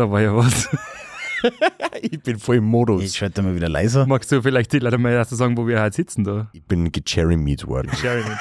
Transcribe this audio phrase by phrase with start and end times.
[0.00, 0.66] Da war ja was.
[2.02, 3.02] Ich bin voll im Modus.
[3.02, 4.06] Ich schalte mal wieder leiser.
[4.06, 6.50] Magst du vielleicht die Leute mal erst sagen, wo wir halt sitzen da?
[6.52, 7.90] Ich bin gecherrymeat worden.
[8.02, 8.34] Jeremy.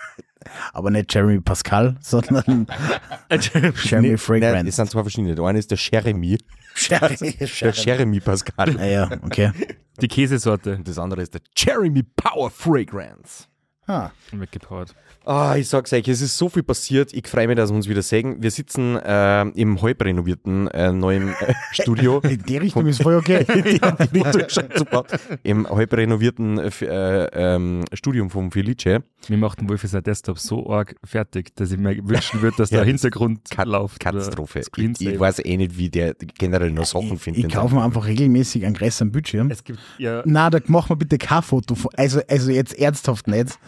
[0.72, 2.66] Aber nicht Jeremy Pascal, sondern
[3.30, 4.68] Jeremy Nein, Fragrance.
[4.70, 5.34] es sind zwei verschiedene.
[5.34, 6.38] Der eine ist der Jeremy,
[6.74, 7.32] Jeremy.
[7.38, 8.80] der Jeremy Pascal.
[8.80, 9.52] Ah, ja, okay.
[10.00, 10.76] Die Käsesorte.
[10.76, 13.44] Und das andere ist der Jeremy Power Fragrance.
[13.86, 14.94] Ah, Weggepowert.
[15.24, 17.12] Ah, ich sag's euch, es ist so viel passiert.
[17.12, 18.36] Ich freue mich, dass wir uns wieder sehen.
[18.42, 22.18] Wir sitzen äh, im halb renovierten äh, neuen äh, Studio.
[22.24, 23.44] in die Richtung ist voll okay.
[23.80, 25.04] ja, die Richtung schaut super.
[25.42, 29.02] Im halb renovierten äh, äh, ähm, Studium vom Felice.
[29.28, 32.70] Mir macht den Wolf sein Desktop so arg fertig, dass ich mir wünschen würde, dass
[32.72, 34.04] Ja, der das Hintergrund Kat läuft.
[34.04, 34.60] oder Katastrophe.
[34.76, 37.44] Ich, ich weiß eh nicht, wie der generell noch Sachen findet.
[37.44, 39.50] Ich kaufe mir einfach regelmäßig einen größeren Bildschirm.
[39.50, 40.22] Es gibt ja.
[40.24, 41.74] Na, da mach mal bitte kein Foto.
[41.76, 43.58] von- Also, also jetzt ernsthaft nicht,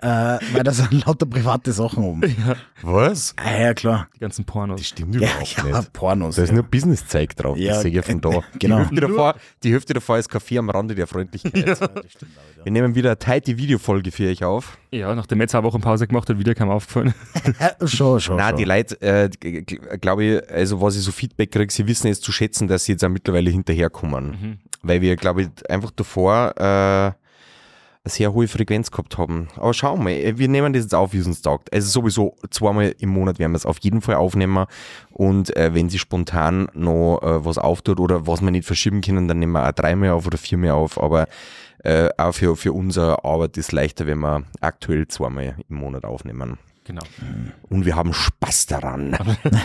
[0.00, 2.22] äh, weil da sind lauter private Sachen um.
[2.82, 3.34] Was?
[3.36, 4.08] Ah, ja, klar.
[4.14, 4.80] Die ganzen Pornos.
[4.80, 5.92] Das stimmt Ja, überhaupt ja, nicht.
[5.92, 6.36] Pornos.
[6.36, 6.54] Da ist ja.
[6.54, 7.56] nur Business-Zeug drauf.
[7.58, 8.42] Ja, das sehe ich ja von da.
[8.58, 8.76] genau.
[8.76, 11.78] Die Hälfte, davor, die Hälfte davor ist Kaffee am Rande der Freundlichkeit.
[12.62, 14.78] Wir nehmen wieder eine tighte Videofolge für euch auf.
[14.90, 17.14] Ja, nachdem er zwei Wochen Pause gemacht hat, wieder kam aufgefallen.
[17.58, 18.36] Äh, schon, schon.
[18.36, 18.58] Nein, schon.
[18.58, 19.28] die Leute, äh,
[19.98, 22.92] glaube ich, also was ich so Feedback kriege, sie wissen jetzt zu schätzen, dass sie
[22.92, 24.58] jetzt auch mittlerweile hinterherkommen.
[24.82, 27.14] Weil wir, glaube ich, einfach davor äh, eine
[28.04, 29.48] sehr hohe Frequenz gehabt haben.
[29.56, 31.72] Aber schauen wir, äh, wir nehmen das jetzt auf, wie es uns taugt.
[31.72, 34.66] Also sowieso zweimal im Monat werden wir es auf jeden Fall aufnehmen.
[35.10, 39.28] Und äh, wenn sie spontan noch äh, was auftut oder was wir nicht verschieben können,
[39.28, 41.00] dann nehmen wir auch dreimal auf oder viermal auf.
[41.00, 41.26] Aber
[41.84, 46.58] äh, auch für, für unsere Arbeit ist leichter, wenn wir aktuell zweimal im Monat aufnehmen.
[46.84, 47.02] Genau.
[47.68, 49.16] Und wir haben Spaß daran.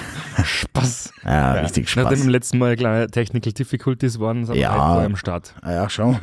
[0.43, 1.13] Spaß.
[1.23, 2.21] Ja, richtig Nachdem Spaß.
[2.25, 4.75] im letzten Mal kleine Technical Difficulties waren, sind Ja.
[4.75, 5.55] wir halt am Start.
[5.61, 6.17] Ah, ja, schon.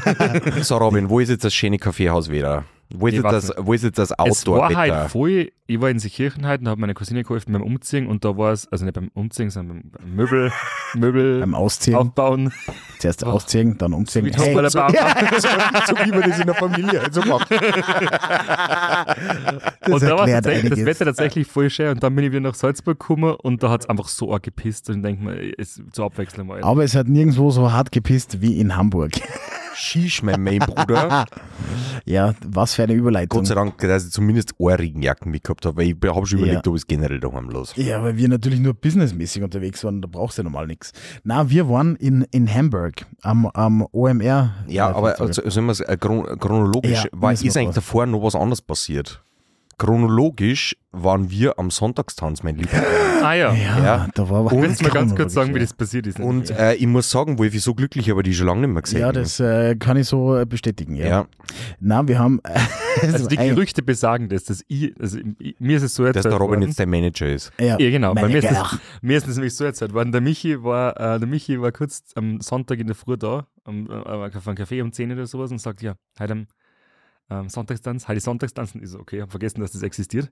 [0.62, 2.64] So, Robin, wo ist jetzt das schöne Kaffeehaus wieder?
[2.94, 5.98] Wo ist, Ich jetzt weiß das, jetzt das Es war halt voll, ich war in
[5.98, 8.94] Seekirchen halt und habe meine Cousine geholfen beim Umziehen und da war es, also nicht
[8.94, 10.52] beim Umziehen, sondern beim Möbel,
[10.94, 11.96] Möbel Beim Ausziehen.
[11.96, 12.52] aufbauen.
[12.98, 14.24] Zuerst ausziehen, dann umziehen.
[14.26, 17.50] Wie hey, so, so wie man das in der Familie halt so macht.
[19.88, 20.44] und da war das.
[20.84, 23.82] Wetter tatsächlich voll schön und dann bin ich wieder nach Salzburg gekommen und da hat
[23.82, 26.62] es einfach so arg gepisst und ich denke mir, es zur Abwechslung mal.
[26.62, 29.12] Aber es hat nirgendwo so hart gepisst wie in Hamburg.
[29.74, 31.24] Shish, mein Bruder.
[32.04, 33.38] Ja, was für eine Überleitung.
[33.40, 36.66] Gott sei Dank, dass ich zumindest eine Regenjacken mitgehabt habe, weil ich habe schon überlegt,
[36.66, 36.70] Ja.
[36.70, 37.74] ob es generell daheim los.
[37.76, 40.92] Ja, weil wir natürlich nur businessmäßig unterwegs waren, da brauchst du ja normal nichts.
[41.22, 44.52] Na, wir waren in, in Hamburg am, am OMR.
[44.66, 48.22] Ja, aber also, sollen wir es äh, chron chronologisch, Ja, war, ist eigentlich davor noch
[48.22, 49.22] was anderes passiert?
[49.78, 52.70] Chronologisch waren wir am Sonntagstanz, mein Lieber.
[53.22, 53.52] ah ja.
[53.54, 54.08] ja, ja.
[54.14, 56.20] da war aber Kannst du mir ganz kurz sagen, wie das passiert ist?
[56.20, 58.82] Und äh, ich muss sagen, Wolf, ich so glücklich, aber die schon lange nicht mehr
[58.82, 59.00] gesehen.
[59.00, 60.94] Ja, Ja, das äh, kann ich so äh, bestätigen.
[60.96, 61.06] Ja.
[61.06, 61.26] ja.
[61.80, 62.40] Na, wir haben.
[63.02, 66.32] also die Gerüchte besagen das, dass ich, also ich, mir ist es so dass erzählt
[66.32, 66.68] der Robin worden.
[66.68, 67.52] jetzt der Manager ist.
[67.58, 68.14] Ja, Ja, genau.
[68.14, 70.12] Bei mir ist, das, mir ist das nämlich so erzählt worden.
[70.12, 73.86] Der Michi war, äh, der Michi war kurz am Sonntag in der Früh da, am,
[73.88, 76.46] äh, auf einem Café um 10 oder sowas und sagt, ja, heute am
[77.40, 78.74] ähm, Sonntagstanz, heute Sonntagstanz.
[78.74, 80.28] Und ich so, okay, habe vergessen, dass das existiert.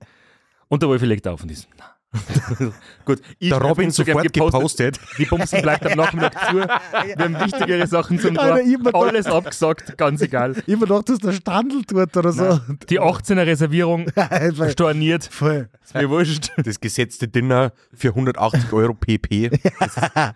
[0.67, 1.95] Und der Wolfi legt auf und ist, na.
[3.05, 4.99] Gut, ich Der Robin sofort gepostet.
[5.17, 6.55] Die Bumsen bleibt am Nachmittag zu.
[6.57, 8.59] Wir haben wichtigere Sachen zum Tor.
[8.93, 10.53] Alles abgesagt, ganz egal.
[10.53, 12.59] Gedacht, du hast der Standel dort oder so.
[12.89, 14.07] Die 18er Reservierung
[14.55, 14.69] Voll.
[14.71, 15.23] storniert.
[15.31, 15.69] Voll.
[15.83, 16.51] Ist mir wurscht.
[16.57, 19.51] Das gesetzte Dinner für 180 Euro PP.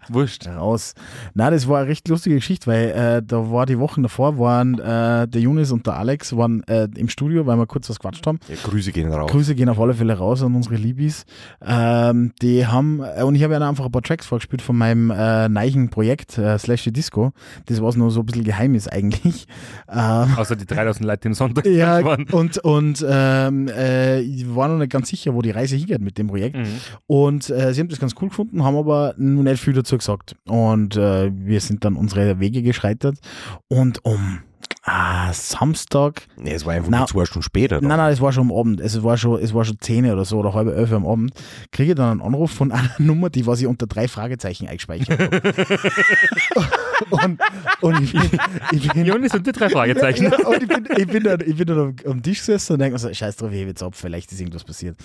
[0.10, 0.48] Wurscht.
[0.48, 0.94] raus.
[1.34, 4.80] Na, das war eine recht lustige Geschichte, weil äh, da war die Wochen davor, waren
[4.80, 8.26] äh, der Junis und der Alex waren äh, im Studio, weil wir kurz was quatscht
[8.28, 8.40] haben.
[8.48, 9.30] Ja, Grüße gehen raus.
[9.32, 11.26] Grüße gehen auf alle Fälle raus an unsere Liebis.
[11.68, 15.12] Ähm, die haben, äh, und ich habe ihnen einfach ein paar Tracks vorgespielt von meinem
[15.12, 17.32] äh, neichen Projekt, äh, Slash the Disco.
[17.66, 19.48] Das was nur so ein bisschen geheim ist eigentlich.
[19.88, 22.26] Ähm, Außer die 3000 Leute, die am Sonntag ja, waren.
[22.32, 26.18] und, und ähm, äh, ich war noch nicht ganz sicher, wo die Reise hingeht mit
[26.18, 26.58] dem Projekt.
[26.58, 26.80] Mhm.
[27.08, 30.36] Und äh, sie haben das ganz cool gefunden, haben aber noch nicht viel dazu gesagt.
[30.48, 33.20] Und äh, wir sind dann unsere Wege geschreitet.
[33.68, 34.40] Und um
[34.86, 37.82] ah, Samstag, Nee, es war einfach nur zwei Stunden später.
[37.82, 40.26] nein, nein, es war schon am Abend, es war schon, es war schon 10 oder
[40.26, 41.34] so oder halb elf am Abend,
[41.72, 45.20] kriege ich dann einen Anruf von einer Nummer, die was ich unter drei Fragezeichen eingespeichert
[45.20, 45.42] habe.
[47.10, 47.40] und,
[47.82, 48.40] und ich bin,
[48.72, 50.26] ich bin Jonas und die drei Fragezeichen.
[50.26, 52.80] ja, und ich bin, ich bin dann, ich bin dann am, am Tisch gesessen und
[52.80, 54.98] denke mir so, scheiß drauf, ich hebe jetzt ab, vielleicht ist irgendwas passiert.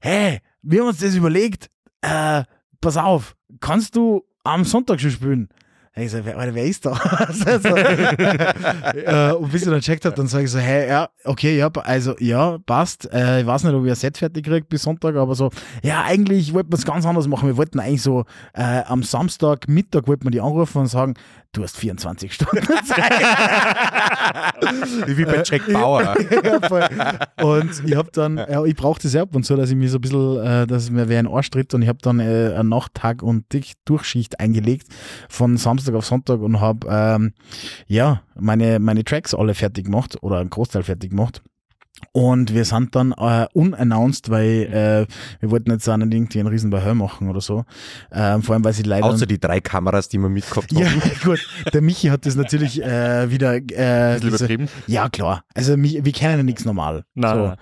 [0.00, 1.70] Hey, wir haben uns das überlegt,
[2.00, 2.42] äh,
[2.80, 5.48] pass auf, kannst du am Sonntag schon spielen?
[5.94, 6.92] Ich so, wer, wer ist da?
[6.92, 7.44] also,
[7.76, 11.68] äh, und bis ich dann gecheckt habe, dann sage ich so, hey, ja, okay, ja,
[11.68, 13.12] also ja, passt.
[13.12, 15.50] Äh, ich weiß nicht, ob ich ein Set fertig kriege bis Sonntag, aber so,
[15.82, 17.46] ja, eigentlich wollten wir es ganz anders machen.
[17.46, 18.24] Wir wollten eigentlich so
[18.54, 21.12] äh, am Samstag Mittag wollten wir die anrufen und sagen,
[21.52, 23.12] du hast 24 Stunden Zeit.
[25.06, 26.16] Wie bei Jack Bauer.
[26.42, 26.88] ja, voll.
[27.42, 29.90] Und ich habe dann, ja, ich brauchte es ja ab und so, dass ich mir
[29.90, 32.54] so ein bisschen, äh, dass mir wer ein Arsch tritt und ich habe dann äh,
[32.54, 33.44] eine Nachttag und
[33.84, 34.86] Durchschicht eingelegt
[35.28, 37.32] von Samstag auf Sonntag und habe ähm,
[37.86, 41.42] ja meine, meine Tracks alle fertig gemacht oder einen Großteil fertig gemacht.
[42.12, 46.48] Und wir sind dann äh, unannounced, weil äh, wir wollten jetzt auch nicht irgendwie einen
[46.48, 47.64] riesen Bahö machen oder so.
[48.12, 49.06] Ähm, vor allem, weil sie leider...
[49.06, 50.82] Außer die drei Kameras, die wir mitgehabt haben.
[50.82, 50.88] Ja,
[51.24, 51.40] gut.
[51.72, 53.54] Der Michi hat das natürlich äh, wieder...
[53.54, 54.68] Äh, Bisschen diese- übertrieben.
[54.86, 55.44] ja, klar.
[55.54, 57.04] Also mi- wir kennen ja nichts normal.
[57.14, 57.46] Nein, so.
[57.46, 57.56] nein.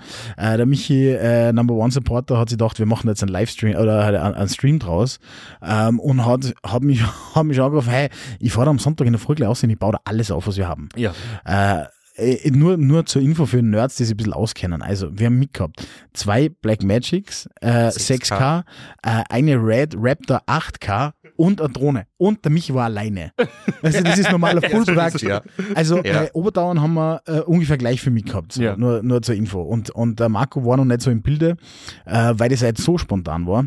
[0.55, 3.77] Äh, der Michi, äh, Number One Supporter, hat sich gedacht, wir machen jetzt einen Livestream
[3.77, 5.21] oder halt einen, einen Stream draus
[5.63, 7.03] ähm, und hat, hat, mich,
[7.35, 8.09] hat mich angerufen, hey,
[8.41, 10.47] ich fahre am Sonntag in der Früh gleich aus und ich baue da alles auf,
[10.47, 10.89] was wir haben.
[10.97, 11.13] Ja.
[11.45, 11.85] Äh,
[12.21, 14.83] äh, nur, nur zur Info für Nerds, die sich ein bisschen auskennen.
[14.83, 18.65] Also, wir haben mitgehabt zwei Black Magics, äh, 6K, 6K,
[19.03, 22.07] äh, eine Red Raptor 8K und eine Drohne.
[22.19, 23.33] Und der Michi war alleine.
[23.83, 25.29] Also, das ist normaler Full Production.
[25.31, 25.43] Ja.
[25.75, 26.25] Also Ja.
[26.25, 28.77] äh, Oberdauern haben wir äh, ungefähr gleich viel mitgehabt, so, Ja.
[28.77, 29.63] nur, nur zur Info.
[29.63, 31.57] Und, und der Marco war noch nicht so im Bilde,
[32.05, 33.65] äh, weil das halt so spontan war.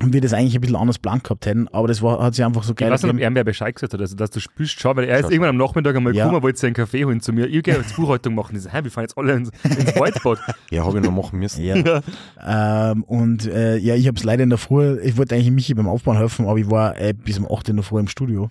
[0.00, 2.44] Und wir das eigentlich ein bisschen anders plan gehabt hätten, aber das war, hat sich
[2.44, 4.40] einfach so Ich geil weiß nicht, ob er mir Bescheid gesagt hat, also dass du
[4.40, 6.24] spielst, schau, weil er ist irgendwann am Nachmittag einmal Ja.
[6.24, 7.46] gekommen, wollte sich einen Kaffee holen zu mir.
[7.46, 8.56] Ich gehe jetzt Buchhaltung machen.
[8.56, 10.40] Ich so, hä, wir fahren jetzt alle ins, ins Whiteboard.
[10.70, 11.62] Ja, habe ich noch machen müssen.
[11.62, 12.00] Ja.
[12.44, 15.74] ähm, und äh, ja, ich habe es leider in der Früh, ich wollte eigentlich Michi
[15.74, 18.48] beim Aufbauen helfen, aber ich war äh, bis um 8 in der Früh im Studio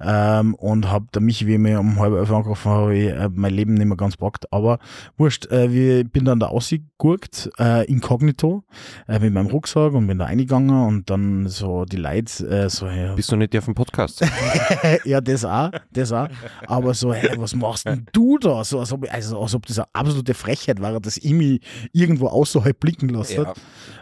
[0.00, 3.30] ähm, und habe der Michi, wie ich mir um halb elf angerufen habe, ich, äh,
[3.32, 4.52] mein Leben nicht mehr ganz packt.
[4.52, 4.78] Aber
[5.16, 8.64] wurscht, äh, wir, bin dann da ausgegurkt, äh, inkognito,
[9.08, 12.86] äh, mit meinem Rucksack und bin da eingegangen und dann so die Leute äh, so,
[12.86, 14.24] ja, Bist du nicht der vom Podcast?
[15.04, 16.28] ja, das auch, das auch.
[16.66, 18.62] Aber so, hey, was machst denn du da?
[18.64, 21.60] So, als ob, also, als ob das eine absolute Frechheit war, dass ich mich
[21.92, 23.46] irgendwo außerhalb blicken lassen.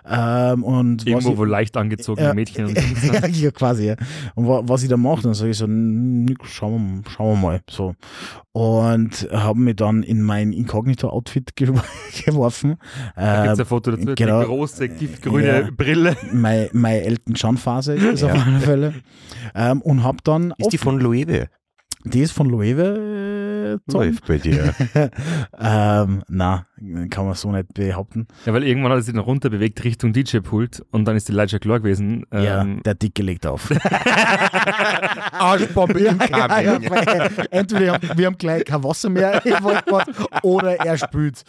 [0.08, 2.34] Ähm, und was Irgendwo, ich, wo leicht angezogene Ja.
[2.34, 2.76] Mädchen und
[3.12, 3.96] ja, ja, quasi, ja.
[4.34, 5.66] Und wa was ich da mache, dann sage ich so,
[6.44, 7.60] schauen wir, schauen wir mal.
[7.68, 7.94] So.
[8.52, 11.72] Und habe mich dann in mein Inkognito-Outfit ge
[12.24, 12.76] geworfen.
[13.14, 14.38] Da gibt es Äh, ein Foto dazu, genau.
[14.38, 15.68] eine große, giftgrüne Ja.
[15.70, 16.16] Brille.
[16.72, 18.32] Meine, meine Elton John-Phase ist das Ja.
[18.34, 18.94] auf alle Fälle.
[19.54, 20.54] Ähm, und habe dann.
[20.58, 21.48] Ist die von Loewe?
[22.04, 23.78] die ist von Loewe.
[23.86, 23.92] Äh.
[23.92, 24.74] Läuft bei dir.
[25.58, 26.66] ähm, na,
[27.10, 28.26] kann man so nicht behaupten.
[28.46, 31.48] Ja, weil irgendwann hat er sich dann runter bewegt Richtung DJ-Pult und dann ist die
[31.48, 32.24] schon klar gewesen.
[32.32, 33.70] ja, Ähm, der Dicke legt auf.
[35.32, 36.90] Arschbombe im ja, ja, Kabel.
[36.90, 40.08] weil entweder haben, wir haben gleich kein Wasser mehr im Waldbad
[40.42, 41.44] oder er spült.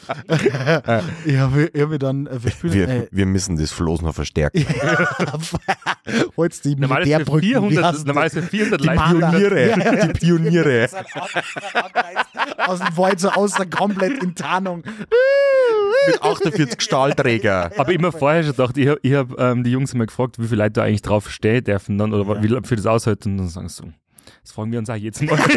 [1.25, 2.73] ich habe ich hab dann äh, verspült.
[2.73, 4.65] Wir, äh, wir müssen das Floß noch verstärken.
[6.37, 7.41] Holst die Militärbrücken.
[7.41, 9.01] wie 400, heißt normal ist für 400 Leute.
[9.01, 9.69] Pioniere.
[9.69, 10.07] Ja, ja, ja.
[10.07, 10.89] Die Pioniere.
[12.57, 14.83] Aus dem Wald so aus der komplett in Tarnung.
[16.07, 17.71] Mit 48 Stahlträger.
[17.77, 20.63] Aber immer vorher schon gedacht, ich habe hab, ähm, die Jungs immer gefragt, wie viele
[20.63, 23.47] Leute da eigentlich drauf stehen dürfen dann oder wie lange für das aushalten und dann
[23.49, 24.00] sagen sie so.
[24.43, 25.37] Das fragen wir uns auch jetzt mal.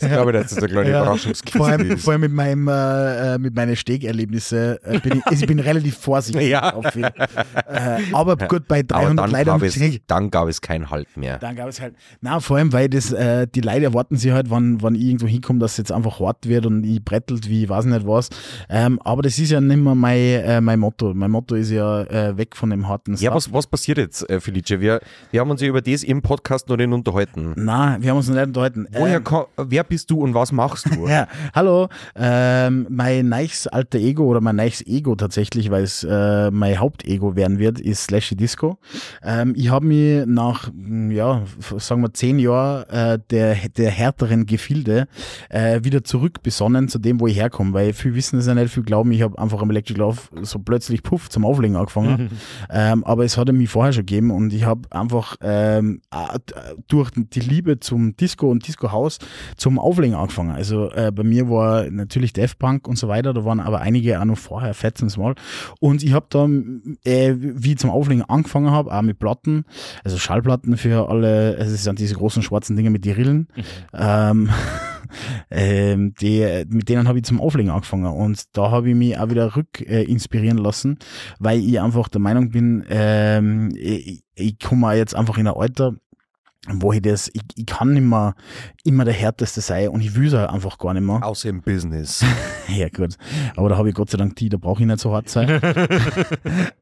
[0.00, 1.56] Ich glaube, das ist eine kleine Ja, Überraschungskiste.
[1.58, 5.40] vor, allem, vor allem mit meinem äh, äh, mit meinen Stegerlebnissen äh, bin ich, also
[5.42, 6.74] ich bin relativ vorsichtig Ja.
[6.74, 7.04] auf viel.
[7.04, 10.60] Äh, aber gut, bei Aber 300 dann Leuten gab, am es, Krieg, dann gab es
[10.60, 11.38] keinen Halt mehr.
[11.38, 14.50] dann gab es halt, na vor allem, weil das, äh, die Leute erwarten sich halt,
[14.50, 17.64] wann, wann ich irgendwo hinkomme, dass es jetzt einfach hart wird und ich brettelt wie
[17.64, 18.28] ich weiß nicht was.
[18.68, 21.12] Ähm, aber das ist ja nicht mehr mein, äh, mein Motto.
[21.14, 23.34] Mein Motto ist ja äh, weg von dem harten Ja, Stuff.
[23.34, 24.80] was, was passiert jetzt, äh, Felice?
[24.80, 25.00] Wir,
[25.30, 27.31] wir haben uns ja über das im Podcast noch nicht unterhalten.
[27.36, 28.86] Na, wir haben uns noch nicht unterhalten.
[28.92, 31.06] Woher Ähm, ko- wer bist du und was machst du?
[31.12, 31.88] Ja, hallo.
[32.14, 37.36] Ähm, mein neues alter Ego oder mein neues Ego tatsächlich, weil es äh, mein Hauptego
[37.36, 38.78] werden wird, ist Slashy Disco.
[39.22, 41.42] Ähm, ich habe mich nach, mm, ja,
[41.78, 45.06] sagen wir zehn Jahren äh, der, der härteren Gefilde
[45.48, 48.84] äh, wieder zurückbesonnen zu dem, wo ich herkomme, weil viele wissen es ja nicht, viele
[48.84, 52.30] glauben, ich habe einfach am Electric Love so plötzlich puff zum Auflegen angefangen.
[52.70, 56.38] ähm, aber es hat mich vorher schon gegeben und ich habe einfach ähm, äh,
[56.88, 59.18] durch die Liebe zum Disco und Disco House
[59.56, 60.50] zum Auflegen angefangen.
[60.50, 64.20] Also äh, bei mir war natürlich Death Punk und so weiter, da waren aber einige
[64.20, 65.34] auch noch vorher, Fats and Small.
[65.80, 69.64] Und ich habe dann, äh, wie ich zum Auflegen angefangen habe, auch mit Platten,
[70.04, 73.48] also Schallplatten für alle, also es sind diese großen schwarzen Dinger mit die Rillen.
[73.92, 74.50] Ähm,
[75.50, 79.30] ähm, die, mit denen habe ich zum Auflegen angefangen und da habe ich mich auch
[79.30, 80.98] wieder rück äh, inspirieren lassen,
[81.38, 85.94] weil ich einfach der Meinung bin, ähm, ich, ich komme jetzt einfach in ein Alter,
[86.68, 88.34] wo ich das, ich, ich kann nicht mehr
[88.84, 91.24] immer der Härteste sein und ich will es einfach gar nicht mehr.
[91.24, 92.24] Außer im Business.
[92.68, 93.16] ja, gut.
[93.56, 95.48] Aber da habe ich Gott sei Dank die, da brauche ich nicht so hart sein.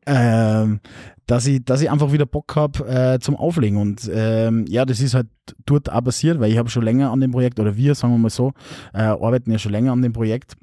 [0.06, 0.80] ähm,
[1.26, 3.78] dass ich, dass ich einfach wieder Bock habe äh, zum Auflegen.
[3.78, 5.28] Und ähm, ja, das ist halt
[5.64, 8.18] dort auch passiert, weil ich habe schon länger an dem Projekt, oder wir, sagen wir
[8.18, 8.52] mal so,
[8.92, 10.56] äh, arbeiten ja schon länger an dem Projekt.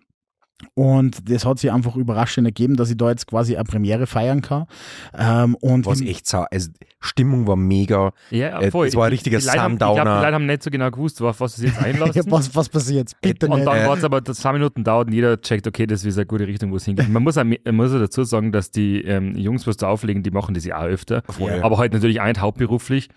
[0.73, 4.41] Und das hat sich einfach überraschend ergeben, dass ich da jetzt quasi eine Premiere feiern
[4.41, 4.65] kann.
[5.17, 6.45] Ähm, und Was echt sau.
[6.49, 8.11] Also, Stimmung war mega.
[8.31, 8.87] Ja, Äh, voll.
[8.87, 10.07] es war ein richtiger haben- Ich glaube, die.
[10.07, 12.23] Leute haben nicht so genau gewusst, auf was sie jetzt einlassen.
[12.31, 13.21] was, was passiert jetzt?
[13.21, 13.67] Bitte und nicht.
[13.67, 13.87] dann Äh.
[13.87, 16.71] war es aber, zwei Minuten dauert und jeder checkt, okay, das ist eine gute Richtung,
[16.71, 17.07] wo es hingeht.
[17.07, 20.23] Man muss, auch, man muss auch dazu sagen, dass die ähm, Jungs, was da auflegen,
[20.23, 21.21] die machen das ja auch öfter.
[21.29, 21.59] Voll.
[21.61, 23.09] Aber halt natürlich auch nicht hauptberuflich.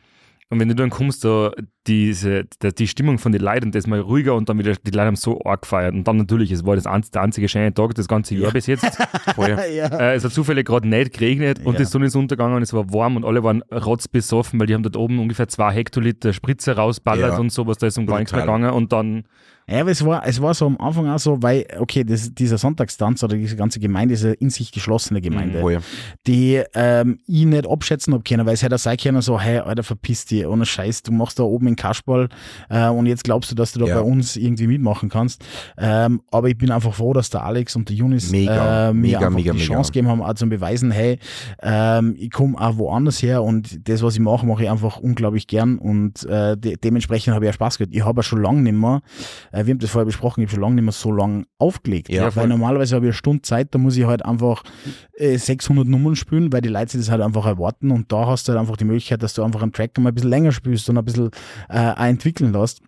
[0.52, 1.52] Und wenn du dann kommst, da
[1.86, 5.06] diese, die, die Stimmung von den Leuten, das mal ruhiger und dann wieder, die Leute
[5.06, 5.94] haben so arg gefeiert.
[5.94, 8.66] Und dann natürlich, es war das einz, der einzige schöne Tag das ganze Jahr bis
[8.66, 8.84] jetzt.
[9.36, 9.50] Voll.
[9.74, 9.86] ja.
[9.86, 11.78] Äh, es hat zufällig gerade nicht geregnet und Ja.
[11.78, 14.96] die Sonne ist untergegangen, es war warm und alle waren rotzbesoffen, weil die haben dort
[14.96, 17.38] oben ungefähr zwei Hektoliter Spritze rausballert Ja.
[17.38, 19.24] und sowas, da ist um gar nichts mehr gegangen und dann,
[19.70, 22.58] Ja, aber es war, es war so am Anfang auch so, weil, okay, das, dieser
[22.58, 25.78] Sonntagstanz oder diese ganze Gemeinde ist eine in sich geschlossene Gemeinde, Voll.
[26.26, 29.82] die ähm, ich nicht abschätzen hab können, weil es hätte sein können, so, hey, Alter,
[29.82, 32.28] verpiss dich, ohne Scheiß, du machst da oben in Kasperl
[32.68, 33.94] äh, und jetzt glaubst du, dass du da Ja.
[33.96, 35.44] bei uns irgendwie mitmachen kannst.
[35.78, 39.00] Ähm, aber ich bin einfach froh, dass der Alex und der Junis Mega, äh, mir
[39.00, 39.72] mega, einfach mega, die mega.
[39.74, 41.18] Chance gegeben haben, auch zum Beweisen, hey,
[41.62, 45.46] ähm, ich komme auch woanders her und das, was ich mache, mache ich einfach unglaublich
[45.46, 47.94] gern und äh, de dementsprechend habe ich auch Spaß gehabt.
[47.94, 49.00] Ich habe ja schon lange nicht mehr,
[49.52, 52.08] äh, wir haben das vorher besprochen, ich habe schon lange nicht mehr so lang aufgelegt.
[52.08, 52.46] Ja, weil voll.
[52.48, 54.62] normalerweise habe ich eine Stunde Zeit, da muss ich halt einfach
[55.14, 58.52] äh, 600 Nummern spielen, weil die Leute das halt einfach erwarten und da hast du
[58.52, 60.98] halt einfach die Möglichkeit, dass du einfach einen Track mal ein bisschen länger spielst und
[60.98, 61.30] ein bisschen
[61.68, 62.80] äh, auch entwickeln lässt.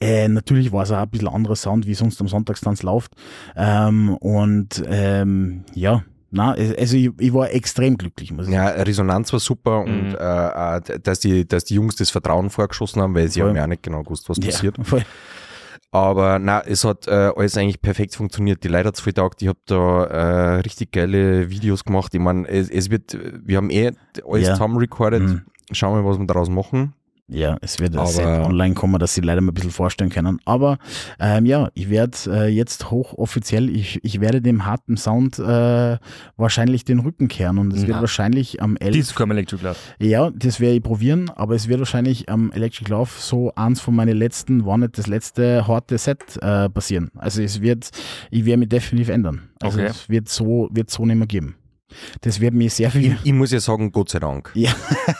[0.00, 3.12] Äh, natürlich war es auch ein bisschen anderer Sound, wie sonst am Sonntagstanz läuft.
[3.56, 8.76] Ähm, und ähm, ja, na, also ich, ich war extrem glücklich, muss ich sagen.
[8.76, 10.16] Ja, Resonanz war super und Mhm.
[10.20, 13.48] äh, äh, dass, die, dass die Jungs das Vertrauen vorgeschossen haben, weil sie Voll.
[13.50, 14.76] haben ja auch nicht genau gewusst, was passiert.
[14.76, 15.02] Ja, voll.
[15.90, 18.62] Aber na, es hat äh, alles eigentlich perfekt funktioniert.
[18.62, 19.40] Die Leute hat es voll taugt.
[19.40, 22.14] Ich habe da äh, richtig geile Videos gemacht.
[22.14, 23.92] Ich meine, es, es wird, wir haben eh
[24.28, 24.52] alles Ja.
[24.54, 25.22] zusammen recorded.
[25.22, 25.42] Mhm.
[25.72, 26.94] Schauen wir, was wir daraus machen.
[27.30, 30.40] Ja, es wird Set online kommen, dass sie leider mal ein bisschen vorstellen können.
[30.46, 30.78] Aber
[31.20, 35.98] ähm, ja, ich werde äh, jetzt hochoffiziell, ich, ich werde dem harten Sound äh,
[36.38, 38.00] wahrscheinlich den Rücken kehren und es wird Na.
[38.00, 38.92] wahrscheinlich am 11.
[38.94, 39.76] Disco am Electric Love.
[40.00, 43.94] Ja, das werde ich probieren, aber es wird wahrscheinlich am Electric Love so eins von
[43.94, 47.10] meinen letzten, war nicht das letzte harte Set äh, passieren.
[47.16, 47.90] Also es wird,
[48.30, 49.42] ich werde mich definitiv ändern.
[49.60, 49.88] Also Okay.
[49.90, 51.56] es wird so, wird so nicht mehr geben.
[52.20, 53.16] Das wird mir sehr viel.
[53.24, 54.50] Ich muss ja sagen, Gott sei Dank.
[54.54, 54.72] Ja.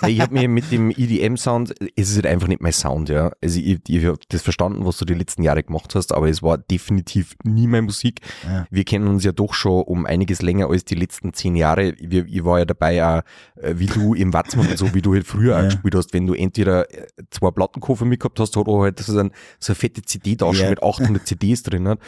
[0.06, 3.32] Ich habe mir mit dem EDM-Sound, es ist halt einfach nicht mein Sound, ja.
[3.42, 6.42] Also ich, ich habe das verstanden, was du die letzten Jahre gemacht hast, aber es
[6.42, 8.20] war definitiv nie meine Musik.
[8.46, 8.66] Ja.
[8.70, 11.94] Wir kennen uns ja doch schon um einiges länger als die letzten zehn Jahre.
[12.00, 13.22] Wir, ich war ja dabei auch,
[13.62, 15.64] äh, wie du im Watzmann und so, wie du halt früher auch Ja.
[15.66, 19.70] gespielt hast, wenn du entweder äh, zwei Plattenkoffer mitgehabt hast oder halt so, ein, so
[19.72, 20.70] eine fette CD da schon Ja.
[20.70, 21.98] mit 800 CDs drin hat.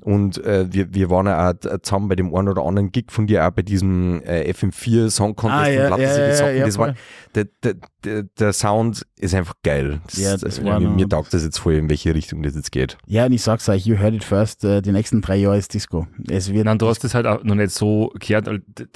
[0.00, 3.26] Und äh, wir, wir waren ja auch zusammen bei dem einen oder anderen Gig von
[3.26, 6.56] dir auch bei diesem äh, FM4 Song Contest Ah, ja, und lauter ja, ja, Sachen.
[6.56, 6.94] ja, das war,
[7.34, 7.46] der,
[8.04, 10.00] der, der Sound ist einfach geil.
[10.06, 12.54] Das, Ja, das äh, war mir, mir taugt das jetzt voll, in welche Richtung das
[12.54, 12.96] jetzt geht.
[13.06, 15.74] Ja, und ich sag's euch, you heard it first, äh, die nächsten drei Jahre ist
[15.74, 16.06] Disco.
[16.30, 18.48] Es wird Nein, du hast das halt auch noch nicht so gehört.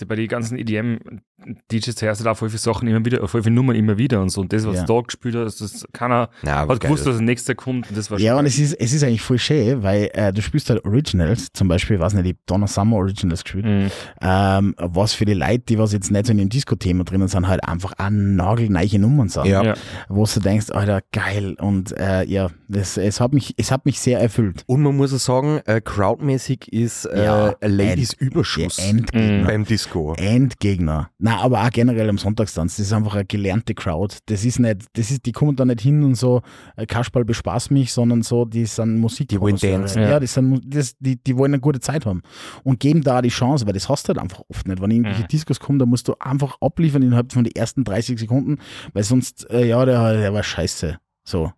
[0.06, 3.76] Bei den ganzen EDM-DJs hörst du da voll viele Sachen immer wieder, voll viele Nummern
[3.76, 4.40] immer wieder und so.
[4.40, 4.84] Und das, was Ja.
[4.84, 7.88] du da gespielt hast, das keiner Na, hat gewusst, dass das nächste kommt.
[7.88, 10.40] Und das war Ja, und es ist, es ist eigentlich voll schön, weil äh, du
[10.42, 13.90] spielst halt Originals, zum Beispiel, weiß nicht, ich hab Donna Summer Originals gespielt, Mhm.
[14.20, 17.48] ähm, was für die Leute, die was jetzt nicht so in dem Disco-Thema drinnen sind,
[17.48, 19.46] halt einfach auch nagelneiche Nummern sind.
[19.46, 19.62] Ja.
[19.62, 19.74] Ja.
[20.14, 21.54] Wo du denkst, Alter, geil.
[21.58, 24.62] Und äh, ja, das, es, hat mich, es hat mich sehr erfüllt.
[24.66, 29.46] Und man muss auch sagen, äh, crowdmäßig ist äh, Ja, ein Ladies End- Überschuss Endgegner.
[29.46, 30.14] beim Disco.
[30.16, 31.10] Endgegner.
[31.18, 32.76] Na, aber auch generell am Sonntagstanz.
[32.76, 34.16] Das ist einfach eine gelernte Crowd.
[34.26, 36.42] Das ist nicht, das ist, die kommen da nicht hin und so,
[36.76, 39.28] äh, Kasperl bespaß mich, sondern so, die sind Musik.
[39.28, 40.02] Die wollen dancen.
[40.02, 40.20] Ja, Ja.
[40.20, 42.22] die, sind, das, die, die wollen eine gute Zeit haben.
[42.64, 44.80] Und geben da die Chance, weil das hast du halt einfach oft nicht.
[44.82, 45.28] Wenn irgendwelche Mhm.
[45.28, 48.58] Discos kommen, da musst du einfach abliefern innerhalb von den ersten 30 Sekunden,
[48.92, 50.98] weil sonst, äh, ja, der, der war scheiße.
[51.24, 51.52] So.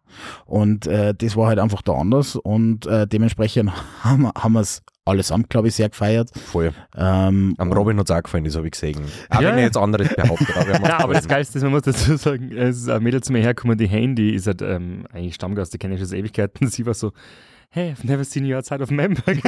[0.45, 3.73] Und äh, das war halt einfach da anders und äh, dementsprechend
[4.05, 6.31] haben wir haben wir's allesamt, glaube ich, sehr gefeiert.
[6.37, 6.73] Voll.
[6.97, 9.05] Ähm, Am Robin hat es auch gefallen, das habe ich gesehen.
[9.31, 10.57] Auch Ja, wenn er jetzt anderes behauptet.
[10.57, 11.29] Aber, er Ja, aber das.
[11.29, 14.31] Geilste ist, man muss dazu sagen, es ist ein Mädel zu mir hergekommen, die Handy
[14.31, 16.67] ist halt ähm, eigentlich Stammgast, die kenne ich schon seit Ewigkeiten.
[16.69, 17.13] Sie war so,
[17.75, 19.23] hey, I've never seen you outside of Member.
[19.27, 19.43] und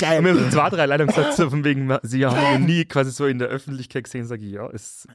[0.00, 0.22] Geil.
[0.22, 3.12] mir haben so zwei, drei Leute gesagt, so von wegen, sie haben mich nie quasi
[3.12, 5.06] so in der Öffentlichkeit gesehen, sage ich, ja, es,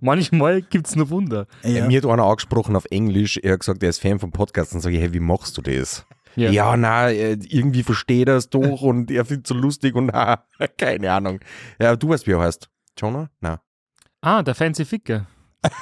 [0.00, 1.46] manchmal gibt es nur Wunder.
[1.64, 4.72] Äh, Mir hat einer angesprochen auf Englisch, er hat gesagt, er ist Fan vom Podcast,
[4.72, 6.06] dann sage ich, hey, wie machst du das?
[6.36, 6.50] Ja.
[6.50, 10.06] Ja, na, äh, irgendwie versteht er es doch und er findet es so lustig und
[10.12, 10.44] na,
[10.78, 11.40] keine Ahnung.
[11.80, 12.70] Ja, du weißt, wie er heißt.
[12.96, 13.28] Jonah?
[13.40, 13.60] Na.
[14.20, 15.26] Ah, der Fancy Ficker.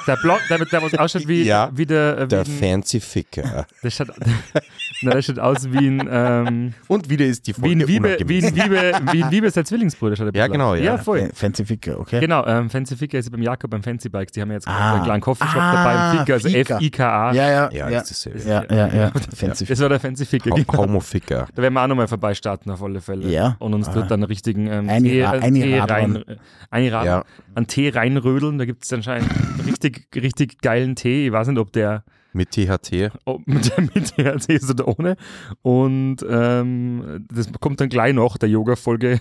[0.07, 3.01] Der Blond, der, der was ausschaut wie, Ja, wie der, äh, wie Der ein, Fancy
[3.01, 3.67] Ficker.
[3.83, 4.09] der, schaut,
[5.03, 8.17] na, der schaut aus wie ein, ähm, Und wieder ist die wie Folge ein Wiebe,
[8.27, 8.55] wie ein.
[8.55, 10.17] Wiebe, wie ein Wiebe Zwillingsbruder.
[10.17, 10.83] Schaut Ja, genau, ja.
[10.83, 11.31] Ja, voll.
[11.35, 12.21] Fancy Ficker, okay.
[12.21, 14.33] Genau, ähm, Fancy Ficker ist beim Jakob beim Fancy Bikes.
[14.33, 14.95] Die haben ja jetzt Ah.
[14.95, 16.19] einen kleinen Coffeeshop Ah, dabei.
[16.19, 16.75] Ficker, also Ficker.
[16.77, 17.33] F-I-K-A.
[17.33, 17.99] Ja, ja, Ja, ja.
[18.01, 18.49] das ist dasselbe.
[18.49, 19.13] Ja, ja, ja.
[19.37, 20.51] Fancy Das war der Fancy Ficker.
[20.51, 20.77] Genau.
[20.77, 21.47] Homo-Ficker.
[21.55, 23.29] Da werden wir auch nochmal vorbeistarten auf alle Fälle.
[23.29, 23.57] Ja.
[23.59, 23.93] Und uns Ah.
[23.95, 26.25] dort dann einen richtigen ähm, Eine Tee, äh, eine Tee rein,
[26.71, 27.25] eine Radl, Ja.
[27.55, 28.59] einen Tee reinrödeln.
[28.59, 31.27] Da gibt es anscheinend einen richtig, richtig geilen Tee.
[31.27, 33.11] Ich weiß nicht, ob der Mit THT.
[33.25, 35.17] ob mit mit THC ist oder ohne.
[35.63, 39.21] Und ähm, das kommt dann gleich nach der Yoga-Folge.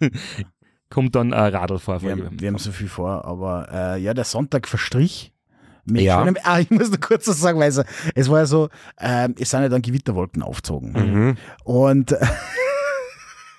[0.90, 2.02] kommt dann ein Radl vor.
[2.02, 5.32] Wir, haben- wir haben so viel vor, aber äh, ja, der Sonntag verstrich.
[5.86, 6.18] Mit Ja.
[6.20, 7.82] schönem, ah, ich muss nur kurz was sagen, weil es,
[8.14, 10.92] es war ja so, ähm, es sind ja dann Gewitterwolken aufgezogen.
[10.92, 11.36] Mhm.
[11.64, 12.24] Und äh,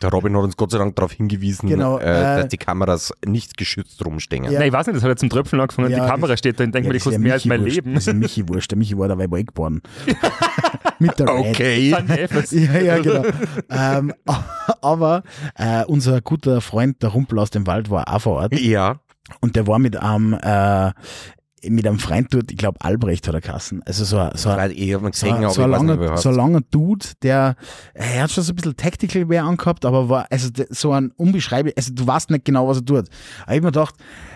[0.05, 3.11] Der Robin hat uns Gott sei Dank darauf hingewiesen, Genau, äh, äh, dass die Kameras
[3.25, 4.43] nicht geschützt rumstehen.
[4.43, 4.51] Ja.
[4.51, 6.63] Nein, ich weiß nicht, das hat er zum Tröpfeln angefangen Ja, die Kamera steht da
[6.63, 7.75] und denkt ja, mir, die das ist kostet ja mehr als mein wurscht.
[7.77, 7.93] Leben.
[7.95, 8.69] Das ist Michi wurscht.
[8.69, 9.81] Der Michi war dabei bei geboren.
[10.99, 11.27] Mit der.
[11.33, 11.89] Okay.
[11.89, 13.23] Ja, ja, genau.
[13.71, 14.13] ähm,
[14.83, 15.23] aber
[15.55, 18.97] äh, unser guter Freund, der Rumpel aus dem Wald, war auch vor Ort Ja.
[19.41, 20.91] und der war mit einem, äh,
[21.69, 23.81] mit einem Freund dort, ich glaube Albrecht hat er Kassen.
[23.85, 27.05] Also so, ein- so, ein- ich so, ein- so, ein langer, so ein langer Dude,
[27.21, 27.55] der,
[27.93, 31.75] er hat schon so ein bisschen Tactical Wear angehabt, aber war, also so ein unbeschreiblich,
[31.77, 32.97] also du weißt nicht genau, was er tut.
[32.97, 33.95] Aber ich hab mir gedacht,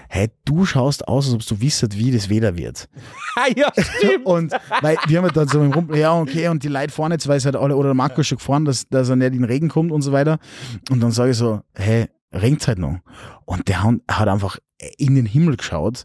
[0.10, 2.90] hey, du schaust aus, als ob du wissest, wie das Wetter wird.
[3.36, 4.26] Ah, ja, stimmt.
[4.26, 7.14] Und weil wir haben ja dann so im Rumpel, ja, okay, und die Leute fahren
[7.14, 9.28] jetzt, weil es halt alle, oder der Marco ist schon gefahren, dass, dass er nicht
[9.28, 10.40] in den Regen kommt und so weiter.
[10.90, 12.98] Und dann sage ich so, hey, regnet halt noch.
[13.46, 14.58] Und der hat einfach
[14.98, 16.04] in den Himmel geschaut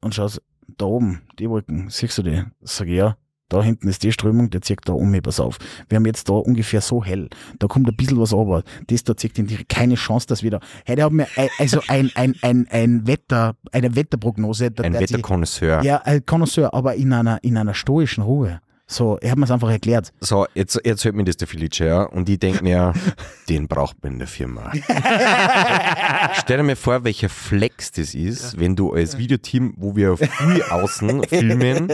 [0.00, 0.40] und schaut,
[0.78, 2.42] da oben, die Wolken, siehst du die?
[2.62, 3.16] Sag ich, ja.
[3.48, 5.58] Da hinten ist die Strömung, der zieht da um, pass auf.
[5.88, 7.28] Wir haben jetzt da ungefähr so hell.
[7.58, 8.62] Da kommt ein bisschen was runter.
[8.86, 10.60] Das da zieht in die, keine Chance, dass wir da.
[10.84, 11.26] Hey, der hat mir
[11.58, 14.70] also ein, ein, ein, ein Wetter, eine Wetterprognose.
[14.70, 15.82] der- Ein Wetterkonnoisseur.
[15.82, 18.60] ja, ein Connoisseur, aber in einer, in einer stoischen Ruhe.
[18.90, 20.12] So, er hat mir es einfach erklärt.
[20.18, 22.92] So, jetzt, jetzt hört mir das der Felice, ja, und ich denke mir,
[23.48, 24.72] den braucht man in der Firma.
[26.40, 30.60] Stell dir mal vor, welcher Flex das ist, wenn du als Videoteam, wo wir früh
[30.60, 31.88] außen filmen,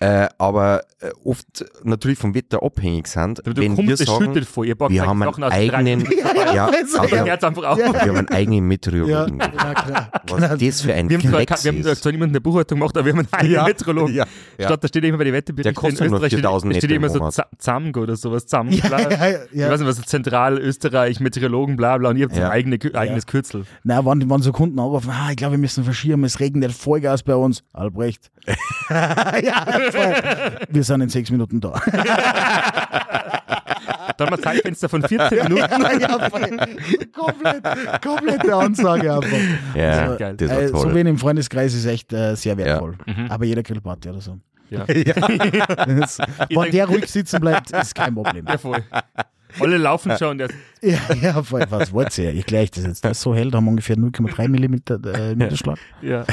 [0.00, 4.64] äh, aber äh, oft natürlich vom Wetter abhängig sind, Du wenn wir sagen, schüttet vor.
[4.64, 6.00] Ihr packt wir haben einen eigenen,
[6.54, 7.26] ja, so, aber.
[7.26, 7.36] Ja.
[7.40, 9.38] wir haben einen eigenen Meteorologen.
[9.38, 10.10] klar.
[10.28, 12.02] Was das für ein Wir haben, zwar, Flex wir haben ist.
[12.02, 14.14] zwar niemanden eine Buchhaltung gemacht, aber wir haben einen eigenen Ja, Meteorologen.
[14.14, 14.24] ja,
[14.58, 14.66] ja.
[14.66, 16.90] Statt da steht immer bei den Wetterberichten Der kostet in nur Österreich steht, 4000 steht
[16.90, 18.72] im immer so Zamg oder sowas, Zamg.
[18.72, 19.00] Ja, bla.
[19.00, 19.38] ja, ja.
[19.52, 22.48] Ich weiß nicht, was ist Zentral Österreich, Meteorologen, bla bla und ihr habt so Ja.
[22.50, 23.64] ein eigene, eigenes Kürzel.
[23.84, 27.22] Na, wenn, wenn so Kunden anrufen, ah, ich glaube, wir müssen verschieben, es regnet Vollgas
[27.22, 27.62] bei uns.
[27.72, 28.30] Albrecht.
[28.90, 30.14] ja, voll.
[30.68, 31.80] Wir sind in sechs Minuten da.
[34.16, 35.56] Dann haben wir Zeitfenster von 14 Minuten.
[36.00, 36.28] ja,
[37.12, 39.38] komplett, komplette Ansage einfach.
[39.74, 40.36] Ja, So geil.
[40.36, 40.94] das war Äh, so toll.
[40.94, 42.96] wen im Freundeskreis ist echt äh, sehr wertvoll.
[43.28, 44.38] Aber jeder Grillparty oder so.
[44.70, 44.84] Ja.
[44.86, 46.18] Das,
[46.48, 48.44] wenn der ruhig sitzen bleibt, ist kein Problem.
[48.48, 48.82] ja, voll.
[49.60, 50.38] Alle laufen schon.
[50.38, 50.48] Der,
[50.82, 51.42] Ja, ja.
[51.70, 52.32] Was wollt ihr?
[52.34, 53.04] Ich gleich das jetzt.
[53.04, 55.78] Das ist so hell, da haben wir ungefähr 0,3 Millimeter äh, Niederschlag.
[56.02, 56.24] ja.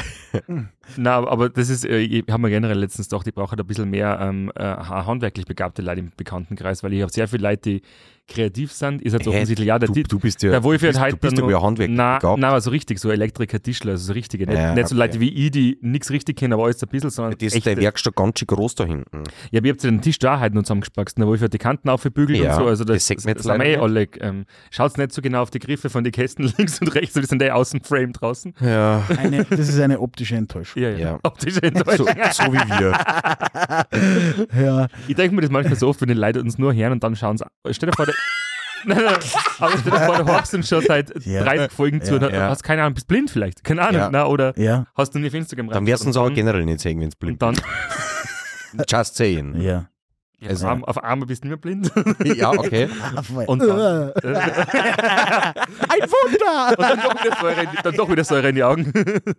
[0.96, 3.66] Na, aber das ist, äh, ich habe mir generell letztens gedacht, ich brauche halt ein
[3.66, 7.62] bisschen mehr ähm, äh, handwerklich begabte Leute im Bekanntenkreis, weil ich habe sehr viele Leute,
[7.62, 7.82] die
[8.28, 9.02] kreativ sind.
[9.02, 11.00] Ist jetzt Hä, offensichtlich, ja, der, du, du bist ja, der Wolf du wird bist,
[11.00, 12.38] halt du bist ja begabt.
[12.38, 14.46] Nein, aber so richtig, so Elektriker, Tischler, also so richtige.
[14.46, 15.04] Nicht, Ja, nicht so okay.
[15.06, 17.70] Leute wie ich, die nichts richtig kennen, aber alles ein bisschen, sondern Das ist echte.
[17.70, 19.24] deine Werkstatt ganz schön groß da hinten.
[19.50, 21.88] Ja, aber ich hab den Tisch da heute noch zusammengespackst, der Wolf hat die Kanten
[21.88, 22.66] aufgebügelt Ja, und so.
[22.68, 24.08] Also das, das sind wir eh alle.
[24.20, 27.24] Ähm, Schaut nicht so genau auf die Griffe von den Kästen links und rechts, die
[27.24, 28.54] sind eh aus dem Frame draußen.
[28.60, 29.02] Ja.
[29.18, 30.82] Eine, das ist eine optische Enttäuschung.
[30.82, 30.98] Ja, ja.
[30.98, 31.18] Ja.
[31.22, 32.06] Optische So, Enttäuschung.
[32.32, 32.92] so wie wir.
[34.62, 37.02] Ja, Ich denke mir das manchmal so oft, wenn die Leute uns nur hören und
[37.02, 37.44] dann schauen sie.
[37.70, 38.14] Stell dir vor, der,
[38.84, 39.14] nein, nein,
[39.60, 41.44] aber stell dir vor, du hockst uns schon seit Ja.
[41.44, 42.48] 30 Folgen zu Ja, und ja.
[42.48, 43.62] hast keine Ahnung, bist blind vielleicht.
[43.62, 44.00] Keine Ahnung.
[44.00, 44.10] Ja.
[44.10, 46.36] Na, oder ja, hast du nie auf Instagram Dann wirst du uns und aber dann-
[46.36, 48.84] generell nicht sehen, wenn es blind Und dann.
[48.88, 49.60] Just saying.
[49.60, 49.86] ja.
[50.42, 51.90] Ja, Also- auf, Arm, auf Einmal bist du nicht mehr blind.
[52.36, 52.88] Ja, okay.
[53.46, 54.12] Und dann, ein
[56.10, 56.70] Wunder!
[56.78, 58.92] und dann, doch wieder Säure in die, dann doch wieder Säure in die Augen.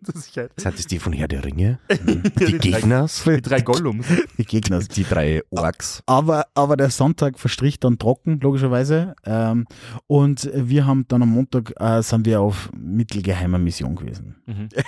[0.05, 1.79] Das von Herr der Ringe?
[1.89, 3.23] Die Gegners?
[3.23, 4.05] Die drei Gollums.
[4.37, 4.79] Die Gegner.
[4.79, 6.03] Die drei Orks?
[6.05, 9.15] Aber, aber der Sonntag verstrich dann trocken, logischerweise.
[9.25, 9.65] Ähm,
[10.07, 14.35] und wir haben dann am Montag äh, sind wir auf mittelgeheimer Mission gewesen.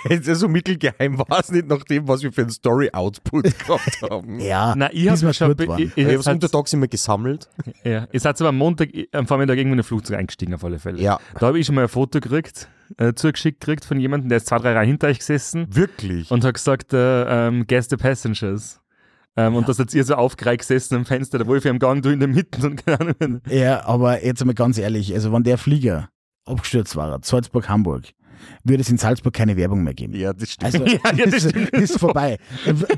[0.08, 4.02] Es ist so mittelgeheim war es nicht nach dem, was wir für einen Story-Output gehabt
[4.02, 4.40] haben.
[4.40, 5.56] Ja, Na, ich habe schon.
[5.58, 6.05] Ich.
[6.06, 7.48] Ich, habe es untertags immer gesammelt.
[7.84, 10.78] ja, ihr seid aber am Montag, am Vormittag irgendwo in ein Flugzeug eingestiegen, auf alle
[10.78, 11.00] Fälle.
[11.00, 11.18] Ja.
[11.38, 14.46] Da habe ich schon mal ein Foto gekriegt, äh, zugeschickt gekriegt von jemandem, der ist
[14.46, 16.30] zwei, drei Reihen hinter euch gesessen Wirklich?
[16.30, 18.80] und hat gesagt, äh, ähm, guess the passengers.
[19.36, 22.08] Ähm, Und da seid ihr so aufgereiht gesessen am Fenster, der Wolf am Gang, du
[22.08, 23.40] in der Mitte und keine Ahnung.
[23.48, 26.08] Ja, aber jetzt mal ganz ehrlich, also wenn der Flieger
[26.46, 28.04] abgestürzt war, Salzburg, Hamburg,
[28.64, 30.14] würde es in Salzburg keine Werbung mehr geben.
[30.14, 30.74] Ja, das stimmt.
[30.80, 31.70] Also Ja, ja, das ist, stimmt.
[31.70, 32.38] ist vorbei.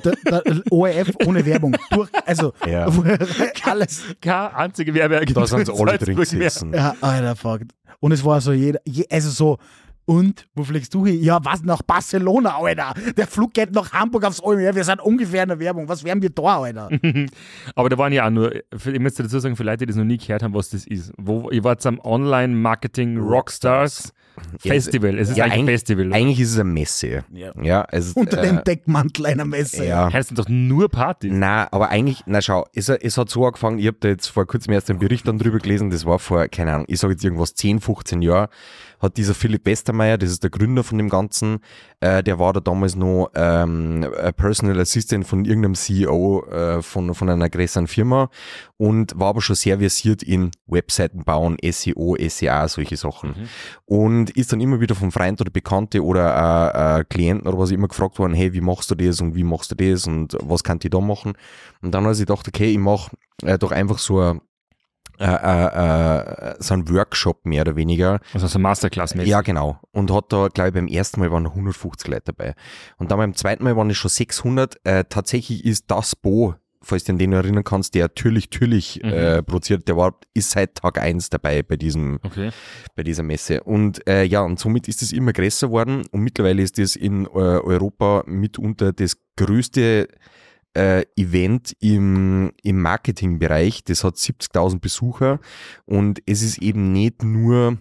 [0.04, 1.76] Der, der ORF ohne Werbung.
[1.90, 2.86] Durch, also Ja.
[3.64, 4.02] alles.
[4.20, 5.42] Keine einzige Werbeagentur.
[5.42, 6.72] da sind sie in alle drin gesessen.
[6.72, 7.60] Ja, Alter, fuck.
[8.00, 9.58] Und es war so jeder, je, also so,
[10.04, 11.22] und wo fliegst du hin?
[11.22, 12.94] Ja, was nach Barcelona, Alter?
[13.18, 14.74] Der Flug geht nach Hamburg aufs OMR.
[14.74, 15.86] Wir sind ungefähr in der Werbung.
[15.86, 16.88] Was wären wir da, Alter?
[17.74, 20.04] Aber da waren ja auch nur, ich möchte dazu sagen, für Leute, die das noch
[20.04, 21.12] nie gehört haben, was das ist.
[21.18, 24.14] Wo, ihr wart am Online-Marketing Rockstars
[24.58, 25.18] Festival.
[25.18, 26.12] Es ist Ja, eigentlich ein Festival.
[26.12, 27.24] Eigentlich ist es eine Messe.
[27.32, 27.52] Ja.
[27.62, 29.84] Ja, es, Unter äh, dem Deckmantel einer Messe.
[29.84, 30.12] Ja.
[30.12, 31.32] heißt doch nur Partys.
[31.34, 34.46] Na, aber eigentlich, na schau, es, es hat so angefangen, ich habe da jetzt vor
[34.46, 37.24] kurzem erst einen Bericht dann drüber gelesen, das war vor, keine Ahnung, ich sage jetzt
[37.24, 38.48] irgendwas 10, 15 Jahren,
[39.00, 41.60] hat dieser Philipp Westermeier, das ist der Gründer von dem Ganzen,
[42.00, 44.06] äh, der war da damals noch ähm,
[44.36, 48.30] Personal Assistant von irgendeinem CEO äh, von, von einer größeren Firma
[48.76, 53.34] und war aber schon sehr versiert in Webseiten bauen, SEO, SEA, solche Sachen.
[53.84, 57.70] Und ist dann immer wieder vom Freund oder Bekannte oder äh, äh, Klienten oder was
[57.70, 60.64] immer gefragt worden, hey, wie machst du das und wie machst du das und was
[60.64, 61.34] kann ich da machen?
[61.82, 63.10] Und dann habe ich gedacht, okay, ich mache
[63.42, 64.40] äh, doch einfach so ein
[65.18, 68.20] äh, äh, äh, so ein Workshop mehr oder weniger.
[68.34, 69.28] Also so Masterclass-mäßig.
[69.28, 69.78] Ja, genau.
[69.92, 72.54] Und hat da, glaube ich, beim ersten Mal waren noch 150 Leute dabei.
[72.98, 74.78] Und dann beim zweiten Mal waren es schon 600.
[74.84, 79.08] Äh, tatsächlich ist das Bo, falls du an den erinnern kannst, der natürlich, natürlich Mhm.
[79.10, 82.50] äh, produziert, der war, ist seit Tag eins dabei bei diesem, Okay.
[82.94, 83.62] bei dieser Messe.
[83.64, 87.24] Und äh, ja, und somit ist es immer größer worden und mittlerweile ist es in
[87.26, 90.08] äh, Europa mitunter das größte
[90.74, 93.84] äh, Event im, im Marketingbereich.
[93.84, 95.40] Das hat 70.000 Besucher
[95.86, 97.78] und es ist eben nicht nur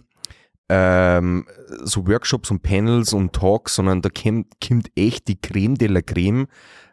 [0.68, 1.46] ähm,
[1.82, 6.02] so Workshops und Panels und Talks, sondern da kommt, kommt echt die Creme de la
[6.02, 6.46] Creme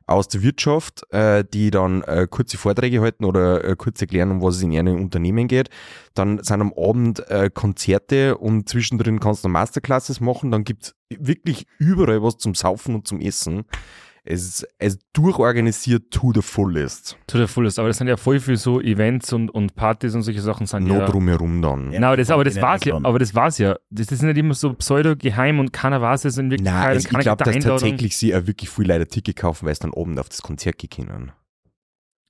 [0.08, 4.42] aus der Wirtschaft, äh, die dann äh, kurze Vorträge halten oder äh, kurz erklären, um
[4.42, 5.70] was es in ihren Unternehmen geht.
[6.14, 10.52] Dann sind am Abend äh, Konzerte und zwischendrin kannst du Masterclasses machen.
[10.52, 13.66] Dann gibt's wirklich überall was zum Saufen und zum Essen.
[14.28, 17.16] Es ist, es durchorganisiert to the fullest.
[17.28, 17.78] To the fullest.
[17.78, 20.86] Aber das sind ja voll viel so Events und, und Partys und solche Sachen sind
[20.88, 21.06] Nur ja.
[21.06, 21.92] drumherum dann.
[21.92, 22.00] Ja.
[22.00, 22.96] Nein, aber das, aber das war's ja.
[22.96, 23.76] Aber das war's ja.
[23.92, 26.84] Das ist nicht immer so pseudo-geheim und keiner weiß es in Wirklichkeit.
[26.88, 29.80] Nein, es, ich glaube, dass tatsächlich sie auch wirklich viele Leute Ticket kaufen, weil es
[29.80, 31.32] dann abend auf das Konzert gehen können.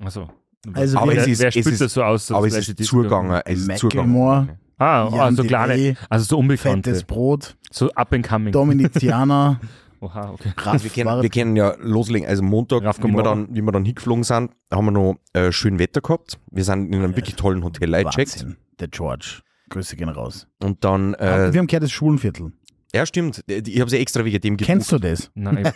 [0.04, 0.30] Achso.
[0.74, 2.28] Also Aber wer, es ist- wer es spielt ist- das so aus?
[2.28, 3.42] dass Aber es ist die- zugegangen.
[3.46, 4.58] Es ist zugegangen.
[4.78, 6.90] Ah, so Delay, kleine, also so unbekannte.
[6.90, 8.52] fettes Brot, So up and coming.
[8.52, 9.62] Dominizianer,
[10.06, 10.52] Oha, okay.
[10.58, 12.28] Raff, Wir können, wir können ja loslegen.
[12.28, 15.80] Also Montag, wie wir, dann, wie wir dann hingeflogen sind, haben wir noch äh, schön
[15.80, 16.40] Wetter gehabt.
[16.52, 18.46] Wir sind in einem wirklich tollen Hotel eingecheckt.
[18.80, 19.42] Der George.
[19.70, 20.48] Grüße gehen raus.
[20.62, 22.52] Und dann, äh, wir haben gehört, das Schulenviertel.
[22.96, 25.30] Ja stimmt, ich habe sie extra wegen dem Kennst du das?
[25.36, 25.72] Nein.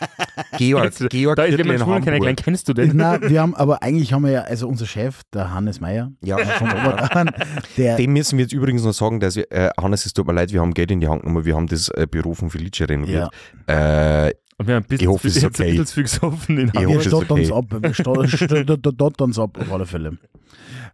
[0.58, 2.40] Georg, du- Georg da ist jemand in Schulen kennengelernt.
[2.40, 2.44] Hamburg.
[2.44, 2.96] Kennst du den?
[2.96, 6.38] Nein, wir haben, aber eigentlich haben wir ja, also unser Chef, der Hannes Meyer, Ja,
[6.38, 7.30] vom Oberdan,
[7.76, 10.32] der, dem müssen wir jetzt übrigens noch sagen, dass wir, äh, Hannes, es tut mir
[10.34, 12.88] leid, wir haben Geld in die Hand genommen, wir haben das äh, Büro von Felice
[12.88, 13.30] renoviert.
[13.66, 15.64] Äh, Und wir haben ein bisschen, Ich hoffe, es ist ein okay.
[15.70, 17.74] bisschen zu viel gesoffen in Ich hoffe, wir es ist stottern uns okay.
[17.74, 20.18] ab, wir stottern uns ab, auf alle Fälle.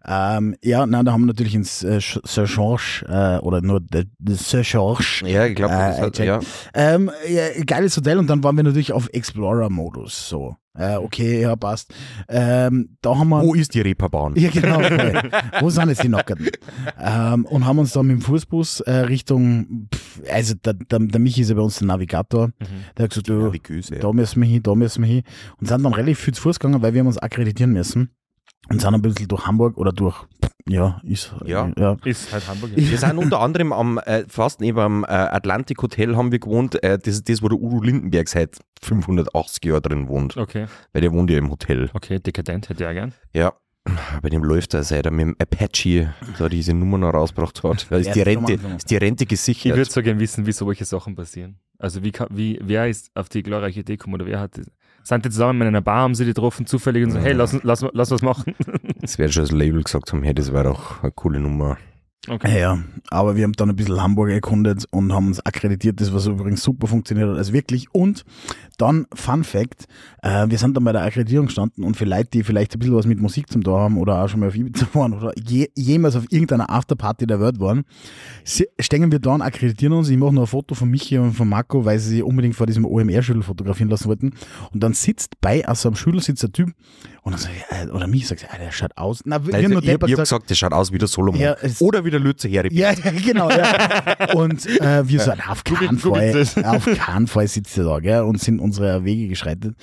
[0.07, 3.81] Ähm, ja, nein, da haben wir natürlich ins äh, Sir George, äh, oder nur
[4.29, 6.27] Sir George, ja, ich glaube, Äh, das hat, check.
[6.27, 6.41] ja.
[6.75, 10.29] Ähm, ja, geiles Hotel und dann waren wir natürlich auf Explorer-Modus.
[10.29, 11.95] So, äh, okay, ja, passt.
[12.29, 13.43] Ähm, da haben wir.
[13.43, 14.35] Wo ist die Reeperbahn?
[14.37, 14.79] Ja, genau.
[15.61, 16.49] Wo sind jetzt die Nackerten?
[17.01, 21.21] Ähm, und haben uns dann mit dem Fußbus äh, Richtung, pff, also der, der, der
[21.21, 22.51] Michi ist ja bei uns der Navigator,
[22.97, 23.97] der hat gesagt, du, Navigöse.
[23.97, 25.23] da müssen wir hin, da müssen wir hin.
[25.61, 28.11] Und sind dann relativ viel zu Fuß gegangen, weil wir haben uns akkreditieren müssen.
[28.71, 30.17] Und sind ein bisschen durch Hamburg oder durch,
[30.67, 31.71] ja, ist, Ja.
[31.79, 31.97] ja.
[32.05, 32.71] Ist halt Hamburg.
[32.75, 36.83] Wir sind unter anderem am, äh, fast neben am äh, Atlantic Hotel haben wir gewohnt.
[36.83, 40.37] Äh, das ist das, wo der Udo Lindenberg seit 580 Jahren drin wohnt.
[40.37, 41.91] Okay, Weil der wohnt ja im Hotel.
[41.93, 43.13] okay, dekadent hätte ich auch gern.
[43.35, 43.53] Ja.
[44.23, 47.87] Bei dem läuft er, seit er mit dem Apache da diese Nummer noch rausgebracht hat.
[47.91, 49.77] Da ist die Rente, ist die Rente Ich gesichert.
[49.77, 51.59] würde so gern wissen, wie solche Sachen passieren.
[51.79, 54.67] Also wie, kann, wie wer ist auf die glorreiche Idee gekommen oder wer hat das?
[55.05, 57.63] Sind die zusammen in einer Bar, haben sie die getroffen, zufällig und so, hey, lass,
[57.63, 58.55] lass, lass was machen.
[59.01, 61.77] Das wäre schon das Label gesagt haben, hey, das wäre doch eine coole Nummer.
[62.29, 62.59] Okay.
[62.61, 62.79] Ja,
[63.11, 66.63] aber wir haben dann ein bisschen Hamburg erkundet und haben uns akkreditiert, das was übrigens
[66.63, 67.87] super funktioniert hat, also wirklich.
[67.93, 68.25] Und
[68.79, 69.85] dann, Fun Fact,
[70.23, 72.95] äh, wir sind dann bei der Akkreditierung gestanden und für Leute, die vielleicht ein bisschen
[72.97, 75.69] was mit Musik zum Tor haben oder auch schon mal auf Ibiza waren oder je,
[75.77, 77.85] jemals auf irgendeiner Afterparty der Welt waren,
[78.45, 80.09] stehen wir da und akkreditieren uns.
[80.09, 82.67] Ich mache noch ein Foto von Michi und von Marco, weil sie sich unbedingt vor
[82.67, 84.33] diesem OMR-Schüler fotografieren lassen wollten.
[84.73, 86.71] Und dann sitzt bei also am Schüler sitzt ein Typ
[87.23, 89.21] und dann sag ich, äh, oder mich sagt, ah, der schaut aus.
[89.25, 91.41] Na, wir Also, haben nur ich ich habe gesagt, das schaut aus wie der Solomon.
[91.41, 92.65] Ja, Oder wie der Lütze her.
[92.73, 92.93] Ja,
[93.25, 93.51] genau.
[93.51, 94.35] Ja.
[94.35, 98.23] Und äh, wir so, na, auf keinen Fall, auf keinen Fall sitzt er da, gell,
[98.23, 99.75] und sind unsere Wege geschreitet.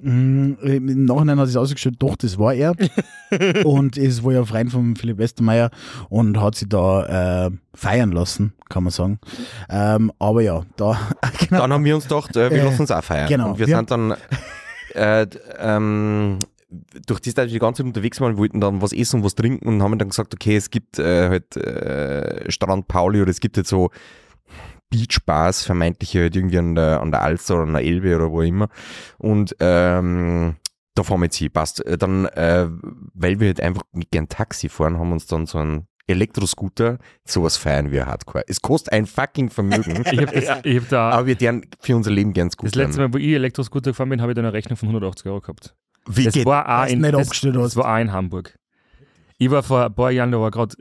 [0.00, 2.74] Mm, Im Nachhinein hat es ausgestellt, doch, das war er.
[3.64, 5.70] und es war ja Freund von Philipp Westermeier
[6.08, 9.18] und hat sich da äh, feiern lassen, kann man sagen.
[9.68, 10.98] Ähm, aber ja, da,
[11.38, 11.60] genau.
[11.62, 13.28] Dann haben wir uns gedacht, äh, wir lassen uns auch feiern.
[13.28, 13.50] genau.
[13.50, 14.14] Und wir Wir sind dann
[14.94, 15.26] äh,
[15.58, 16.38] ähm,
[17.06, 19.34] durch das, dass wir die ganze Zeit unterwegs waren, wollten dann was essen und was
[19.34, 23.40] trinken und haben dann gesagt, okay, es gibt äh, halt äh, Strand Pauli oder es
[23.40, 23.90] gibt jetzt so
[24.90, 28.42] Beachbars, vermeintliche halt irgendwie an der, an der Alster oder an der Elbe oder wo
[28.42, 28.68] immer.
[29.18, 30.56] Und ähm,
[30.94, 31.84] da fahren wir jetzt hin, passt.
[31.86, 32.68] Äh, Dann, äh,
[33.14, 37.56] weil wir halt einfach nicht gern Taxi fahren, haben uns dann so einen Elektroscooter, sowas
[37.56, 38.44] feiern wir hardcore.
[38.48, 40.04] Es kostet ein fucking Vermögen.
[40.10, 42.68] Ich habe hab da, Aber wir deren für unser Leben ganz gut.
[42.68, 45.26] das letzte Mal, wo ich Elektroscooter gefahren bin, habe ich dann eine Rechnung von 180
[45.26, 45.76] Euro gehabt.
[46.16, 47.76] Wie Das geht war auch in, nicht das, das hast.
[47.76, 48.56] war auch in Hamburg.
[49.38, 50.76] Ich war vor ein paar Jahren, da war gerade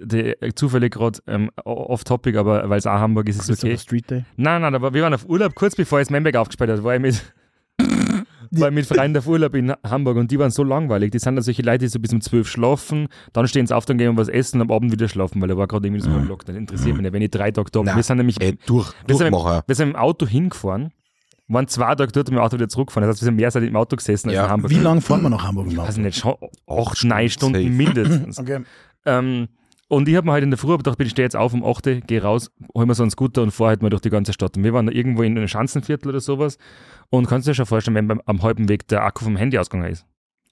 [0.53, 3.77] zufällig gerade ähm, off-topic, aber weil es auch Hamburg ist, ist es okay.
[3.77, 4.25] Street Day.
[4.35, 6.99] Nein, nein, aber wir waren auf Urlaub, kurz bevor es Memberg aufgespielt hat, war ich
[7.01, 7.33] mit,
[8.51, 11.11] war ich mit Freunden auf Urlaub in Hamburg und die waren so langweilig.
[11.11, 13.85] Die sind dann solche Leute, die so bis um 12 schlafen, dann stehen sie auf,
[13.85, 16.03] dann gehen und was essen und am Abend wieder schlafen, weil da war gerade irgendwie
[16.03, 16.55] so ein Lockdown.
[16.55, 17.95] Das interessiert mich nicht, wenn ich drei Tage da bin.
[17.95, 20.91] Wir sind nämlich Ey, durch, wir sind, wir sind im Auto hingefahren,
[21.49, 23.07] waren zwei Tage dort und mit dem Auto wieder zurückgefahren.
[23.07, 24.45] Das heißt, wir sind mehr Zeit im Auto gesessen als Ja.
[24.45, 24.71] in Hamburg.
[24.71, 26.01] Wie lange fahren wir nach Hamburg im Also Auto?
[26.01, 26.35] nicht schon
[26.67, 27.69] acht, Stunden neun Stunden safe.
[27.69, 28.39] mindestens.
[28.39, 28.59] Okay.
[29.05, 29.47] Ähm,
[29.87, 31.87] und ich habe mir halt in der Früh gedacht, ich stehe jetzt auf um 8
[31.87, 34.33] Uhr, gehe raus, hol mir so einen Scooter und fahre halt mal durch die ganze
[34.33, 34.55] Stadt.
[34.55, 36.59] Und wir waren da irgendwo in einem Schanzenviertel oder sowas.
[37.09, 39.57] Und kannst du dir schon vorstellen, wenn beim, am halben Weg der Akku vom Handy
[39.57, 40.05] ausgegangen ist.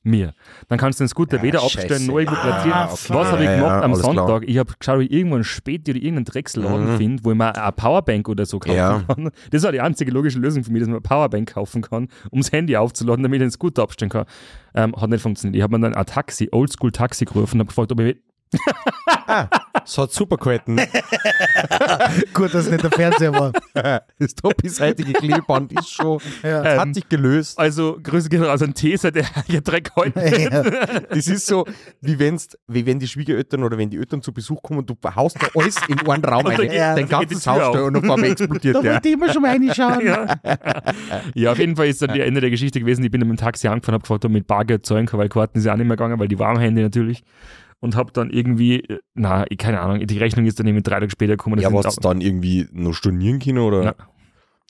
[0.07, 0.33] Mir.
[0.69, 1.79] Dann kannst du den Scooter Ja, weder scheiße.
[1.79, 2.77] abstellen, noch irgendwo platzieren.
[2.77, 4.15] Ah, Was habe ich Ja, gemacht ja, am alles klar.
[4.15, 4.43] Sonntag?
[4.49, 6.97] Ich habe geschaut, ob ich irgendwo einen Späti oder irgendeinen Drecksladen Mhm.
[6.97, 9.03] finde, wo ich mir eine Powerbank oder so kaufen Ja.
[9.07, 9.31] kann.
[9.51, 12.39] Das war die einzige logische Lösung für mich, dass man eine Powerbank kaufen kann, um
[12.39, 14.25] das Handy aufzuladen, damit ich den Scooter abstellen kann.
[14.73, 15.55] Ähm, hat nicht funktioniert.
[15.57, 18.15] Ich habe mir dann ein Taxi, Oldschool-Taxi gerufen und habe gefragt, ob ich
[19.88, 20.76] Es hat super gehalten.
[22.34, 23.52] Gut, dass es nicht der Fernseher war.
[24.19, 26.63] Das doppelseitige Klebeband ist schon, Ja.
[26.63, 27.58] Ähm, hat sich gelöst.
[27.60, 30.19] Also, Grüße gehen raus an Tesa, der hier Dreck heute.
[30.41, 30.63] Ja.
[31.10, 31.65] Das ist so,
[32.02, 34.95] wie, wenn's, wie wenn die Schwiegereltern oder wenn die Eltern zu Besuch kommen und du
[35.15, 38.04] haust da alles in einen Raum rein, dann geht- dein ganzes Haus da und auf
[38.04, 40.06] einmal explodiert Da wollte ich immer schon mal reinschauen.
[40.06, 40.36] Ja.
[41.36, 43.04] ja, auf jeden Fall ist dann die Ende der Geschichte gewesen.
[43.06, 45.19] Ich bin dann mit dem Taxi angefahren, habe gefragt, ob ich mit Bargeld zahlen kann,
[45.19, 47.23] weil Karten ja auch nicht mehr gegangen, weil die waren am Handy natürlich.
[47.79, 51.11] Und habe dann irgendwie, äh, na, keine Ahnung, die Rechnung ist dann irgendwie drei Tage
[51.11, 51.59] später gekommen.
[51.59, 53.83] Ja, sind was dann irgendwie noch stornieren können oder?
[53.83, 53.95] Ja.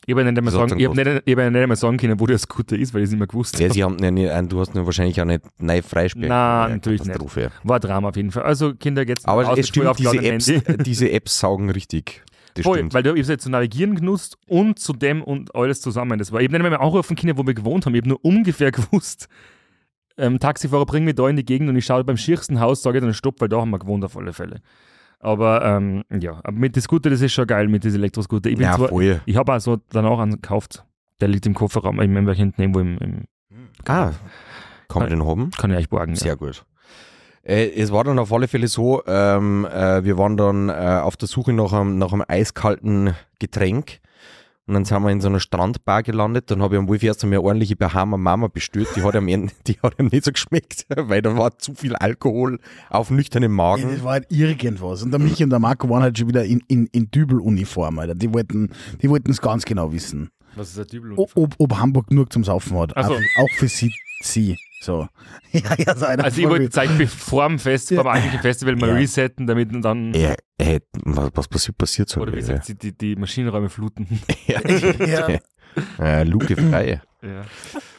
[0.06, 1.76] Ich habe ja nicht einmal sagen, denn ich hab nicht, ich hab ja nicht einmal
[1.76, 3.74] sagen können, wo der Scooter ist, weil ich es nicht mehr gewusst Ja, habe.
[3.74, 6.30] sie haben, ja nicht, du hast ihn wahrscheinlich auch nicht neu freisperren.
[6.30, 7.12] Nein, Ja, natürlich nicht.
[7.14, 7.52] Katastrophe.
[7.64, 8.44] War Drama auf jeden Fall.
[8.44, 10.52] Also Kinder, jetzt Aber es stimmt, diese Apps,
[10.84, 12.24] diese Apps saugen richtig.
[12.54, 12.94] Das Voll, stimmt.
[12.94, 16.18] weil du hast jetzt zu navigieren genutzt und zu dem und alles zusammen.
[16.20, 17.94] Das war eben nicht mehr anrufen können, wo wir gewohnt haben.
[17.94, 19.28] Ich habe nur ungefähr gewusst,
[20.18, 22.98] ähm, Taxifahrer bring mich da in die Gegend und ich schaue beim schiersten Haus, sage
[22.98, 24.62] ich dann Stopp, weil da haben wir gewohnt auf alle Fälle.
[25.20, 28.50] Aber ähm, ja, aber mit den Scooter, das ist schon geil, mit diesen Elektroscooter.
[28.50, 29.22] Ich, bin ja, zwar, voll.
[29.26, 30.86] ich habe auch so danach einen gekauft.
[31.20, 33.24] Der liegt im Kofferraum, ich meine, hinten irgendwo im, im
[33.86, 34.12] Ah,
[34.88, 35.52] kann man den haben?
[35.52, 36.14] kann ich euch borgen.
[36.14, 36.20] Ja.
[36.20, 36.66] Sehr gut.
[37.44, 41.16] Äh, es war dann auf alle Fälle so, ähm, äh, wir waren dann äh, auf
[41.16, 44.00] der Suche nach einem, nach einem eiskalten Getränk
[44.68, 46.52] und dann sind wir in so einer Strandbar gelandet.
[46.52, 48.88] Dann habe ich am Wolf erst einmal eine ordentliche Bahama Mama bestellt.
[48.96, 51.96] Die hat ihm, en- die hat ihm nicht so geschmeckt, weil da war zu viel
[51.96, 54.04] Alkohol auf nüchternem Ja, das Magen.
[54.04, 55.04] war halt irgendwas.
[55.04, 58.16] Und der Michi und der Marco waren halt schon wieder in, in, in Dübeluniform, Alter.
[58.16, 58.70] Die wollten
[59.02, 60.30] die wollten es ganz genau wissen.
[60.56, 61.14] Was ist der Dübel?
[61.16, 62.92] O- Ob, ob Hamburg nur zum Saufen hat.
[62.96, 63.14] So.
[63.14, 63.92] Auch, auch für sie.
[64.22, 64.58] sie.
[64.80, 65.08] So.
[65.52, 68.04] Ja, ja, so einer Also ich wollte zeigen, bevor dem Fest, Ja.
[68.04, 68.96] beim eigentlichen Festival mal Ja.
[68.96, 72.22] resetten, damit dann, Äh, äh, was, was passiert, passiert so?
[72.22, 74.08] oder wie gesagt, die, die, die Maschinenräume fluten.
[74.48, 74.62] ja.
[75.06, 75.40] Ja.
[76.00, 77.02] äh, Luke frei.
[77.24, 77.42] Ja.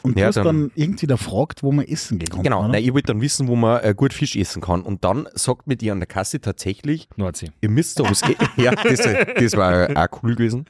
[0.03, 2.83] Und du Ja, hast dann- dann, irgendwie da gefragt, wo man essen gekommen Genau, nein,
[2.83, 4.81] ich wollte dann wissen, wo man äh, gut Fisch essen kann.
[4.81, 7.51] Und dann sagt mir die an der Kasse tatsächlich, Nordsee.
[7.61, 8.37] ihr müsst da ums Eck.
[8.57, 8.99] ja, das,
[9.35, 10.65] das war auch cool gewesen.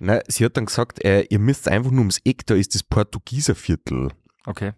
[0.00, 2.82] Na, sie hat dann gesagt, äh, ihr müsst einfach nur ums Eck, da ist das
[2.82, 4.08] Portugieser Viertel.
[4.46, 4.72] Okay.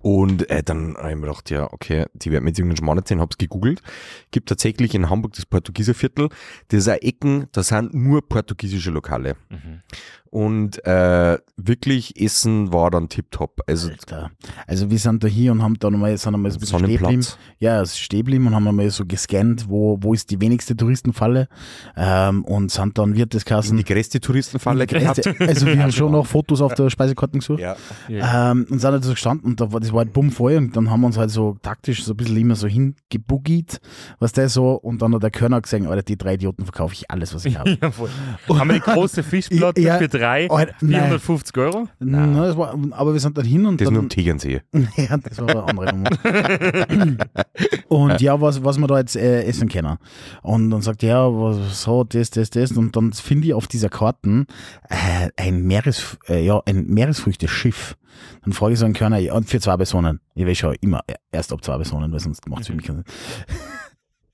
[0.00, 2.98] Und äh, dann habe ich mir gedacht, ja, okay, die werden mir jetzt irgendeinen Schmarrn
[2.98, 3.82] erzählen, hab's gegoogelt.
[4.30, 6.28] Gibt tatsächlich in Hamburg das Portugieser Viertel.
[6.68, 9.36] Das ist auch Ecken, da sind nur portugiesische Lokale.
[9.48, 9.82] Mhm.
[10.30, 13.62] Und äh, wirklich Essen war dann tipptopp.
[13.66, 14.30] Also Alter.
[14.66, 17.26] Also wir sind da hier und haben da nochmal, sind einmal so ein bisschen stehen.
[17.58, 20.76] Ja, es ist stehen geblieben und haben einmal so gescannt, wo, wo ist die wenigste
[20.76, 21.48] Touristenfalle
[21.96, 23.78] ähm, und sind dann wird das Kassen.
[23.78, 25.26] Die größte Touristenfalle gehabt.
[25.40, 27.60] Also wir haben schon noch Fotos auf der Speisekarte gesucht.
[27.60, 27.76] Ja.
[28.08, 30.76] Ähm, und sind halt so gestanden und da war, das war halt bumm voll und
[30.76, 33.80] dann haben wir uns halt so taktisch so ein bisschen immer so hingeboogied,
[34.18, 37.10] was der so und dann hat der Körner gesagt, Alter, die drei Idioten verkaufe ich
[37.10, 37.68] alles, was ich habe.
[37.80, 38.08] Ja, voll.
[38.48, 41.00] Haben wir die große Fischplatte Ja, für drei, Alter, nein.
[41.00, 41.88] 450 Euro.
[42.00, 44.62] Nein, das war, aber wir sind dann hin und Das dann, nur am Tegernsee.
[44.96, 46.10] Ja, das war eine andere Nummer.
[47.88, 49.98] und ja, was, was wir da jetzt äh, essen können.
[50.42, 52.72] Und dann sagt er, ja, was, so, das, das, das.
[52.72, 54.46] Und dann finde ich auf dieser Karten
[54.88, 57.96] äh, ein, Meeres, äh, ja, ein Meeresfrüchteschiff.
[58.44, 60.20] Dann frage ich so einen Körner, ja, und für zwei Personen.
[60.34, 61.00] Ich weiß schon immer
[61.32, 63.04] erst ab zwei Personen, weil sonst macht es für mich keinen Sinn.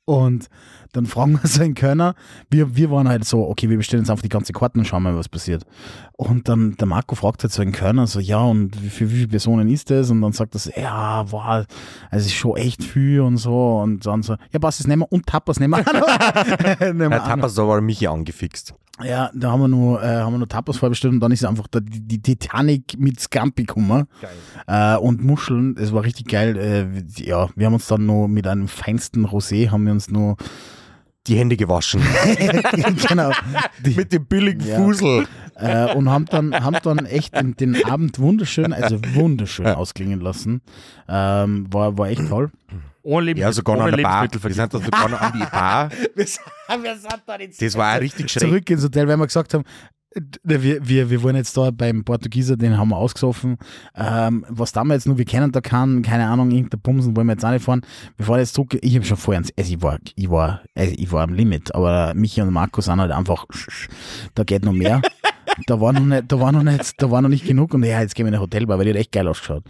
[0.06, 0.48] Und
[0.92, 2.14] dann fragen wir so einen Körner,
[2.50, 5.02] wir, wir waren halt so, okay, wir bestellen jetzt einfach die ganze Karten und schauen
[5.02, 5.64] mal, was passiert.
[6.12, 9.28] Und dann der Marco fragt halt so einen Körner so, ja, und für wie viele
[9.28, 10.10] Personen ist das?
[10.10, 11.64] Und dann sagt er so, ja, wow,
[12.10, 13.78] also ist schon echt viel und so.
[13.78, 16.92] Und dann so, ja, passt, das nehmen wir und Tapas nehmen wir.
[16.92, 17.24] Nehmen wir.
[17.24, 18.74] Tapas, da war Michi angefixt.
[19.02, 21.66] Ja, da haben wir nur, äh, haben wir nur Tapas vorbestellt und dann ist einfach
[21.66, 24.06] der, die, die Titanic mit Scampi gekommen.
[24.68, 26.56] Äh, und Muscheln, es war richtig geil.
[26.56, 30.36] Äh, ja, wir haben uns dann nur mit einem feinsten Rosé, haben wir uns nur,
[31.26, 32.02] Die Hände gewaschen.
[33.08, 33.32] genau,
[33.84, 34.76] die, Mit dem billigen Ja.
[34.76, 35.26] Fusel.
[35.56, 40.60] äh, und haben dann, haben dann echt den, den Abend wunderschön, also wunderschön ausklingen lassen.
[41.08, 42.50] Ähm, war, war echt toll.
[43.04, 44.28] Ohne, Lebens Ja, sogar noch an der Bar.
[44.32, 45.90] Wir sind da sogar noch an die Bar.
[46.14, 46.40] Wir sind,
[46.82, 48.42] wir sind da nicht Das war auch richtig schräg.
[48.42, 49.64] zurück ins Hotel, weil wir gesagt haben,
[50.44, 53.58] wir, wir, wir waren jetzt da beim Portugieser, den haben wir ausgesoffen.
[53.96, 57.26] Ähm, was da wir jetzt nur, wir kennen da keinen, keine Ahnung, irgendein Bumsen wollen
[57.26, 57.82] wir jetzt auch nicht fahren.
[58.16, 61.10] Wir fahren jetzt zurück, ich habe schon vorher, also ich war, ich war, also ich
[61.12, 63.44] war am Limit, aber Michi und Marco sind halt einfach,
[64.34, 65.02] da geht noch mehr.
[65.66, 68.00] Da war noch nicht, da war noch nicht, da war noch nicht genug und ja,
[68.00, 69.62] jetzt gehen wir in ein Hotelbar, weil die hat echt geil ausgeschaut.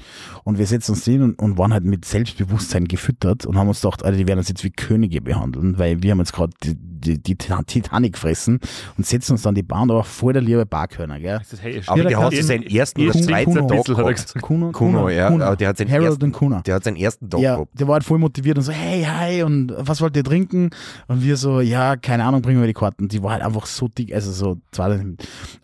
[0.42, 3.81] Und wir setzen uns hin und, und waren halt mit Selbstbewusstsein gefüttert und haben uns
[3.83, 6.75] gedacht, Alter, die werden uns jetzt wie Könige behandeln, weil wir haben jetzt gerade die,
[6.75, 8.61] die, die Titanic fressen
[8.97, 11.38] und setzen uns dann die Bahn, aber voll der liebe Barkörner, gell?
[11.38, 14.35] Das ist, hey, Aber der hat seinen ersten oder zweiten Tag gehabt.
[14.40, 16.62] Kuno, Kuno, ja, der hat seinen Harold ersten- und Kuna.
[16.62, 17.79] Der hat seinen ersten Tag Ja, gehabt.
[17.79, 20.70] der war halt voll motiviert und so, hey, hi, und was wollt ihr trinken?
[21.09, 23.09] Und wir so, ja, keine Ahnung, bringen wir die Karten.
[23.09, 24.94] Die war halt einfach so dick, also so zwei.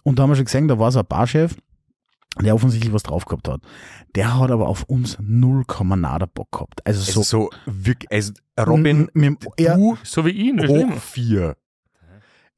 [0.04, 1.56] Und da haben wir schon gesehen, da war so ein Barchef,
[2.40, 3.60] der offensichtlich was drauf gehabt hat.
[4.14, 5.64] Der hat aber auf uns 0,
[5.96, 6.86] nada Bock gehabt.
[6.86, 7.22] Also Also so.
[7.22, 10.66] so wirklich, also Robin, mit, du So wie ihn.
[10.66, 11.56] hoch vier.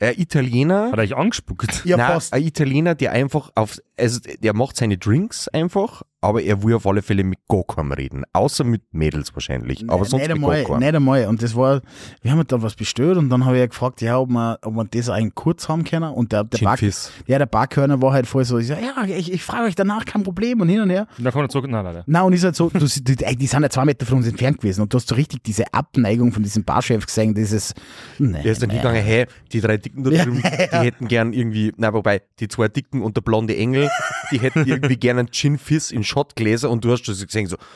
[0.01, 1.85] Ein Italiener, Hat er euch angespuckt?
[1.85, 2.33] ja, Nein, fast.
[2.33, 6.87] ein Italiener, der einfach auf, also der macht seine Drinks einfach, aber er will auf
[6.87, 8.23] alle Fälle mit gar keinem reden.
[8.33, 9.85] Außer mit Mädels wahrscheinlich.
[9.91, 10.79] Aber sonst nicht mit einmal, gar keinem.
[10.79, 11.27] nicht einmal.
[11.27, 11.83] Und das war,
[12.23, 14.59] wir haben halt dann was bestellt und dann habe ich ja gefragt, ja, ob wir,
[14.63, 16.13] ob wir das eigentlich kurz haben können.
[16.13, 16.79] Und der, der, Bar,
[17.27, 20.05] ja, der Barkörner war halt voll so, ich so, ja, ich, ich frage euch danach,
[20.05, 21.09] kein Problem und hin und her.
[21.19, 21.69] Und dann kommt er zurück.
[21.69, 22.05] Nein, leider.
[22.07, 24.59] Na und ist halt so, du, die, die sind ja zwei Meter von uns entfernt
[24.59, 27.75] gewesen und du hast so richtig diese Abneigung von diesem Barchef gesehen, dieses,
[28.19, 28.75] nee, Der ist dann nee.
[28.75, 32.47] hingegangen, hey, die drei Dicken da Ja, drüben, die hätten gern irgendwie, na wobei, die
[32.47, 33.91] zwei Dicken und der blonde Engel,
[34.31, 37.57] die hätten irgendwie gern einen Gin Fizz in Shotgläser und du hast das gesehen so,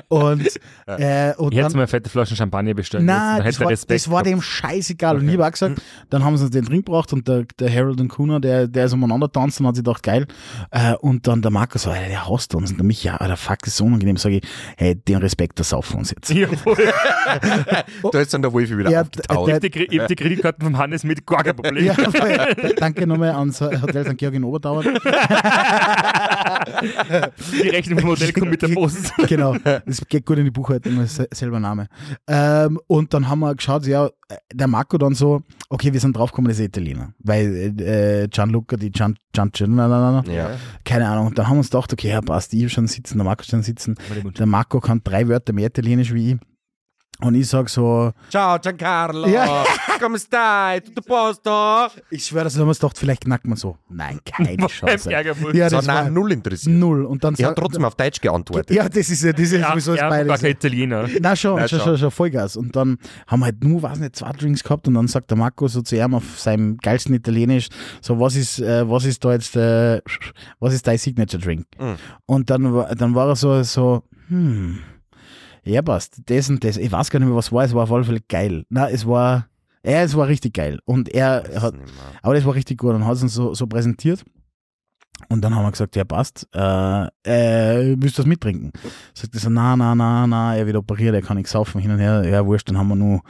[0.10, 0.48] Und,
[0.88, 3.04] äh, und Ich hätte mir eine fette Flasche Champagner bestellt.
[3.04, 5.18] Nein, dann das war, das war dem scheißegal.
[5.18, 8.00] Und ich habe gesagt, dann haben sie uns den Drink gebracht und der, der Harold
[8.00, 10.28] und Kuna, der, der ist umeinander tanzt und hat sich gedacht, geil.
[10.72, 12.72] Äh, und dann der Marco so, der hasst uns.
[12.72, 14.18] Und der Michi, ja, Alter, fuck, ist so unangenehm.
[14.18, 14.44] Sag ich,
[14.78, 16.30] hey, den Respekt, das saufen uns jetzt.
[16.32, 16.78] Ja, voll.
[18.12, 19.48] da ist dann der Wolfi wieder Ja, aufgetaucht.
[19.48, 21.86] der- Ich hab die, Kre- ich hab die Kreditkarten vom Hannes mit, gar kein Problem.
[21.86, 21.96] Ja.
[22.78, 24.18] Danke nochmal ans Hotel St.
[24.18, 24.84] Georg in Oberdauer.
[27.54, 29.12] Die Rechnung vom Hotel kommt mit der Post.
[29.28, 31.88] genau, das geht gut in die Buchhaltung, selber Name.
[32.28, 34.10] Ähm, und dann haben wir geschaut, ja,
[34.54, 37.13] der Marco dann so, okay, wir sind draufgekommen, das ist Italiener.
[37.19, 40.52] Weil äh, Gianluca, die Gian, Gian, Gian, na, na, na, na, ja.
[40.84, 41.28] keine Ahnung.
[41.28, 43.63] Und dann haben wir uns gedacht, okay, ja, passt, ich schon sitzen, der Marco schon
[43.63, 43.95] sitzen.
[44.38, 46.38] Der Marco kann drei Wörter mehr Italienisch wie ich.
[47.24, 49.64] Und ich sag so, Ciao Giancarlo, Ja.
[50.02, 51.88] come stai, tutto posto?
[52.10, 53.78] ich schwöre, dass wir uns gedacht, vielleicht knackt man so.
[53.90, 55.10] Nein, keine Chance.
[55.10, 56.76] Ja, So, das war nein, null interessiert.
[56.76, 57.06] null.
[57.06, 58.76] Und dann Er hat trotzdem auf Deutsch geantwortet.
[58.76, 60.28] Ja, das ist ja, das ist Ja, sowieso das ja, Beide.
[60.28, 61.08] gar kein Italiener.
[61.22, 61.98] Na schon, Nein, schon, schon.
[61.98, 62.58] schon, Vollgas.
[62.58, 65.38] Und dann haben wir halt nur, weiß nicht, zwei Drinks gehabt und dann sagt der
[65.38, 67.70] Marco so zu ihm auf seinem geilsten Italienisch,
[68.02, 70.02] so was ist, äh, was ist da jetzt, äh,
[70.60, 71.66] was ist dein Signature Drink?
[71.80, 71.96] Mhm.
[72.26, 74.80] Und dann, war- dann war er so, so, hm,
[75.63, 77.91] ja passt, das und das, ich weiß gar nicht mehr, was war, es war auf
[77.91, 78.65] alle Fälle geil.
[78.69, 79.47] Na, es war,
[79.86, 80.80] ja, es war richtig geil.
[80.86, 81.73] Und er hat,
[82.21, 84.23] aber das war richtig gut und hat es uns so, so präsentiert.
[85.30, 88.71] Und dann haben wir gesagt, ja passt, äh, äh, willst du das mittrinken?
[89.13, 91.91] Sagt er so, na, na, na, na, er wird operiert, er kann nichts saufen, hin
[91.91, 93.21] und her, ja wurscht, dann haben wir nur,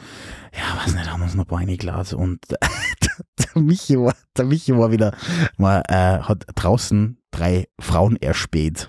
[0.53, 2.57] ja weiß nicht, haben wir uns noch ein paar Glas und der,
[3.39, 5.15] der, Michi war, der Michi war wieder,
[5.57, 8.87] war, äh, hat draußen drei Frauen erspäht.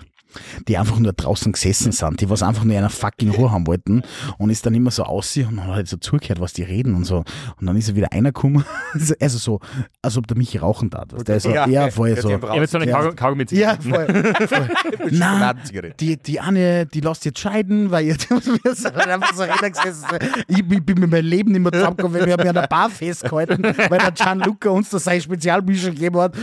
[0.67, 4.03] Die einfach nur draußen gesessen sind, die was einfach nur einer fucking Ruhe haben wollten
[4.37, 7.05] und ist dann immer so aussehen und hat halt so zugehört, was die reden und
[7.05, 7.23] so.
[7.59, 8.65] Und dann ist er wieder einer gekommen,
[9.19, 9.59] also so,
[10.01, 11.05] als ob der Michi rauchen darf.
[11.23, 12.29] Der ist so, ja, voll so.
[12.29, 12.99] Ich habe jetzt so eine Ja.
[13.09, 14.05] Kaugummi- Ja, voll.
[14.47, 14.69] voll.
[15.11, 15.95] Na, Schokoladenzigarette.
[15.99, 20.05] die, die eine, die lässt jetzt scheiden, weil sind halt einfach so gesessen.
[20.47, 22.67] Ich, ich bin mit meinem Leben nicht mehr zusammengekommen, weil wir haben ja an der
[22.67, 26.35] Bar festgehalten, weil der Gianluca uns da sein Spezialbücher gegeben hat.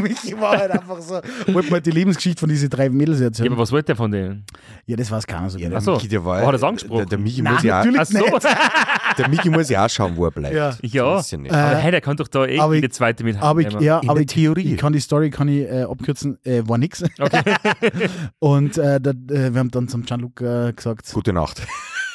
[0.00, 1.20] Michi war halt einfach so,
[1.52, 4.44] wollte mal die Lebensgeschichte von diesen drei Mädels Ja, aber was wollte der von denen?
[4.86, 5.70] Ja, das weiß keiner so Ja, genau.
[5.70, 5.92] der Ach so.
[5.94, 7.06] Michi, der war, Oh, hat er's angesprochen?
[7.08, 8.18] Der, der, Nein, muss ja, natürlich Ach so.
[8.18, 8.44] nicht.
[9.18, 10.54] der Michi muss ja auch schauen, wo er bleibt.
[10.54, 10.74] Ja.
[10.82, 11.20] Ja.
[11.20, 11.52] Ja nicht.
[11.52, 13.72] Aber Äh, hey, der kann doch da eh aber ich- jede zweite mit Aber ich,
[13.80, 14.72] ja, In aber der ich, Theorie.
[14.74, 17.02] ich kann die Story kann ich, äh, abkürzen, äh, war nix.
[18.38, 21.62] Und äh, da, äh, wir haben dann zum Gianluca gesagt, Gute Nacht.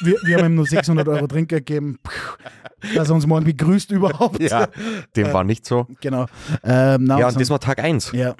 [0.00, 1.98] wir, wir haben ihm nur 600 Euro Trinkgeld gegeben,
[2.94, 4.40] dass er uns morgen begrüßt überhaupt.
[4.42, 4.68] Ja,
[5.16, 5.86] dem war nicht so.
[6.00, 6.26] Genau.
[6.62, 8.34] Ähm, Ja, so- und das war Tag 1 ja.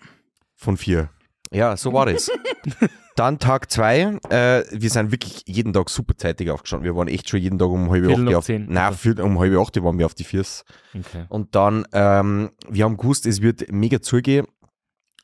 [0.57, 1.09] von 4.
[1.55, 2.30] Ja, so war das.
[3.16, 6.84] Dann Tag 2, äh, wir sind wirklich jeden Tag super zeitig aufgestanden.
[6.84, 8.66] Wir waren echt schon jeden Tag um halb Viertel acht auf, zehn.
[8.68, 10.64] nein, vier, um halb acht waren wir auf die Füße.
[10.98, 11.24] Okay.
[11.28, 14.46] Und dann, ähm, wir haben gewusst, es wird mega zugehen.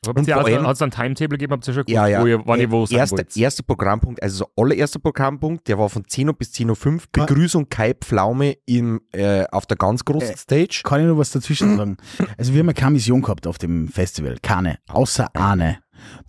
[0.07, 1.51] Habt Und ihr vor also, allem- hat es ein Timetable gegeben?
[1.51, 2.21] Habt ihr schon gewusst, Ja, ja.
[2.21, 3.37] wo ihr, wann ihr wo sein erster, wollt?
[3.37, 7.01] erster Programmpunkt, also so allererster Programmpunkt, der war von 10 Uhr bis 10.05 Uhr.
[7.11, 10.81] Begrüßung Kai Pflaume im, äh, auf der ganz großen Äh, Stage.
[10.85, 11.97] Kann ich noch was dazwischen sagen?
[12.37, 15.79] Also wir haben ja keine Mission gehabt auf dem Festival, keine, außer eine.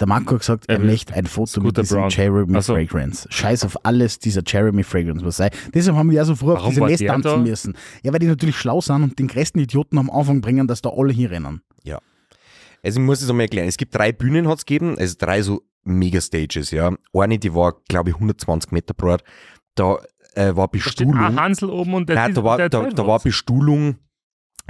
[0.00, 2.10] Der Marco hat gesagt, er Ähm, möchte ein Foto mit Scooter diesem Brown.
[2.10, 2.74] Jeremy Ach so.
[2.74, 3.26] Fragrance.
[3.30, 5.50] Scheiß auf alles dieser Jeremy Fragrance, was sei.
[5.74, 7.36] Deshalb haben wir ja so früh auf Warum diese war Nest tanzen da?
[7.36, 7.76] müssen.
[8.02, 10.90] Ja, weil die natürlich schlau sind und den größten Idioten am Anfang bringen, dass da
[10.90, 11.62] alle hinrennen.
[12.84, 13.68] Also ich muss es einmal erklären.
[13.68, 16.92] Es gibt drei Bühnen hat's gegeben, also drei so Mega-Stages, ja.
[17.12, 19.22] Eine, die war, glaube ich, 120 Meter breit.
[19.76, 19.98] Da
[20.34, 21.16] äh, war Da steht Bestuhlung.
[21.24, 23.20] ein Hansel oben und der Nein, ist- da war, der da, da war.
[23.20, 23.98] Bestuhlung,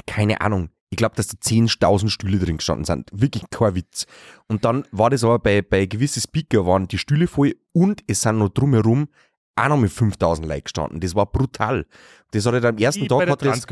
[0.06, 0.68] keine Ahnung.
[0.92, 3.08] Ich glaube, dass da 10.000 Stühle drin gestanden sind.
[3.14, 4.04] Wirklich kein Witz.
[4.46, 8.20] Und dann war das aber bei, bei gewissen Speaker waren die Stühle voll und es
[8.20, 9.08] sind noch drumherum
[9.56, 11.00] auch noch mit 5.000 Leute gestanden.
[11.00, 11.86] Das war brutal.
[12.32, 13.66] Das hat halt am ersten bei Tag der hat das,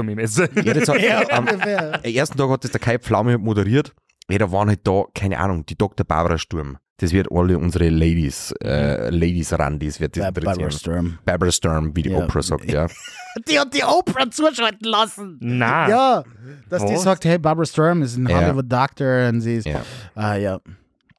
[0.65, 1.61] ja, das hat, Ja, am, am
[2.03, 3.95] ersten Tag hat das der Kai Pflaume moderiert.
[4.31, 6.07] Ja, da waren halt da, keine Ahnung, die Dr.
[6.07, 6.79] Barbara Sturm.
[7.01, 10.71] Das wird alle unsere Ladies, äh, Ladies Randis, wird das Bei Barbara.
[10.71, 11.19] Sturm.
[11.25, 12.19] Barbara Sturm, wie die Ja.
[12.25, 12.87] Oprah sagt, ja.
[13.49, 15.37] Die hat die Oprah zuschalten lassen.
[15.41, 15.89] Nein.
[15.91, 16.25] Ja,
[16.69, 17.03] dass die Was?
[17.05, 18.41] sagt, hey, Barbara Sturm ist ein Ja.
[18.41, 19.83] Hollywood Doctor und sie ist, Ja.
[20.15, 20.35] ah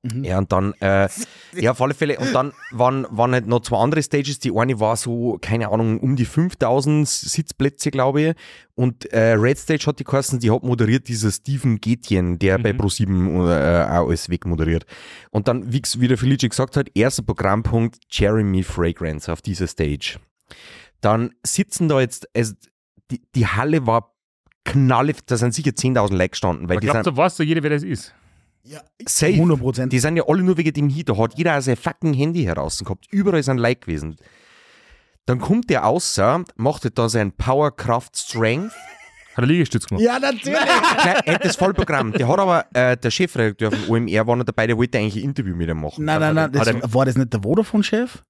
[0.03, 0.31] ja.
[0.31, 1.07] Ja, und dann, äh,
[1.53, 4.39] ja, auf alle Fälle, und dann waren, waren halt noch zwei andere Stages.
[4.39, 8.35] Die eine war so, keine Ahnung, um die 5000 Sitzplätze, glaube ich.
[8.75, 12.71] Und äh, Red Stage hat die geheißen, die hat moderiert dieser Steven Getjen, der bei
[12.71, 14.85] Pro7 äh, auch alles wegmoderiert.
[15.29, 20.17] Und dann, wie, wie der Felice gesagt hat, erster Programmpunkt Jeremy Fragrance auf dieser Stage.
[21.01, 22.53] Dann sitzen da jetzt, also
[23.11, 24.15] die, die Halle war
[24.63, 27.71] knalle, da sind sicher 10.000 Leute gestanden, weil Ich glaube, da weißt du jeder, wer
[27.71, 28.13] das ist.
[28.63, 29.33] Ja safe.
[29.33, 29.93] 100 Prozent.
[29.93, 31.03] Die sind ja alle nur wegen dem hier.
[31.05, 33.07] Da hat jeder sein fucking Handy heraus gehabt.
[33.11, 34.15] Überall sind Like gewesen.
[35.25, 38.71] Dann kommt der außer, macht halt da sein Power, Kraft, Strength.
[39.33, 40.03] Hat er Liegestütz gemacht.
[40.03, 40.59] Ja, natürlich.
[41.05, 42.11] Nein, er hat das Vollprogramm.
[42.11, 45.29] Der hat aber, äh, der Chefredakteur von OMR war noch dabei, der wollte eigentlich ein
[45.29, 46.03] Interview mit ihm machen.
[46.03, 48.23] Nein, nein, nein, das, er- war das nicht der Vodafone-Chef?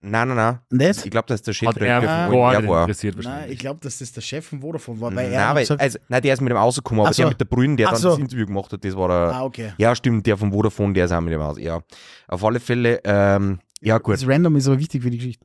[0.00, 0.58] Nein, nein, nein.
[0.70, 1.04] Das?
[1.04, 2.80] Ich glaube, dass der Hat er von OMR nicht war.
[2.82, 5.54] interessiert Nein, ich glaube, dass das der Chef von Vodafone war, weil er Nein, hat
[5.56, 7.22] weil, gesagt, also, nein, der ist mit dem rausgekommen, aber so.
[7.22, 8.10] der mit der Brünen, der Ach dann so.
[8.10, 9.34] das Interview gemacht hat, das war der.
[9.36, 9.72] ah, okay.
[9.78, 11.58] Ja, stimmt, der vom Vodafone, der ist auch mit dem aus.
[11.58, 11.80] Ja,
[12.28, 14.14] auf alle Fälle, ähm, ja gut.
[14.14, 15.44] Das Random ist aber wichtig für die Geschichte.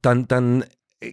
[0.00, 0.64] dann, dann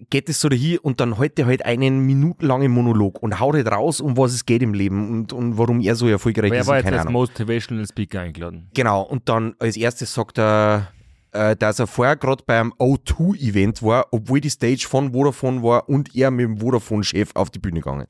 [0.09, 4.01] geht es so dahin und dann heute halt einen minutenlangen Monolog und haut halt raus,
[4.01, 6.67] um was es geht im Leben und, und warum er so erfolgreich Aber er ist.
[6.67, 7.09] war und jetzt als.
[7.09, 8.69] Motivational Speaker eingeladen.
[8.73, 10.89] Genau, und dann als erstes sagt er,
[11.31, 16.15] äh, dass er vorher gerade beim O2-Event war, obwohl die Stage von Vodafone war und
[16.15, 18.07] er mit dem Vodafone-Chef auf die Bühne gegangen.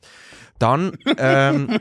[0.59, 1.79] Dann ähm,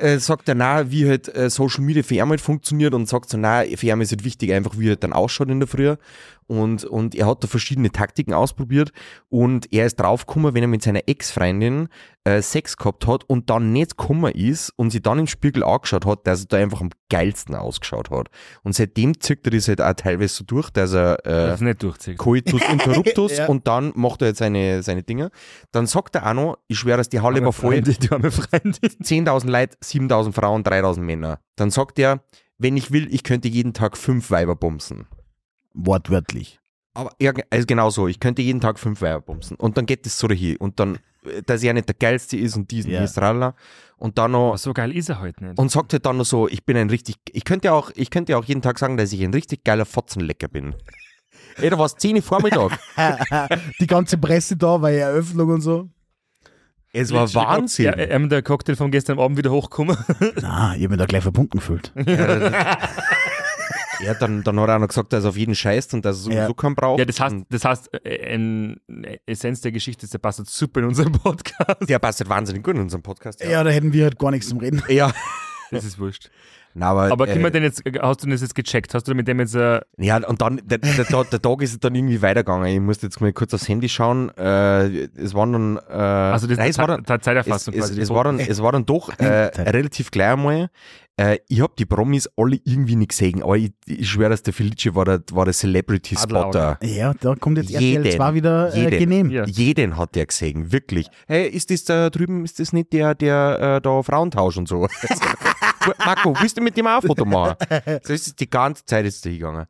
[0.00, 3.28] äh, sagt er, na, wie halt äh, Social Media für ihn halt funktioniert und sagt
[3.30, 5.96] so, na, für ihn ist halt wichtig einfach, wie er dann ausschaut in der Früh.
[6.46, 8.92] Und, und er hat da verschiedene Taktiken ausprobiert
[9.28, 11.88] und er ist draufgekommen, wenn er mit seiner Ex-Freundin
[12.24, 16.06] äh, Sex gehabt hat und dann nicht gekommen ist und sich dann im Spiegel angeschaut
[16.06, 18.28] hat, dass er da einfach am geilsten ausgeschaut hat.
[18.62, 21.60] Und seitdem zieht er das halt auch teilweise so durch, dass er Das äh, ist
[21.62, 22.18] nicht durchzieht.
[22.18, 23.46] Coitus interruptus Ja.
[23.46, 25.30] und dann macht er jetzt seine, seine Dinge.
[25.72, 28.30] Dann sagt er auch noch, ich schwöre, dass die Halle war voll, Freundin, Die arme
[28.30, 28.72] Freundin.
[28.74, 31.38] 10.000 Leute, 7.000 Frauen, 3.000 Männer.
[31.56, 32.22] Dann sagt er,
[32.58, 35.06] wenn ich will, ich könnte jeden Tag fünf Weiber bumsen.
[35.74, 36.58] Wortwörtlich.
[36.94, 39.56] Aber ja, also genau so, ich könnte jeden Tag fünf Weiber bumsen.
[39.56, 40.56] Und dann geht es so dahin.
[40.58, 43.00] Und dann, äh, dass er nicht der Geilste ist und diesen, Ja.
[43.00, 43.08] yeah.
[43.10, 43.54] tralala.
[43.96, 45.58] Und dann noch, Aber so geil ist er halt nicht.
[45.58, 48.36] und sagt halt dann noch so, ich bin ein richtig, ich könnte auch, ich könnte
[48.36, 50.74] auch jeden Tag sagen, dass ich ein richtig geiler Fotzenlecker bin.
[51.56, 52.78] Ey, da war es 10 Uhr Vormittag.
[53.80, 55.88] die ganze Presse da, weil Eröffnung und so.
[56.94, 57.86] Es war Wahnsinn.
[57.86, 59.96] Ja, ähm, der Cocktail von gestern Abend wieder hochgekommen.
[60.42, 61.90] Na, ich habe mich da gleich verbunden gefühlt.
[62.06, 62.76] Ja,
[64.20, 66.22] dann, dann hat er auch noch gesagt, dass er auf jeden scheißt und dass er
[66.22, 66.52] sowieso Ja.
[66.54, 66.98] keinen braucht.
[66.98, 68.76] Ja, das heißt, das heißt, äh, eine
[69.26, 71.88] Essenz der Geschichte ist, der passt super in unserem Podcast.
[71.88, 73.42] der passt halt wahnsinnig gut in unserem Podcast.
[73.44, 74.82] Ja, da hätten wir halt gar nichts zum Reden.
[74.88, 75.12] ja.
[75.70, 76.30] Das ist wurscht.
[76.74, 78.94] Na, aber, Aber äh, denn jetzt, hast du das jetzt gecheckt?
[78.94, 81.84] Hast du mit dem jetzt, äh, Ja, und dann, der, der, der, der Tag ist
[81.84, 82.66] dann irgendwie weitergegangen.
[82.66, 84.30] Ich musste jetzt mal kurz aufs Handy schauen.
[84.38, 88.00] Äh, es waren dann, äh, also das nein, es war dann, es, Zeiterfassung es, quasi.
[88.00, 89.24] es, war dann, es war dann doch äh,
[89.60, 90.70] relativ gleich einmal.
[91.16, 94.54] Äh, ich habe die Promis alle irgendwie nicht gesehen, aber ich, ich schwöre, dass der
[94.54, 96.78] Felice war der, war der Celebrity Spotter.
[96.82, 98.16] Ja, da kommt jetzt RTL Jeden.
[98.16, 98.98] 2 wieder äh, Jeden.
[98.98, 99.30] genehm.
[99.30, 99.44] Ja.
[99.44, 101.08] Jeden hat der gesehen, wirklich.
[101.26, 104.88] Hey, ist das da drüben, ist das nicht der, der äh, da Frauentausch und so?
[105.98, 107.56] Marco, willst du mit dem auch ein Foto machen?
[108.04, 109.66] So ist es die ganze Zeit jetzt da hingegangen.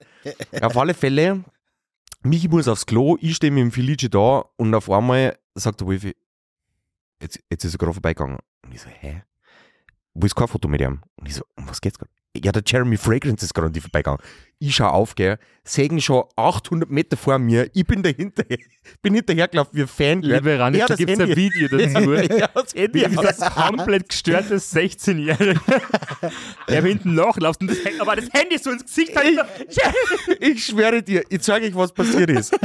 [0.61, 1.43] Auf alle Fälle,
[2.23, 5.89] Michi muss aufs Klo, ich stehe mit dem Felice da und auf einmal sagt der
[5.89, 6.15] Wolfi,
[7.21, 8.39] jetzt, jetzt ist er gerade vorbeigegangen.
[8.65, 9.23] Und ich so, hä?
[10.15, 11.01] Wo ist kein Foto mit ihm?
[11.17, 12.11] Und ich so, um was geht's gerade?
[12.35, 14.19] Ja, der Jeremy Fragrance ist gerade an die vorbeigegangen.
[14.59, 17.69] Ich schau auf, gell, sägen schon 800 Meter vor mir.
[17.75, 18.43] Ich bin dahinter,
[19.03, 20.23] bin hinterhergelaufen wie ein Fan.
[20.23, 21.37] Liebe Rani, da das gibt es ein.
[21.37, 22.13] Video dazu.
[22.35, 23.05] ja, das Handy.
[23.11, 25.61] Wie gesagt, komplett gestörtes 16-Jähriger,
[26.69, 29.25] der hinten nachläuft und das, Handy- aber das Handy so ins Gesicht hat.
[30.41, 32.57] Ich schwöre dir, ich zeige euch, was passiert ist.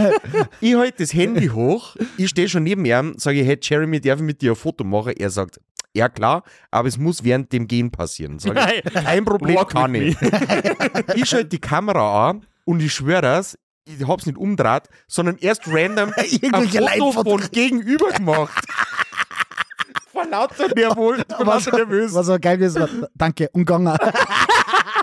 [0.61, 4.19] ich halte das Handy hoch, ich stehe schon neben ihm, sage ich, hey Jeremy, darf
[4.19, 5.13] ich mit dir ein Foto machen?
[5.17, 5.59] Er sagt,
[5.97, 8.39] ja klar, aber es muss während dem Gehen passieren.
[8.39, 9.03] Sag ich, Nein.
[9.03, 10.15] kein Problem, kann ich.
[11.15, 15.63] ich schalte die Kamera an und ich schwöre das, ich hab's nicht umdreht, sondern erst
[15.67, 18.63] random ein Foto von gegenüber gemacht.
[20.11, 22.13] Vor lauter nervös, vor Was, lauter nervös.
[22.13, 23.95] was auch geil ist, war, danke, umgegangen.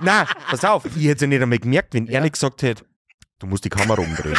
[0.02, 2.84] Nein, pass auf, ich hätte es ja nicht einmal gemerkt, wenn er nicht gesagt hätte,
[3.38, 4.36] du musst die Kamera umdrehen.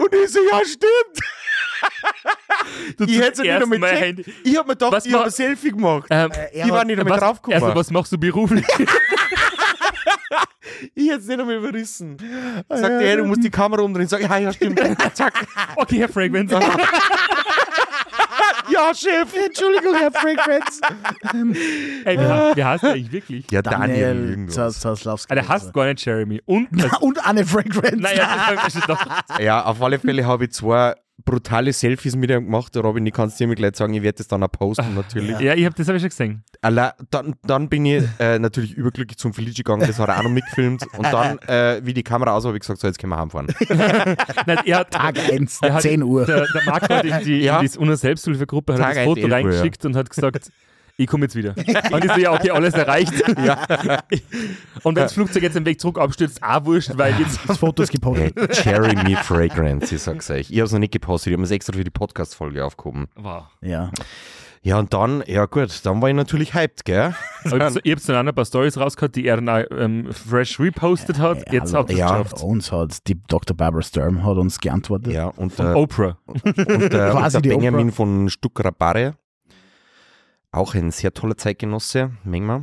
[0.00, 1.20] Und ich so, ja, stimmt.
[2.96, 4.00] Du Ich hätte ja nicht gecheckt.
[4.00, 4.24] Handy.
[4.44, 6.06] Ich hab mir gedacht, Was ich hab ma- ein Selfie gemacht.
[6.10, 7.62] Ähm, ich war nicht was, draufgekommen.
[7.62, 8.64] also, was machst du beruflich?
[10.94, 12.16] ich hätte es nicht einmal überrissen.
[12.68, 14.08] Sagt er, hey, du musst die Kamera umdrehen.
[14.08, 14.80] Sag ich, ja, ja, stimmt.
[15.14, 15.46] Zack.
[15.76, 16.58] okay, Herr Fragrance.
[18.70, 19.28] Ja, Chef.
[19.46, 20.80] Entschuldigung, Herr Fragrance.
[22.04, 23.50] Hey, wie, heißt- wie heißt der eigentlich wirklich?
[23.50, 24.46] Ja, Daniel.
[24.46, 24.70] Daniel.
[25.28, 26.40] Ah, der heißt gar nicht Jeremy.
[26.46, 26.68] Und,
[27.00, 27.96] Und Anne Fragrance.
[27.98, 29.04] naja, das ist doch,
[29.38, 30.94] Ja, auf alle Fälle habe ich zwei
[31.24, 32.76] brutale Selfies mit ihm gemacht.
[32.76, 35.38] Robin, ich kann es dir mir gleich sagen, ich werde das dann auch posten natürlich.
[35.40, 36.44] ja, ich hab, das habe ich schon gesehen.
[36.60, 40.22] Allein, dann, dann bin ich äh, natürlich überglücklich zum Felice gegangen, das hat er auch
[40.24, 40.86] noch mitgefilmt.
[40.96, 43.18] Und dann, äh, wie die Kamera aus war, habe ich gesagt, so, jetzt können wir
[43.18, 43.46] heimfahren.
[44.46, 46.26] Nein, er hat, Tag 1, er hat 10 Uhr.
[46.26, 47.60] Der, der Marco hat in die, Ja.
[47.60, 50.50] in die UNO Selbsthilfegruppe hat er Tag das Foto 11 Uhr, reingeschickt und hat gesagt,
[50.96, 51.54] ich komme jetzt wieder.
[51.92, 53.12] Und ich so, ja, okay, alles erreicht.
[54.82, 57.82] Und wenn das Flugzeug jetzt den Weg zurück abstürzt, auch wurscht, weil jetzt Das Foto
[57.82, 57.98] ist Hey,
[58.32, 58.64] gepostet.
[58.64, 60.50] Jeremy Fragrance, ich sag's euch.
[60.50, 63.06] Ich habe es noch nicht gepostet, ich habe es extra für die Podcast-Folge aufgehoben.
[63.16, 63.44] Wow.
[63.60, 63.90] Ja.
[64.66, 67.14] Ja, und dann, ja gut, dann war ich natürlich hyped, gell?
[67.44, 71.18] Aber ich hab's dann ein paar Stories rausgehört, die er dann auch, ähm, fresh repostet
[71.18, 71.52] hat.
[71.52, 71.80] Jetzt hallo.
[71.80, 72.06] habt ihr Ja.
[72.22, 72.42] geschafft.
[72.42, 73.54] Uns hat die Dr.
[73.54, 75.12] Barbara Sturm hat uns geantwortet.
[75.12, 76.16] Ja, und, äh, Oprah.
[76.26, 79.16] und, äh, Quasi und die der Benjamin von Stuckrabare,
[80.56, 82.62] auch ein sehr toller Zeitgenosse, manchmal.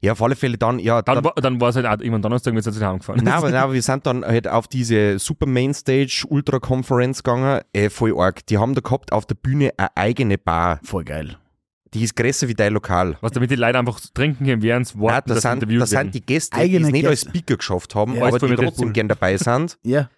[0.00, 2.22] Ja, auf alle Fälle dann, ja, Dann, dann, war- dann war es halt auch irgendwann
[2.22, 3.22] Donnerstag, wir sind zu heimgefahren.
[3.22, 7.60] Nein, aber, nein, aber wir sind dann halt auf diese Super Mainstage Ultra Conference gegangen.
[7.72, 8.44] Äh, voll arg.
[8.46, 10.80] Die haben da gehabt auf der Bühne eine eigene Bar.
[10.82, 11.36] Voll geil.
[11.94, 13.16] Die ist größer wie dein Lokal.
[13.20, 15.56] Was damit die Leute einfach trinken können, während sie Nein, warten, da dass sie sind,
[15.58, 16.10] interviewt da sind werden.
[16.12, 17.28] die Gäste, die Eigene es nicht als Gäste.
[17.30, 18.26] Speaker geschafft haben, Ja.
[18.26, 19.78] aber die trotzdem gern dabei sind.
[19.84, 20.08] Ja.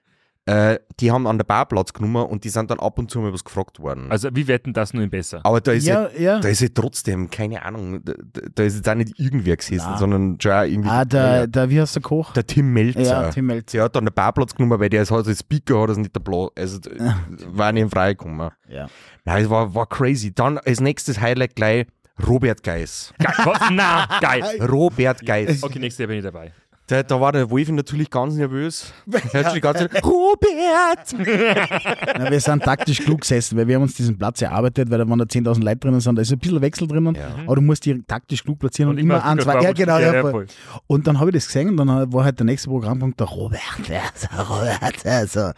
[0.45, 3.21] Äh, die haben an der Bar Platz genommen und die sind dann ab und zu
[3.21, 4.11] mal was gefragt worden.
[4.11, 5.41] Also, wie wetten das nun besser?
[5.45, 6.41] aber da ist ja, Ja, ja.
[6.41, 8.13] da ist ja trotzdem, keine Ahnung, da,
[8.53, 9.99] da ist jetzt auch nicht irgendwer gesessen, Nein.
[9.99, 12.33] sondern schon auch irgendwie Ah, der, der, wie heißt der Koch?
[12.33, 13.01] der Tim Melzer.
[13.03, 13.79] Ja, Tim Melzer.
[13.79, 16.15] Der hat dann den Barplatz genommen, weil der ist halt als Speaker hat er nicht
[16.17, 16.51] der Platz.
[16.57, 16.81] Also
[17.53, 18.51] war nicht freigekommen.
[18.69, 18.89] Ja.
[19.25, 20.35] Nein, es war, war crazy.
[20.35, 21.87] Dann als nächstes Highlight gleich
[22.29, 23.15] Robert Geis.
[23.19, 23.33] Geil.
[23.45, 23.61] Was?
[23.71, 24.43] Na, geil.
[24.69, 25.63] Robert Geis.
[25.63, 26.53] Okay, nächstes Jahr bin ich dabei.
[26.93, 28.93] Da, da war der Wolfi natürlich ganz nervös.
[29.33, 31.15] Er schon die ganze Zeit, Robert!
[32.19, 35.09] Na, wir sind taktisch klug gesessen, weil wir haben uns diesen Platz erarbeitet, weil da
[35.09, 37.17] waren da 10.000 Leute drinnen sind, da ist ein bisschen Wechsel drinnen,
[37.47, 39.63] aber du musst die taktisch klug platzieren und, immer an, zwei.
[39.63, 40.47] Ja, genau, ja, voll.
[40.87, 43.61] Und dann habe ich das gesehen und dann war halt der nächste Programmpunkt der Robert.
[43.89, 45.51] Ja, Robert ja, so.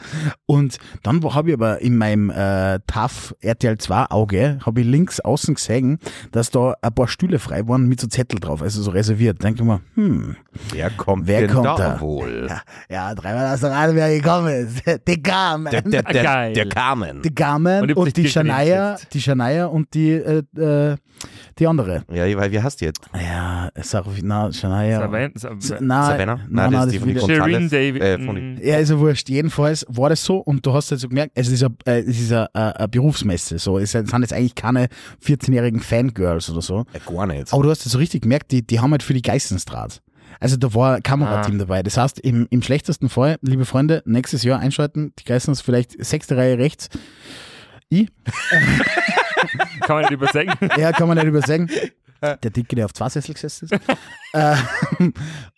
[0.47, 5.19] Und dann habe ich aber in meinem äh, TAF RTL 2 Auge, habe ich links
[5.19, 5.99] außen gesehen,
[6.31, 9.43] dass da ein paar Stühle frei waren mit so Zettel drauf, also so reserviert.
[9.43, 10.37] Denke ich mir, hm,
[10.71, 12.01] Wer kommt Wer denn kommt da, da?
[12.01, 12.47] wohl?
[12.49, 14.83] ja, ja dreimal aus der Rade, wer gekommen ist.
[15.09, 15.71] Die Carmen.
[15.71, 17.23] Der, der, der, der Carmen.
[17.23, 20.97] Die Carmen Und und, die Shania, die Shania und die, äh, äh,
[21.59, 22.03] die andere.
[22.13, 23.01] Ja, weiß, wie heißt die jetzt?
[23.15, 25.01] Ja, sag na, Shania.
[25.01, 26.37] Savan- S- Sav- Na, Savannah?
[26.49, 27.71] Nein, Nein, das ist die von Gonzalez.
[27.71, 28.03] David.
[28.03, 29.29] Äh, von- mm, Ja, ist ja wurscht.
[29.29, 32.01] Jedenfalls war das so und du hast halt so gemerkt, also es ist eine, äh,
[32.01, 33.59] es ist eine, eine, eine Berufsmesse.
[33.59, 33.79] So.
[33.79, 34.89] Es sind jetzt eigentlich keine
[35.25, 36.85] 14-jährigen Fangirls oder so.
[36.93, 37.53] Äh, gar nicht.
[37.53, 40.03] Aber du hast es so richtig gemerkt, die, die haben halt für die Geistensdraht.
[40.45, 41.83] Also da war ein Kamerateam dabei.
[41.83, 45.93] Das heißt, im, im schlechtesten Fall, liebe Freunde, nächstes Jahr einschalten, die Kreisen uns vielleicht
[46.05, 46.91] sechste Reihe rechts.
[47.89, 48.09] Ich,
[49.81, 50.53] Kann man nicht übersehen.
[50.77, 51.71] ja, kann man nicht übersagen.
[52.21, 53.81] Der Dicke, der auf zwei Sessel gesessen ist.
[54.35, 55.15] Ähm,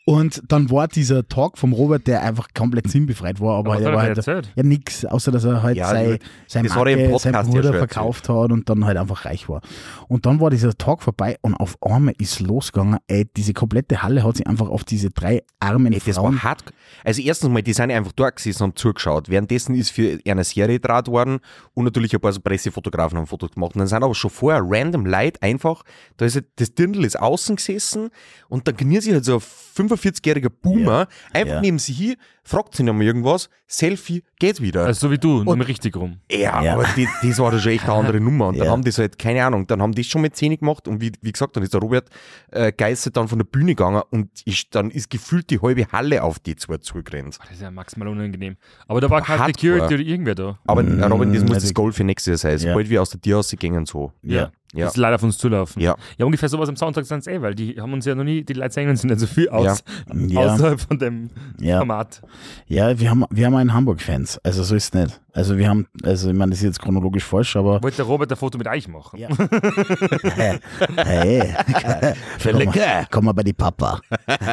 [0.09, 3.93] und dann war dieser Talk vom Robert, der einfach komplett sinnbefreit war, aber Was er
[3.93, 4.53] war halt, erzählt?
[4.55, 7.57] ja nix, außer dass er halt Ja, sein, sein das Marke, Podcast sein ja Bruder
[7.74, 7.79] erzählt.
[7.93, 9.62] verkauft hat und dann halt einfach reich war.
[10.07, 14.22] Und dann war dieser Talk vorbei und auf einmal ist losgegangen, ey, diese komplette Halle
[14.22, 16.62] hat sich einfach auf diese drei armen Ey, das Frauen war hart.
[17.03, 19.29] Also erstens mal, die sind einfach dort gesessen und zugeschaut.
[19.29, 21.41] Währenddessen ist für eine Serie draht worden
[21.74, 23.74] und natürlich ein paar so Pressefotografen haben Fotos gemacht.
[23.74, 25.83] Und dann sind aber schon vorher random Leute einfach,
[26.16, 28.11] da ist halt, das Dirndl ist außen gesessen
[28.49, 29.41] und dann kniert sich halt so ein
[29.89, 31.61] 45-jähriger Boomer einfach Ja.
[31.61, 34.85] neben sie hin, fragt sie noch mal irgendwas, Selfie, geht wieder.
[34.87, 36.19] Also so wie du, nur richtig rum.
[36.31, 36.75] Ja, Ja.
[36.75, 38.49] aber die, das war da schon echt eine andere Nummer.
[38.49, 38.73] Und dann Ja.
[38.73, 41.12] haben die so halt, keine Ahnung, dann haben die schon mit Szene gemacht und wie,
[41.21, 42.09] wie gesagt, dann ist der Robert
[42.53, 46.23] äh, Geißel dann von der Bühne gegangen und ist, dann ist gefühlt die halbe Halle
[46.23, 47.39] auf die zwei zugerannt.
[47.43, 48.57] Das ist ja maximal unangenehm.
[48.87, 49.75] Aber da war kein Hardcore.
[49.75, 50.59] Security oder irgendwer da.
[50.67, 52.67] Aber Mm, äh, Robin, das muss also- das Goal für nächstes Jahr sein.
[52.67, 52.73] Ja.
[52.73, 54.12] Sobald wir aus der Tür rausgehen, so.
[54.23, 54.51] Ja.
[54.75, 54.85] Ja.
[54.87, 55.81] Das ist leider auf uns zulaufen.
[55.81, 55.95] Ja.
[56.19, 58.43] Ja, ungefähr sowas am Sonntag sind es eh, weil die haben uns ja noch nie,
[58.45, 60.41] die Leute sehen uns nicht so viel aus, Ja.
[60.41, 61.79] außerhalb von dem Ja.
[61.79, 62.21] Format.
[62.67, 64.39] Ja, wir haben, wir haben einen Hamburg-Fans.
[64.45, 65.21] Also so ist es nicht.
[65.33, 67.83] Also wir haben, also ich meine, das ist jetzt chronologisch falsch, aber.
[67.83, 69.19] Wollte der Robert ein Foto mit euch machen?
[69.21, 69.29] Ja.
[70.35, 70.59] hey,
[70.97, 72.14] hey.
[72.43, 74.01] komm, mal- komm mal bei die Papa.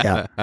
[0.03, 0.25] Ja.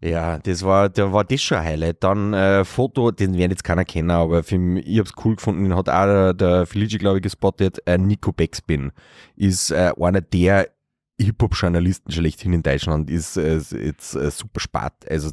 [0.00, 2.02] Ja, das war, da war das schon ein Highlight.
[2.04, 5.74] Dann äh, Foto, den werden jetzt keiner kennen, aber für ich hab's cool gefunden, den
[5.76, 7.80] hat auch der, der Felici, glaube ich, gespottet.
[7.86, 8.92] Äh, Nico Backspin
[9.34, 10.68] ist äh, einer der
[11.20, 15.30] Hip-Hop-Journalisten schlechthin in Deutschland, ist äh, jetzt äh, super spart, also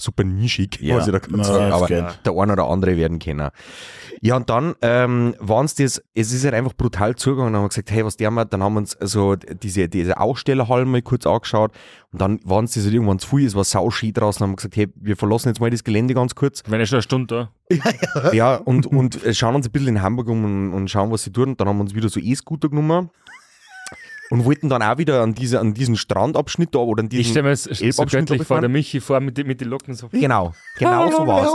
[0.00, 2.20] super nischig, Ja, muss ich da gerade das aber geht.
[2.24, 3.50] der eine oder andere werden kennen.
[4.20, 7.70] Ja, und dann ähm, waren's das, es ist halt einfach brutal zugegangen, dann haben wir
[7.70, 11.26] gesagt, hey, was der wir, dann haben wir uns so diese, diese Ausstellerhallen mal kurz
[11.26, 11.72] angeschaut
[12.12, 14.56] und dann waren es das halt irgendwann zu viel, es war sauschön draußen, haben wir
[14.56, 16.62] gesagt, hey, wir verlassen jetzt mal das Gelände ganz kurz.
[16.66, 18.32] Wenn ich schon eine Stunde da.
[18.32, 21.24] Ja, und, und äh, schauen uns ein bisschen in Hamburg um und, und schauen, was
[21.24, 21.50] sie tun.
[21.50, 23.10] Und dann haben wir uns wieder so E-Scooter genommen
[24.30, 27.30] und wollten dann auch wieder an, diese, an diesen Strandabschnitt da oder an Ich diesen
[27.30, 30.08] stelle mir das so göttlich vor, der Michi vor mit, den- mit den Locken so.
[30.08, 31.48] Genau, genau so war's.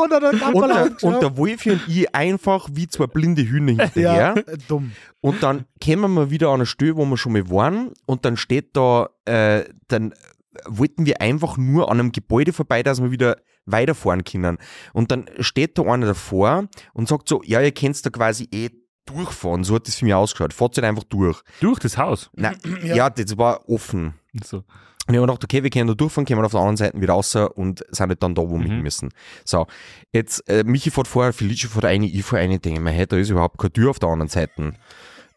[0.54, 4.34] Und der, und der Wolfi und ich einfach wie zwei blinde Hühner hinterher.
[4.36, 4.92] Ja, dumm.
[5.22, 7.92] Und dann kommen wir wieder an eine Stelle, wo wir schon mal waren.
[8.06, 10.14] Und dann steht da, äh, dann
[10.68, 14.58] wollten wir einfach nur an einem Gebäude vorbei, dass wir wieder weiterfahren können.
[14.92, 18.70] Und dann steht da einer davor und sagt so, ja, ihr könnt da quasi eh
[19.06, 19.64] durchfahren.
[19.64, 20.54] So hat das für mich ausgeschaut.
[20.54, 21.42] Fahrt halt einfach durch.
[21.60, 22.30] Durch das Haus.
[22.34, 23.10] Nein, ja.
[23.10, 24.14] das war offen.
[24.44, 24.58] So.
[25.06, 27.02] Und ich habe mir gedacht, okay, wir können da durchfahren, kommen auf der anderen Seite
[27.02, 28.66] wieder raus und sind nicht dann da, wo wir Mhm.
[28.72, 29.10] hin müssen.
[29.44, 29.68] So,
[30.14, 33.06] jetzt, äh, Michi fährt vorher, Felice fährt eine, ich fahre eine, denke ich mir, hey,
[33.06, 34.74] da ist überhaupt keine Tür auf der anderen Seite.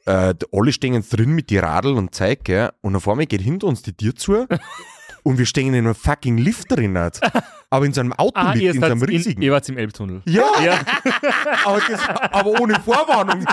[0.05, 3.41] Äh, alle stehen jetzt drin mit die Radl und Zeug, gell, und auf einmal geht
[3.41, 4.47] hinter uns die Tür zu
[5.27, 6.97] und wir stehen in einem fucking Lift drin.
[6.97, 7.19] halt.
[7.71, 9.43] Aber in so einem Ah, Autolift, in so einem in, riesigen.
[9.43, 10.23] ihr wart im Elbtunnel.
[10.25, 10.79] ja, Ja.
[11.65, 12.01] aber, das,
[12.31, 13.45] aber ohne Vorwarnung.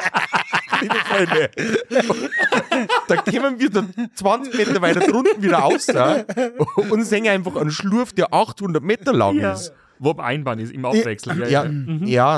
[0.82, 1.50] Liebe Freunde.
[3.08, 6.24] Da kommen wir dann 20 Meter weiter drunten wieder raus ja,
[6.92, 9.54] und sehen einfach einen Schlurf, der 800 Meter lang ja.
[9.54, 9.74] ist.
[9.98, 11.44] Wo Einbahn ist, im Abwechseln.
[11.50, 11.66] Ja,
[12.06, 12.38] ja,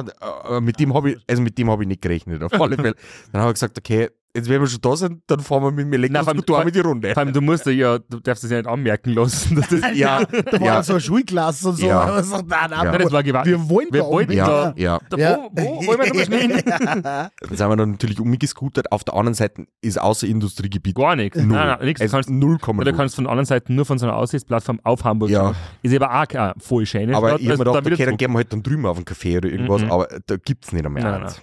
[0.49, 2.95] äh, mit dem habe ich, also mit dem habe ich nicht gerechnet, auf alle Fälle.
[3.33, 5.85] Dann habe ich gesagt, okay, jetzt wenn wir schon da sind, dann fahren wir mit
[5.85, 7.13] dem Elektroscooter mit die Runde.
[7.13, 9.55] Vor allem, du musst ja, du darfst das ja nicht anmerken lassen.
[9.55, 11.87] Dass das, Ja, Da war ja, so ein Schulklasse und so.
[11.87, 12.01] Ja.
[12.01, 12.91] Aber sagt, nein, nein, Ja.
[12.91, 13.45] Nein, das war gewagt.
[13.47, 14.99] Wir wollen wir da wollten ja, da, ja.
[15.09, 15.37] da Ja.
[15.51, 16.61] Wo, wo wollen wir da schnell hin?
[16.65, 18.91] Dann sind wir dann natürlich umgescootert.
[18.91, 21.37] Auf der anderen Seite ist außer Industriegebiet Gar nichts.
[21.37, 21.47] null.
[21.47, 22.01] Nein, nein, nichts.
[22.01, 22.75] Du kannst, 0,0.
[22.79, 25.53] oder du kannst von der anderen Seite nur von so einer Aussichtsplattform auf Hamburg Ja.
[25.81, 28.31] Ist aber auch keine voll schöne Aber Stadt, ich habe mir gedacht, okay, dann gehen
[28.31, 29.91] wir halt dann drüben auf einen Café oder irgendwas, Mhm.
[29.91, 31.41] aber da gibt es nicht einmal Nein, eins.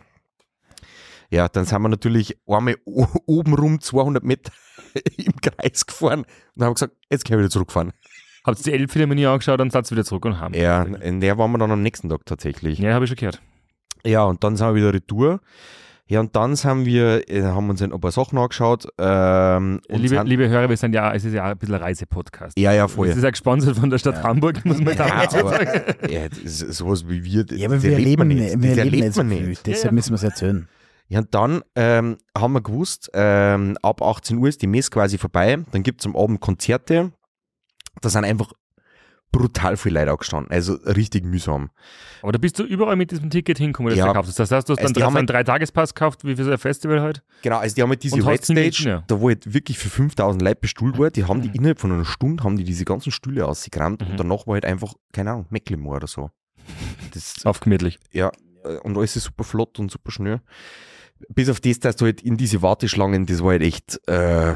[1.32, 4.52] Ja, dann sind wir natürlich einmal o- oben rum 200 Meter
[5.16, 6.24] im Kreis gefahren
[6.56, 7.92] und haben gesagt, jetzt können wir wieder zurückfahren.
[8.44, 10.52] Habt ihr die Elbphilharmonie angeschaut und seid wieder zurück und haben.
[10.52, 12.78] Ja, in der waren wir dann am nächsten Tag tatsächlich.
[12.80, 13.40] Ja, habe ich schon gehört.
[14.04, 15.40] Ja, und dann sind wir wieder retour.
[16.06, 18.86] Ja, und dann sind wir, äh, haben uns ein paar Sachen angeschaut.
[18.98, 21.76] Ähm, und Liebe, sind, liebe Hörer, wir sind ja, es ist ja auch ein bisschen
[21.76, 22.58] ein Reisepodcast.
[22.58, 23.08] ja, ja, Es voll.
[23.08, 25.94] ist ja gesponsert von der Stadt Hamburg, muss man Ja, dazu aber sagen.
[26.10, 28.40] ja, das ist sowas wie wir, Ja, aber das wir erlebt leben man nicht.
[28.40, 28.62] nicht.
[28.62, 29.46] Wir Das leben erlebt nicht so man viel.
[29.48, 29.66] nicht.
[29.66, 29.92] Deshalb Ja, ja.
[29.94, 30.68] müssen wir es erzählen.
[31.12, 35.18] Ja, und dann ähm, haben wir gewusst, ähm, ab 18 Uhr ist die Messe quasi
[35.18, 35.58] vorbei.
[35.72, 37.12] Dann gibt es am Abend Konzerte.
[38.00, 38.52] Da sind einfach
[39.30, 40.50] brutal viele Leute auch gestanden.
[40.50, 41.70] Also richtig mühsam.
[42.22, 44.04] Aber da bist du überall mit diesem Ticket hingekommen, das Ja.
[44.06, 44.38] du gekauft hast.
[44.38, 47.00] Das heißt, du hast Also dann drei- einen Dreitagespass gekauft, wie für so ein Festival
[47.02, 47.22] halt.
[47.42, 49.04] Genau, also die haben halt diese Red Stage, ja.
[49.06, 52.04] da wo halt wirklich für 5000 Leute bestuhlt wurde, die haben die innerhalb von einer
[52.06, 54.12] Stunde, haben die diese ganzen Stühle ausgerammt Mhm.
[54.12, 56.30] und danach war halt einfach, keine Ahnung, Mecklenburg oder so.
[57.14, 57.98] Das, Aufgemütlich.
[58.12, 58.30] ja,
[58.64, 60.40] äh, und alles ist super flott und super schnell.
[61.28, 64.54] Bis auf das, dass du halt in diese Warteschlangen, das war halt echt, äh,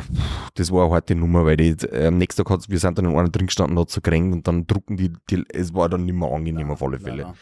[0.54, 3.04] das war eine harte Nummer, weil die, äh, am nächsten Tag hat's, wir sind dann
[3.06, 6.04] in einer drin gestanden, hat so gerenkt und dann drucken die, die, es war dann
[6.04, 7.22] nicht mehr angenehm auf alle Fälle.
[7.24, 7.34] Nein,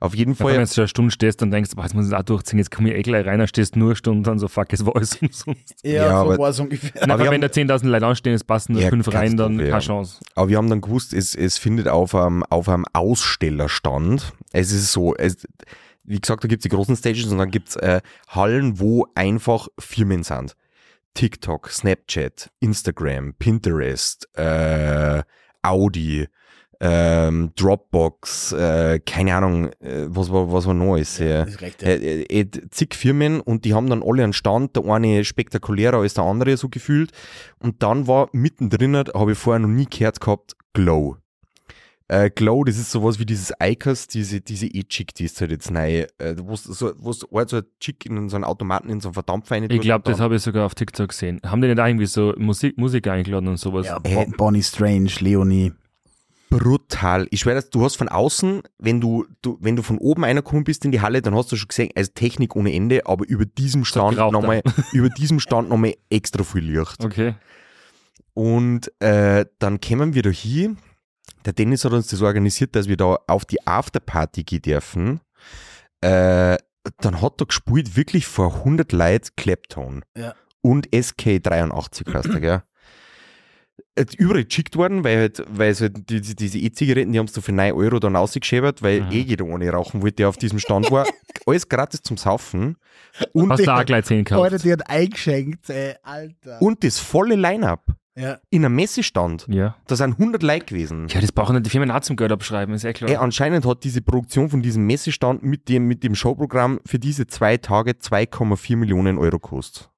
[0.00, 2.20] Auf jeden Fall, wenn du eine Stunde stehst und denkst, boah, jetzt muss ich das
[2.20, 4.26] auch durchziehen, jetzt komme ich eh gleich rein, dann stehst du nur eine Stunde und
[4.28, 5.74] dann so, fuck, es war alles umsonst.
[5.82, 7.02] Ja, Ja, so aber- war es ungefähr.
[7.02, 9.56] Und Aber wir wenn da 10.000 Leute anstehen, es passen nur Ja, fünf rein, dann
[9.58, 9.78] keine ja.
[9.80, 10.20] Chance.
[10.36, 14.92] aber wir haben dann gewusst, es, es findet auf einem, auf einem Ausstellerstand, es ist
[14.92, 15.46] so, es,
[16.08, 20.22] wie gesagt, da gibt's die großen Stages und dann gibt's äh, Hallen, wo einfach Firmen
[20.22, 20.54] sind.
[21.14, 25.22] TikTok, Snapchat, Instagram, Pinterest, äh,
[25.62, 26.28] Audi,
[26.80, 31.18] ähm, Dropbox, äh, keine Ahnung, äh, was war, was war noch alles.
[31.18, 31.44] Ja,
[31.82, 35.98] äh, äh, äh, zig Firmen und die haben dann alle einen Stand, der eine spektakulärer
[35.98, 37.10] als der andere, so gefühlt.
[37.58, 41.16] Und dann war mittendrin, habe ich vorher noch nie gehört gehabt, Glow.
[42.10, 45.70] Äh, Glow, das ist sowas wie dieses Icos, diese, diese E-Chick, die ist halt jetzt
[45.70, 49.08] neu, äh, wo so, wo's halt so ein Chick in so einen Automaten in so
[49.08, 51.38] einen Verdampfer rein Ich glaube, das habe ich sogar auf TikTok gesehen.
[51.44, 53.86] Haben die nicht auch irgendwie so Musik, Musik eingeladen und sowas?
[53.86, 55.72] Ja, Äh, Bo- Bonnie Strange, Leonie.
[56.48, 57.26] brutal.
[57.30, 60.86] Ich schwöre, du hast von außen, wenn du, du, wenn du von oben reingekommen bist
[60.86, 63.84] in die Halle, dann hast du schon gesehen, also Technik ohne Ende, aber über diesem
[63.84, 64.62] Stand nochmal,
[64.94, 67.04] über diesem Stand nochmal extra viel Licht.
[67.04, 67.34] Okay.
[68.32, 70.74] Und äh, dann kämen wir da hier.
[71.44, 75.20] Der Dennis hat uns das organisiert, dass wir da auf die Afterparty gehen dürfen.
[76.00, 76.56] Äh,
[77.00, 80.04] dann hat er gespielt wirklich vor 100 Leuten Clapton.
[80.16, 80.34] Ja.
[80.60, 82.62] Und SK83 heißt er, gell?
[83.94, 87.28] Äh, Überall geschickt worden, weil halt, weil es halt die, die, diese E-Zigaretten, die haben
[87.28, 89.10] sie für 9 Euro dann ausgeschäbert, weil Mhm.
[89.12, 91.06] eh jeder ohne rauchen wollte, der auf diesem Stand war.
[91.46, 92.76] Alles gratis zum Saufen.
[93.32, 94.44] Und, Hast du auch gleich 10 gekauft?
[94.52, 96.60] Alter, die hat eingeschenkt, ey, Alter.
[96.62, 97.84] und das volle Line-Up
[98.18, 98.38] ja.
[98.50, 99.46] in einem Messestand.
[99.48, 99.76] Ja.
[99.86, 101.06] Da sind 100 Leute gewesen.
[101.08, 103.08] Ja, das brauchen die Firmen auch zum Geld abschreiben, ist eh klar.
[103.10, 107.26] Ey, anscheinend hat diese Produktion von diesem Messestand mit dem, mit dem Showprogramm für diese
[107.26, 109.90] zwei Tage 2,4 Millionen Euro gekostet.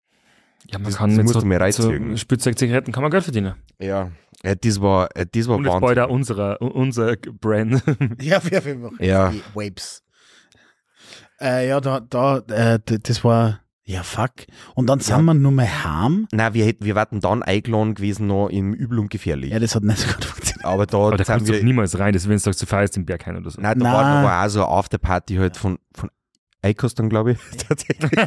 [0.71, 2.17] ja, man das- kann das mit musst so, du mir so reinziehen.
[2.19, 3.55] Spielzeugzigaretten kann man Geld verdienen.
[3.79, 4.11] Ja.
[4.43, 5.99] Äh, das war, äh, das war Und jetzt Wahnsinn.
[6.01, 7.83] auch unserer, unser Brand.
[8.21, 9.31] Ja, wir wir machen Ja.
[9.31, 10.03] die Vapes.
[11.41, 13.61] Äh, ja, da, da, äh, das war,
[13.91, 14.31] ja, fuck.
[14.75, 15.23] Und dann sind Ja.
[15.23, 16.29] wir nur mal heim.
[16.33, 19.51] Nein, wir, hätten, wir wären dann eingeladen gewesen noch im Übel und Gefährlich.
[19.53, 20.65] Ja, das hat nicht so gut funktioniert.
[20.65, 21.57] Aber da Aber da sind wir.
[21.59, 23.61] doch niemals rein, das wenn du sagst, du feierst den Berg ein oder so.
[23.61, 24.25] Nein, da Nein.
[24.25, 26.11] war auch so eine Afterparty halt von, von
[26.63, 27.39] Eikos dann, glaube ich.
[27.69, 28.11] Tatsächlich.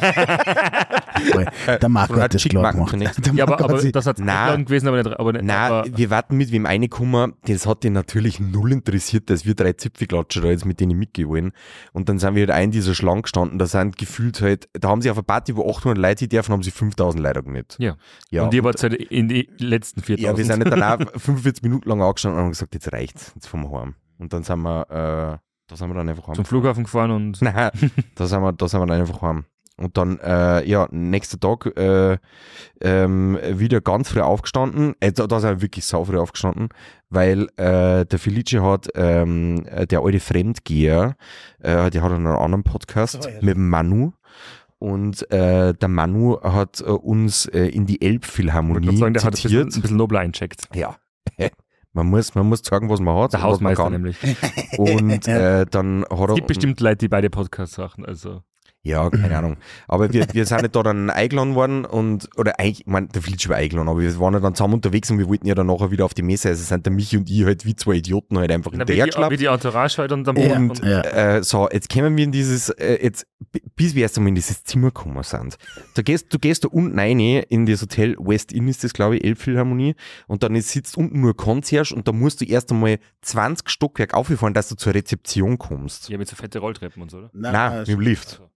[1.82, 2.94] Der Marco hat das klar gemacht.
[3.34, 5.20] Ja, aber, aber das hat eingeladen gewesen, aber nicht.
[5.20, 7.34] Aber nicht Nein, aber, wir warten mit wem reinkommen.
[7.46, 11.30] Das hat den natürlich null interessiert, dass wir drei Zipfelklatscher da jetzt mit denen mitgehen
[11.30, 11.52] wollen.
[11.92, 13.60] Und dann sind wir halt ein dieser Schlange gestanden.
[13.60, 16.54] Da sind gefühlt halt, da haben sie auf einer Party, wo 800 Leute hin dürfen,
[16.54, 17.76] haben sie 5000 Leute gehabt.
[17.80, 17.96] Ja.
[18.32, 20.20] Ja, und ihr wart halt in die letzten 4000.
[20.28, 23.48] ja, wir sind nicht danach 45 Minuten lang angestanden und haben gesagt, jetzt reicht's, jetzt
[23.48, 23.96] fahren wir heim.
[24.18, 26.36] Und dann sind wir, äh, da sind wir dann einfach heim.
[26.36, 27.72] zum Flughafen gefahren und Nein,
[28.16, 29.46] da sind wir, da sind wir dann einfach heim.
[29.76, 32.18] Und dann, äh, ja, nächster Tag äh,
[32.82, 34.94] ähm, wieder ganz früh aufgestanden.
[35.00, 36.70] Äh, da, da sind wir wirklich sau früh aufgestanden,
[37.10, 41.16] weil äh, der Felice hat, ähm, äh, der alte Fremdgeher,
[41.60, 43.36] äh, der hat einen anderen Podcast So, ja.
[43.42, 44.14] mit Manu.
[44.78, 49.24] Und äh, der Manu hat äh, uns äh, in die ich Elbphilharmonie gerade sagen, der
[49.24, 49.76] hat ein bisschen, zitiert.
[49.76, 50.68] ein bisschen nobler eincheckt.
[50.76, 50.98] Ja.
[51.94, 53.34] Man muss, man muss sagen, was man hat.
[53.34, 54.18] Der Hausmeister nämlich.
[54.78, 56.30] Und äh, dann hat er.
[56.30, 58.06] Es gibt bestimmt Leute, die beide Podcasts machen.
[58.06, 58.42] Also.
[58.86, 59.56] Ja, keine Ahnung.
[59.88, 63.22] Aber wir, wir sind nicht da dann eingeladen worden und, oder eigentlich, ich mein, der
[63.22, 65.68] Flitsch war eingeladen, aber wir waren ja dann zusammen unterwegs und wir wollten ja dann
[65.68, 66.50] nachher wieder auf die Messe.
[66.50, 68.92] Also sind der Michi und ich halt wie zwei Idioten halt einfach wie, die, wie
[68.92, 69.40] hinterhergeschlappt.
[69.40, 71.00] die Entourage halt und dann Ja, und, ja.
[71.02, 73.26] Äh, so, jetzt kommen wir in dieses, äh, jetzt,
[73.78, 75.58] bis wir erst einmal in dieses Zimmer gekommen sind.
[75.96, 79.16] Da gehst, du gehst da unten rein in das Hotel West Inn ist das, glaube
[79.16, 79.96] ich, Elbphilharmonie
[80.28, 84.14] und dann ist, sitzt unten nur Concierge und da musst du erst einmal 20 Stockwerk
[84.14, 86.10] auffahren, dass du zur Rezeption kommst.
[86.10, 87.30] Ja, mit so fette Rolltreppen und so, oder?
[87.32, 88.40] Nein, mit dem Lift.
[88.42, 88.53] Also.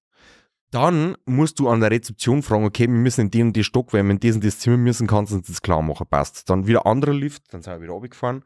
[0.71, 3.93] Dann musst du an der Rezeption fragen, okay, wir müssen in den und die Stock,
[3.93, 6.49] weil wir in diesen das Zimmer müssen, kannst du uns das klar machen, passt.
[6.49, 8.43] Dann wieder anderer Lift, dann sind wir wieder runtergefahren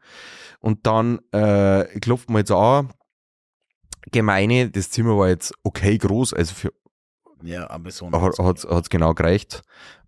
[0.60, 2.90] und dann äh, klopft man jetzt an,
[4.14, 6.72] rein, das Zimmer war jetzt okay groß, also für
[7.42, 8.10] Ja, aber so.
[8.10, 9.62] hat hat's genau gereicht.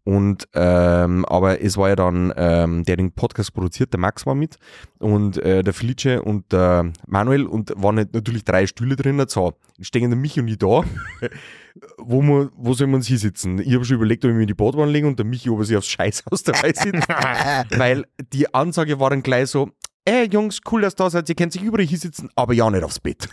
[0.07, 4.35] Und ähm, aber es war ja dann, ähm, der den Podcast produziert, der Max war
[4.35, 4.59] mit
[4.99, 9.25] und äh, der Felice und der Manuel und waren halt natürlich drei Stühle drin.
[9.29, 10.83] So, stehen der Michi und ich da.
[11.99, 13.59] wo, wir, wo sollen wir uns hinsitzen?
[13.59, 15.59] Ich habe schon überlegt, ob ich mich in die Badwanne lege und der Michi, ob
[15.59, 17.09] er sich aufs Scheißhaus dabei sitzt.
[17.79, 19.71] Weil die Ansage war dann gleich so,
[20.05, 22.85] ey Jungs, cool, dass ihr da seid, ihr könnt sich überall hinsitzen, aber ja nicht
[22.85, 23.29] aufs Bett.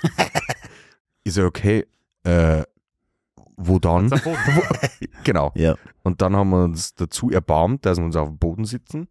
[1.23, 1.85] ich so, okay,
[2.23, 2.63] äh,
[3.57, 4.09] wo dann?
[5.23, 5.51] genau.
[5.55, 5.75] Ja.
[6.03, 9.07] Und dann haben wir uns dazu erbarmt, dass wir uns auf dem Boden sitzen.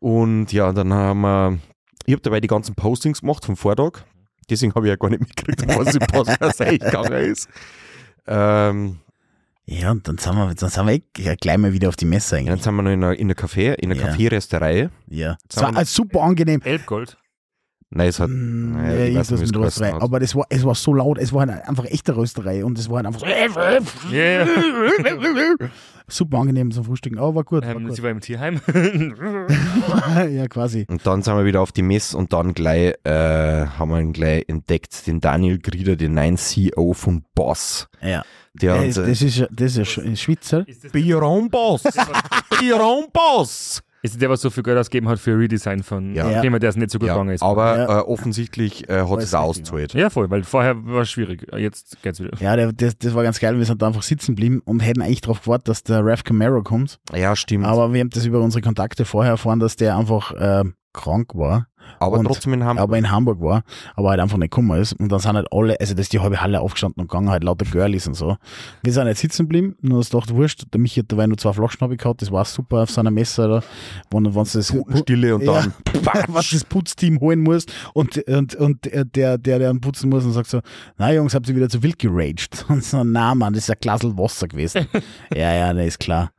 [0.00, 1.58] Und ja, dann haben wir,
[2.06, 4.04] ich habe dabei die ganzen Postings gemacht vom Vortag.
[4.48, 7.50] Deswegen habe ich ja gar nicht mitgekriegt, was im Podcast eigentlich gegangen ist.
[8.28, 8.98] Ähm,
[9.66, 12.36] Ja, und dann sind wir, dann sind wir eh gleich mal wieder auf die Messe
[12.36, 12.62] Ja, dann eigentlich.
[12.64, 14.06] sind wir noch in einer Café, in einer Ja.
[14.08, 14.88] Kaffeerösterei.
[15.08, 15.36] Ja.
[15.48, 16.60] Es war super angenehm.
[16.62, 17.16] Elbgold.
[17.90, 18.28] Nein, es hat.
[18.28, 19.92] Mm, naja, ja, ich weiß nicht, mit der Rösterei.
[19.92, 20.02] hat.
[20.02, 22.88] Aber das war, es war so laut, es war halt einfach echte Rösterei und es
[22.90, 23.26] war halt einfach so
[24.14, 24.46] Ja,
[26.08, 27.18] super angenehm zum Frühstücken.
[27.18, 27.64] Aber war gut.
[27.64, 27.96] War ähm, gut.
[27.96, 28.60] sie war im Tierheim.
[30.30, 30.86] ja, quasi.
[30.88, 34.12] Und dann sind wir wieder auf die Messe und dann gleich äh, haben wir ihn
[34.12, 37.88] gleich entdeckt, den Daniel Grieder, den neuen CEO von Boss.
[38.02, 38.24] Ja.
[38.54, 40.66] Der Äh, uns, das äh, ist, ja- das ist Schweizer.
[40.66, 41.82] ist, das, Be your own boss!
[42.80, 43.82] Own boss!
[44.02, 46.40] Ist der, was so viel Geld ausgegeben hat für ein Redesign von Ja.
[46.40, 47.42] Thema, der es nicht so gut Ja, gegangen ist?
[47.42, 47.98] aber Ja.
[47.98, 49.94] äh, offensichtlich äh, hat es auch richtig, ausgezahlt.
[49.94, 51.46] ja, voll, weil vorher war es schwierig.
[51.56, 52.36] Jetzt geht's wieder.
[52.40, 53.58] Ja, der, das, das war ganz geil.
[53.58, 56.62] Wir sind da einfach sitzen geblieben und hätten eigentlich darauf gewartet, dass der Ralph Camaro
[56.62, 56.98] kommt.
[57.14, 57.64] Ja, stimmt.
[57.66, 61.66] Aber, wir haben das über unsere Kontakte vorher erfahren, dass der einfach ähm, krank war.
[62.00, 62.82] Und- trotzdem in Hamburg.
[62.82, 63.62] aber in Hamburg war,
[63.94, 64.92] aber halt einfach nicht gekommen ist.
[64.94, 67.44] Und dann sind halt alle, also da ist die halbe Halle aufgestanden und gegangen, halt
[67.44, 68.36] lauter Girlies und so.
[68.82, 71.52] Wir sind jetzt sitzen geblieben, nur das dachte, wurscht, der Michi hat dabei nur zwei
[71.52, 73.62] Flaschen gehabt, das war super auf seiner Messe, da,
[74.10, 75.72] wenn, wenn das Stille und ja, dann.
[76.28, 80.32] was das Putzteam holen muss und, und, und der, der, der dann putzen muss und
[80.32, 80.60] sagt so,
[80.96, 82.64] na Jungs, habt ihr wieder zu wild geraged?
[82.68, 84.86] Und so, na Mann, das ist ein Glasel Wasser gewesen.
[85.34, 86.30] ja, ja, das ist klar.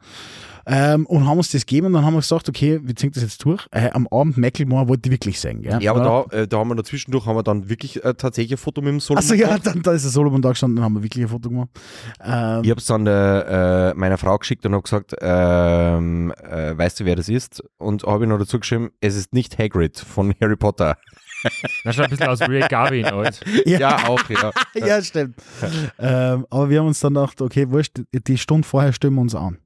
[0.72, 3.24] Ähm, und haben uns das gegeben und dann haben wir gesagt, okay, wir ziehen das
[3.24, 3.66] jetzt durch.
[3.72, 5.82] Äh, am Abend Macklemore wollte ich wirklich sehen, gell?
[5.82, 8.58] Ja, aber da, äh, da haben wir dazwischendurch haben wir dann wirklich äh, tatsächlich ein
[8.58, 9.18] Foto mit dem Solo.
[9.18, 11.50] Achso, ja, dann, da ist der Solomon da gestanden, dann haben wir wirklich ein Foto
[11.50, 11.70] gemacht.
[12.24, 16.78] Ähm, Ich habe es dann äh, äh, meiner Frau geschickt und habe gesagt, ähm, äh,
[16.78, 17.64] weißt du, wer das ist?
[17.80, 20.98] Und habe ich noch dazu geschrieben, es ist nicht Hagrid von Harry Potter.
[21.84, 23.40] Das schaut ein bisschen aus wie Ray Garvey in alt.
[23.66, 24.52] ja, auch, ja.
[24.86, 25.36] ja, stimmt.
[25.98, 29.34] ähm, aber wir haben uns dann gedacht, okay, wurscht, die Stunde vorher stimmen wir uns
[29.36, 29.58] an.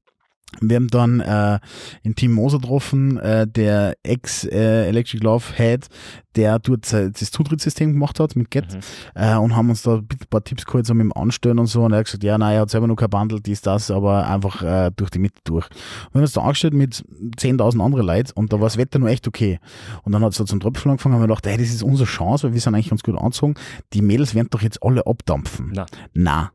[0.62, 1.60] Wir haben dann äh,
[2.06, 5.88] den Team Moser getroffen, äh, der Ex-Electric Love Head,
[6.36, 8.80] der dort äh, das Zutrittssystem gemacht hat mit Get Mhm.
[9.16, 11.84] äh, und haben uns da ein paar Tipps geholt, so mit dem Anstellen und so.
[11.84, 14.28] Und er hat gesagt, ja, nein, er hat selber noch kein Bundle, dies, das, aber
[14.28, 15.66] einfach äh, durch die Mitte durch.
[15.68, 17.04] Und wir haben uns da angestellt mit
[17.38, 19.60] 10.000 anderen Leuten und da war das Wetter nur echt okay.
[20.04, 22.08] Und dann hat es so zum Tröpfeln angefangen, haben wir gedacht, hey, das ist unsere
[22.08, 23.56] Chance, weil wir sind eigentlich ganz gut angezogen.
[23.94, 25.72] Die Mädels werden doch jetzt alle abdampfen.
[25.74, 25.86] Na.
[26.14, 26.52] Na.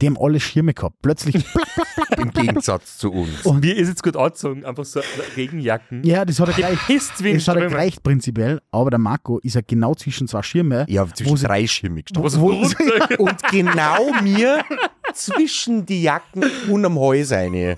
[0.00, 0.96] Die haben alle Schirme gehabt.
[1.02, 1.36] Plötzlich,
[2.16, 3.44] Im Gegensatz zu uns.
[3.44, 5.00] Und- Mir ist jetzt gut angezogen, einfach so
[5.36, 6.02] Regenjacken.
[6.04, 6.78] ja, das hat er gleich.
[6.86, 7.76] Pisst wie ein Das hat er Strömer.
[7.76, 10.86] gereicht prinzipiell, aber der Marco ist ja genau zwischen zwei Schirme.
[10.88, 12.40] Ja, Wo zwischen sie- drei Schirme wo, gestanden.
[13.18, 14.64] wo, Und genau mir
[15.14, 17.76] zwischen die Jacken und am Hals eine.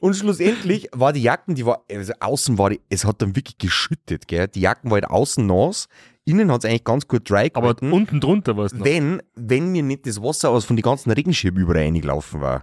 [0.00, 3.58] Und schlussendlich war die Jacken, die war, also außen war die, es hat dann wirklich
[3.58, 4.48] geschüttet, gell.
[4.48, 5.88] Die Jacken war halt außen nass,
[6.30, 7.92] innen hat es eigentlich ganz gut dry Aber gehalten.
[7.92, 8.84] unten drunter war es noch.
[8.84, 12.62] wenn, wenn mir nicht das Wasser aus von den ganzen Regenschirmen überall reingelaufen war.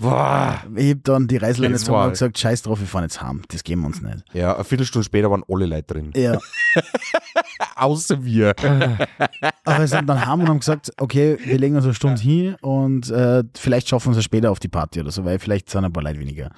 [0.00, 0.62] Boah.
[0.76, 3.42] ich hab dann die Reißleine gezogen war- und gesagt, scheiß drauf, wir fahren jetzt heim.
[3.48, 4.24] Das geben wir uns nicht.
[4.32, 6.12] Ja, eine Viertelstunde später waren alle Leute drin.
[6.14, 6.38] Ja.
[7.76, 8.54] Außer wir.
[9.64, 12.56] Aber wir sind dann heim und haben gesagt, okay, wir legen uns eine Stunde hin
[12.60, 15.84] und äh, vielleicht schaffen wir es später auf die Party oder so, weil vielleicht sind
[15.84, 16.50] ein paar Leute weniger.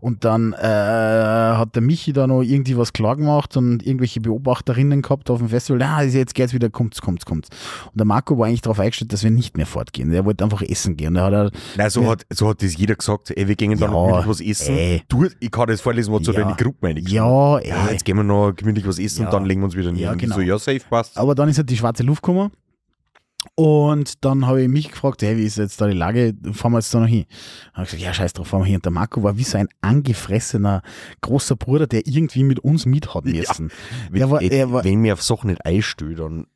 [0.00, 5.02] Und dann äh, hat der Michi da noch irgendwie was klar gemacht und irgendwelche Beobachterinnen
[5.02, 5.82] gehabt auf dem Festival.
[5.82, 7.48] Ah, jetzt geht's wieder, kommt's, kommt's, kommt's.
[7.86, 10.12] Und der Marco war eigentlich darauf eingestellt, dass wir nicht mehr fortgehen.
[10.12, 11.08] Er wollte einfach essen gehen.
[11.08, 13.80] Und er hat Nein, so, hat, so hat das jeder gesagt, ey, wir gehen dann
[13.80, 14.76] Ja, noch gemütlich was essen.
[14.76, 15.02] ey.
[15.08, 16.32] Du, ich kann das vorlesen, was Ja.
[16.32, 17.00] deine Gruppe meine.
[17.00, 17.68] ja, ey.
[17.68, 19.28] Ja, jetzt gehen wir noch gemütlich was essen Ja.
[19.28, 20.34] und dann legen wir uns wieder Ja, genau.
[20.36, 21.16] So, ja, safe passt.
[21.18, 22.50] Aber dann ist halt die schwarze Luft gekommen.
[23.56, 26.32] Und dann habe ich mich gefragt, hey, wie ist jetzt da die Lage?
[26.52, 27.24] Fahren wir jetzt da noch hin?
[27.72, 28.76] Habe ich gesagt, ja, scheiß drauf, fahren wir hin.
[28.76, 30.80] Und der Marco war wie so ein angefressener
[31.22, 33.72] großer Bruder, der irgendwie mit uns mit hat müssen.
[34.12, 36.46] er war- Wenn- er war- wenn mir auf Sachen nicht einstehe, dann.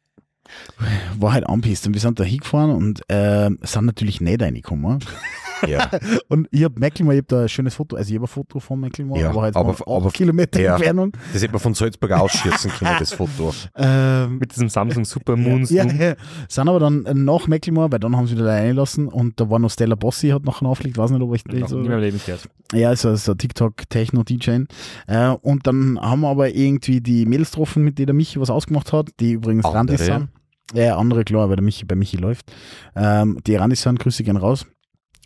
[1.18, 1.89] War halt anpisst.
[1.89, 5.01] Und wir sind da hingefahren und ähm, sind natürlich nicht reingekommen.
[5.67, 5.91] Ja,
[6.29, 8.61] Und ich habe Mecklenburg, ich habe da ein schönes Foto, also ich habe ein Foto
[8.61, 10.75] von Mecklenburg, Ja, aber halt aber- aber- Kilometer ja.
[10.77, 11.13] Entfernung.
[11.33, 13.55] das hätte man von Salzburg ausschießen können, das Foto.
[13.77, 16.15] Ähm, Mit diesem Samsung Super Moon Ja, ja.
[16.49, 19.71] Sind aber dann nach Mecklenburg, weil dann haben sie wieder reingelassen und da war noch
[19.71, 22.49] Stella Bossi, hat nachher aufgelegt, weiß nicht, ob ich Leben gehört.
[22.73, 24.65] Ja, so, so TikTok-Techno-DJ.
[25.07, 28.51] Äh, und dann haben wir aber irgendwie die Mädels getroffen, mit denen der Michi was
[28.51, 29.65] ausgemacht hat, die übrigens?
[29.65, 30.29] Randis sind.
[30.75, 32.53] Ja, andere, klar, weil der Michi bei Michi läuft.
[32.97, 34.67] Ähm, die Randis sind, Grüße gehen raus.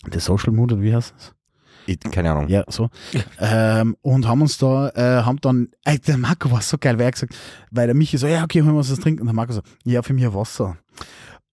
[0.07, 1.35] Der Social Mood, oder wie heißt es?
[2.13, 2.49] Keine Ahnung.
[2.49, 2.89] Ja, so.
[3.41, 7.07] ähm, und haben uns da, äh, haben dann, ey, der Marco war so geil, weil
[7.07, 7.35] er gesagt,
[7.71, 9.23] weil der Michi so, ja, okay, holen wir uns was trinken.
[9.23, 10.77] Und der Marco so, ja, für mich Wasser.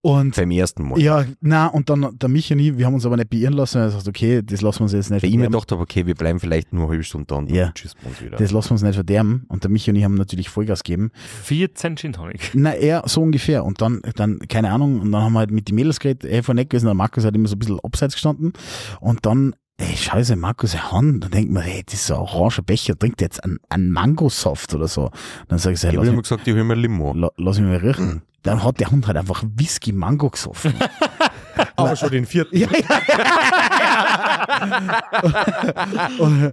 [0.08, 1.00] Und Beim ersten Mal.
[1.02, 3.80] ja, na und dann der Michi und ich, wir haben uns aber nicht beirren lassen.
[3.80, 5.52] Er sagt, okay, das lassen wir uns jetzt nicht Weil ich mir verderben.
[5.52, 7.66] gedacht habe, okay, wir bleiben vielleicht nur eine halbe Stunde da und Ja.
[7.66, 8.38] dann tschüss bei uns wieder.
[8.38, 9.44] Das lassen wir uns nicht verderben.
[9.50, 11.12] Und der Michi und ich haben natürlich Vollgas gegeben.
[11.44, 12.52] 14 Gin Tonic.
[12.54, 13.66] Na, er so ungefähr.
[13.66, 16.42] Und dann, dann, keine Ahnung, und dann haben wir halt mit den Mädels geredet, er
[16.42, 18.54] von nicht gewesen, der Markus hat immer so ein bisschen abseits gestanden.
[19.02, 22.22] Und dann, ey, scheiße, Markus, er Hand, dann denkt man, hey, das ist so ein
[22.22, 25.12] oranger Becher, trinkt jetzt einen, einen Mangosaft oder so.
[25.50, 27.14] dann sage ich, so, ich hey, habe lass, immer gesagt, ich hole mir Limo.
[27.14, 28.22] la, lass mich mal riechen.
[28.48, 30.74] Dann hat der Hund halt einfach Whisky Mango gesoffen.
[31.78, 32.58] Aber schon den vierten.
[32.58, 32.68] Ja,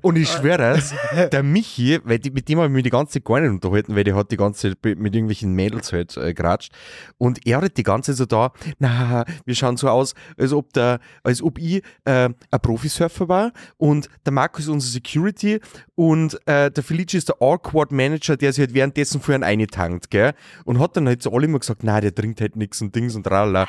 [0.03, 0.95] Und ich schwöre es,
[1.33, 3.97] der Michi, weil die, mit dem habe ich mich die ganze Zeit gar nicht unterhalten,
[3.97, 6.73] weil der hat die ganze Zeit mit irgendwelchen Mädels halt äh, geratscht.
[7.19, 10.73] Und er hat die ganze Zeit so da, na, wir schauen so aus, als ob,
[10.73, 15.61] der, als ob ich äh, ein Profisurfer war und der Markus ist unser Security
[15.95, 20.11] und äh, der Felice ist der Awkward Manager, der sich halt währenddessen für einen eintankt,
[20.11, 20.33] gell?
[20.65, 23.15] Und hat dann halt so alle immer gesagt, na, der trinkt halt nichts und Dings
[23.15, 23.67] und tralala.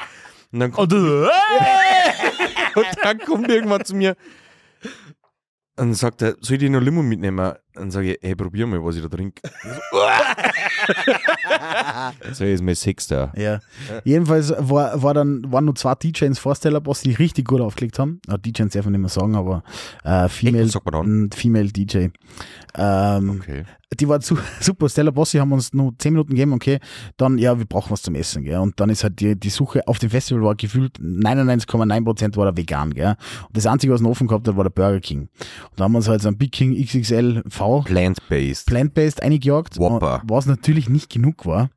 [0.51, 1.27] Und dann kommt, Und, äh,
[2.79, 4.15] und dann kommt irgendwann zu mir
[5.77, 7.53] und sagt er, soll ich dir noch Limo mitnehmen?
[7.73, 9.41] Dann sage ich, hey, probier mal, was ich da trinke.
[12.31, 13.33] so ist mein Sechster.
[13.35, 13.59] Ja.
[14.05, 18.21] Jedenfalls war, war dann, waren nur zwei DJs Vorstellerboss, die richtig gut aufgelegt haben.
[18.27, 19.63] Ja, DJs darf man nicht mehr sagen, aber
[20.05, 20.75] äh, Female, was
[21.05, 22.07] ein Female DJ.
[22.77, 23.65] Ähm, Okay.
[23.95, 24.89] Die war zu, super.
[24.89, 26.79] Stella Bossi haben uns nur 10 Minuten gegeben, okay.
[27.17, 28.59] Dann, ja, wir brauchen was zum Essen, gell.
[28.59, 32.57] Und dann ist halt die, die Suche auf dem Festival war gefühlt 99,9% war da
[32.57, 33.15] vegan, gell.
[33.47, 35.21] Und das Einzige, was noch offen gehabt hat, war der Burger King.
[35.21, 38.65] Und da haben wir uns halt so ein Big King XXL V Plant-based.
[38.67, 40.21] plant-based eingejagt, Whopper.
[40.27, 41.69] was natürlich nicht genug war.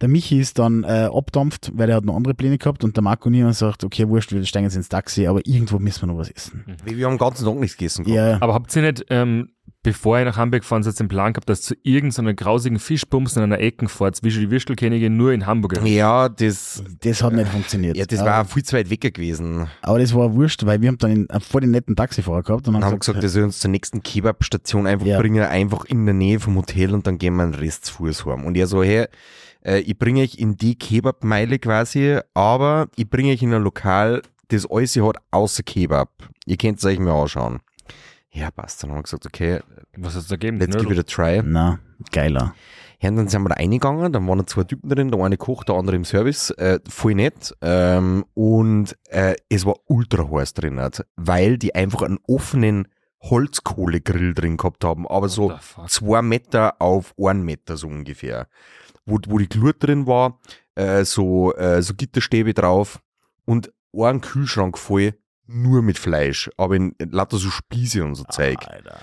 [0.00, 3.02] Der Michi ist dann äh, abdampft, weil er hat noch andere Pläne gehabt und der
[3.02, 6.02] Marco und ich haben gesagt, okay, wurscht, wir steigen jetzt ins Taxi, aber irgendwo müssen
[6.02, 6.64] wir noch was essen.
[6.84, 8.08] Wir haben den ganzen Tag nichts gegessen.
[8.08, 9.50] Ja, aber habt ihr nicht, ähm,
[9.86, 13.44] bevor ihr nach Hamburg fahren seid, den Plan gehabt, dass zu irgendeiner grausigen Fischbums in
[13.44, 15.80] einer Ecke fahrt, wie schon die Würstelkönigin, nur in Hamburg?
[15.84, 17.96] Ja, das, das hat nicht funktioniert.
[17.96, 19.68] ja, das aber, war viel zu weit weg gewesen.
[19.82, 22.66] aber das war wurscht, weil wir haben dann in, äh, vor den netten Taxifahrer gehabt
[22.66, 25.20] und Dann haben haben wir gesagt, wir sollen uns zur nächsten Kebab-Station einfach Ja.
[25.20, 28.26] bringen, einfach in der Nähe vom Hotel und dann gehen wir einen Rest zu Fuß
[28.26, 28.44] heim.
[28.44, 29.06] Und er so, hey,
[29.64, 34.22] äh, ich bringe euch in die Kebab-Meile quasi, aber ich bringe euch in ein Lokal,
[34.48, 36.10] das alles hat außer Kebab.
[36.44, 37.60] Ihr könnt es euch mal anschauen.
[38.36, 38.82] Ja, passt.
[38.82, 39.60] Dann haben wir gesagt, okay,
[39.96, 40.58] Was hat es da gegeben?
[40.58, 41.42] let's give it a try.
[41.42, 41.78] na,
[42.12, 42.54] geiler.
[43.00, 45.64] Ja, und dann sind wir da reingegangen, dann waren zwei Typen drin, der eine Koch,
[45.64, 47.54] der andere im Service, äh, voll nett.
[47.62, 52.88] Ähm, und äh, es war ultra heiß drin, halt, weil die einfach einen offenen
[53.22, 55.54] Holzkohlegrill drin gehabt haben, aber so
[55.88, 58.48] zwei Meter auf einen Meter so ungefähr.
[59.06, 60.40] Wo, wo die Glut drin war,
[60.74, 63.00] äh, so, äh, so Gitterstäbe drauf
[63.46, 65.14] und ein Kühlschrank voll
[65.46, 68.58] nur mit Fleisch, aber in, lauter so Spieße und so Zeug.
[68.66, 68.98] Alter.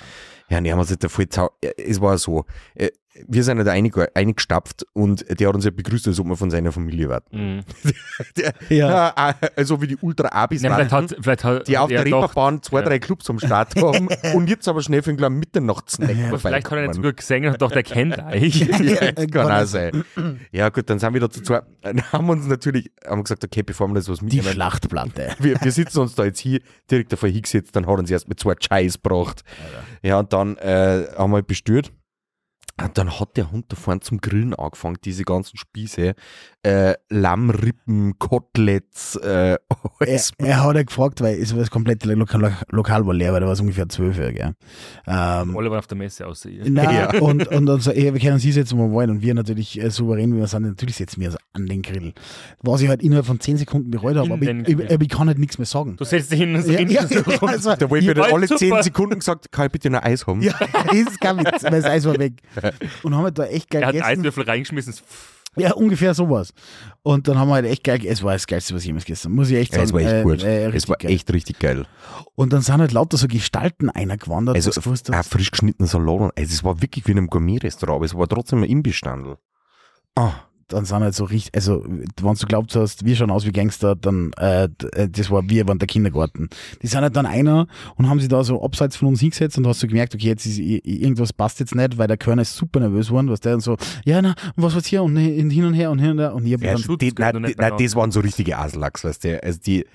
[0.50, 2.90] Ja, die haben uns nicht voll zau Es war so, äh,
[3.28, 6.50] wir sind nicht einig, eingestapft und der hat uns ja begrüßt, als ob wir von
[6.50, 7.58] seiner Familie warten.
[7.58, 7.64] Mhm.
[8.38, 9.14] Der, Ja.
[9.16, 9.30] ja.
[9.42, 12.14] äh, also wie die Ultra-Abis Ja, vielleicht warten, hat, vielleicht hat die auf er der
[12.14, 12.86] Reeperbahn zwei, Ja.
[12.86, 16.66] drei Clubs am Start haben und jetzt aber schnell für einen kleinen Mitternachtssnack Aber vielleicht
[16.72, 18.56] hat er nicht so gut gesehen und hat gedacht, der kennt euch.
[18.60, 20.06] Ja, kann Kann auch sein.
[20.52, 23.44] Ja gut, dann sind wir da zu zweit, dann haben wir uns natürlich, haben gesagt,
[23.44, 25.36] okay, bevor wir das was Die mitnehmen, Schlachtplatte.
[25.40, 28.28] wir, wir sitzen uns da jetzt hier direkt davor hingesetzt, dann hat er uns erst
[28.28, 29.44] mit zwei Scheiß gebracht.
[30.02, 31.92] Ja, und dann äh, haben wir halt bestört.
[32.82, 36.16] Und dann hat der Hund da vorne zum Grillen angefangen, diese ganzen Spieße.
[36.64, 39.58] Äh, Lammrippen, Koteletts, äh,
[40.00, 40.32] Er, alles.
[40.38, 43.46] er hat ja gefragt, weil es war das komplette Lokal, Lokal war leer, weil da
[43.46, 44.54] war es ungefähr zwölf Uhr, gell.
[45.06, 46.70] Ähm, Alle waren auf der Messe außer ihr.
[46.70, 47.20] Nein, Ja.
[47.22, 49.10] und, und dann so, ey, wir können sie setzen, wo wir wollen.
[49.12, 52.14] Und wir natürlich äh, souverän, wie wir sind, natürlich setzen wir uns an den Grill.
[52.62, 54.98] Was ich halt innerhalb von 10 Sekunden bereut habe, aber ich, ich, Grill.
[55.02, 55.96] ich kann halt nichts mehr sagen.
[55.98, 58.34] Du setzt dich hin und so Ja, ja, du ja, also, Da ich Ja, dann
[58.34, 58.58] alle super.
[58.60, 60.42] 10 Sekunden gesagt, kann ich bitte noch Eis haben?
[60.42, 62.42] ja, das ist kein Witz, weil das Eis war weg.
[63.04, 64.10] Und haben halt da echt geil Er hat gegessen.
[64.20, 64.94] Eiswürfel reingeschmissen.
[65.56, 66.52] Ja, ungefähr sowas.
[67.04, 68.14] Und dann haben wir halt echt geil gegessen.
[68.14, 69.36] Es war das Geilste, was ich jemals gegessen habe.
[69.36, 69.88] Muss ich echt Ja, sagen.
[69.88, 70.44] es war echt Äh, gut.
[70.44, 71.12] äh, es war geil.
[71.12, 71.86] echt richtig geil.
[72.34, 74.56] Und dann sind halt lauter so Gestalten eingewandert.
[74.56, 76.32] Also was du gewusst ein frisch geschnittener Salat.
[76.36, 79.38] Also es war wirklich wie in einem Gourmet-Restaurant, aber es war trotzdem ein Imbissstandel.
[80.16, 80.34] Ah,
[80.74, 82.06] dann sind halt so richtig, also wenn
[82.36, 85.80] du glaubt hast, wir schauen aus wie Gangster, dann äh, äh, das war wir waren
[85.80, 86.50] der Kindergarten.
[86.82, 89.68] Die sind halt dann einer und haben sich da so abseits von uns hingesetzt und
[89.68, 92.80] hast du gemerkt, okay, jetzt ist irgendwas passt jetzt nicht, weil der Körner ist super
[92.80, 95.74] nervös geworden, was der dann so, ja na, und was war's hier und hin und
[95.74, 97.80] her und hin und her und hab Ja, dann, die, nein, nein, bekannt.
[97.80, 99.44] das waren so richtige Aslachs, weißt du.
[99.44, 99.86] Also die,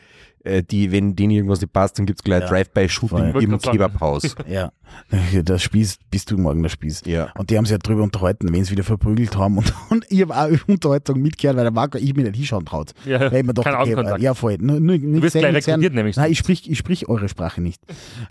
[0.45, 2.49] äh, die, wenn denen irgendwas nicht passt, dann gibt's gleich Ja.
[2.49, 3.43] Drive-by-Shooting Voll.
[3.43, 3.59] im.
[3.59, 4.34] Kebabhaus.
[4.49, 4.70] ja,
[5.32, 7.03] der Spieß, bist du morgen der Spieß.
[7.07, 7.30] ja.
[7.36, 9.59] Und die haben sich ja drüber unterhalten, wenn sie wieder verprügelt haben.
[9.59, 12.93] Und, und ich habe auch Unterhaltung mitgehört, weil der Marco, ich mir nicht hinschauen traut.
[13.05, 14.57] Ja, Weil ich mir dachte, kein okay, ja, voll.
[14.61, 16.16] Nur, nur, Du wirst gleich rekrutiert nämlich.
[16.16, 17.82] Nein, ich sprich, ich sprich eure Sprache nicht.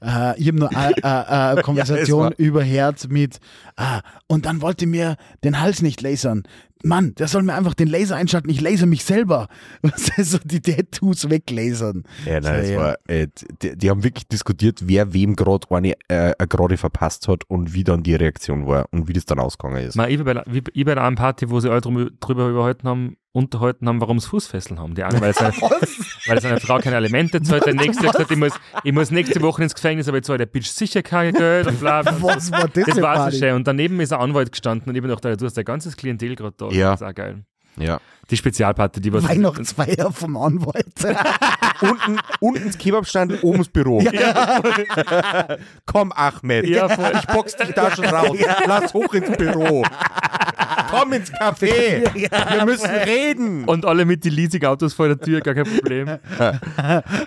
[0.02, 3.40] äh, ich habe nur eine äh, äh, Konversation war- über Herz mit,
[3.76, 6.44] ah, und dann wollte mir den Hals nicht lasern.
[6.84, 9.48] Mann, der soll mir einfach den Laser einschalten, ich laser mich selber.
[9.82, 12.04] Was ist so die Tattoos weglasern.
[12.26, 12.78] Ja, nein, ja.
[12.80, 13.28] war, äh,
[13.62, 17.84] die, die haben wirklich diskutiert, wer wem gerade eine äh, gerade verpasst hat und wie
[17.84, 19.96] dann die Reaktion war und wie das dann ausgegangen ist.
[19.96, 22.88] Mal, ich, bei, der- wie, ich bei einer Party, wo sie alle drum, drüber überhalten
[22.88, 24.96] haben, unterhalten haben, warum sie Fußfesseln haben.
[24.96, 25.54] Die eine, weil seine,
[26.26, 29.42] weil seine Frau keine Alimente zahlt, der nächste hat gesagt, ich muss, ich muss nächste
[29.42, 32.02] Woche ins Gefängnis, aber jetzt zahlt der Bitch sicher kein Geld und bla.
[32.02, 32.16] bla.
[32.20, 33.54] Was war das Das war so schön.
[33.54, 36.36] Und daneben ist ein Anwalt gestanden und ich bin gedacht, du hast dein ganzes Klientel
[36.36, 36.70] gerade da.
[36.70, 36.92] Ja.
[36.92, 37.44] Das ist auch geil.
[37.78, 38.00] Ja.
[38.30, 39.28] Die Spezialparty, die was.
[39.28, 40.86] Weihnachtsfeier vom Anwalt.
[41.82, 44.04] unten, unten das Kebabstand, oben das Büro.
[45.86, 46.68] Komm, Ahmed.
[46.68, 47.12] Ja, voll.
[47.16, 48.38] Ich box dich da schon raus.
[48.66, 49.84] Lass hoch ins Büro.
[50.90, 52.14] Komm ins Café.
[52.14, 53.64] Wir müssen reden.
[53.66, 56.08] Und alle mit die Leasing-Autos vor der Tür, gar kein Problem.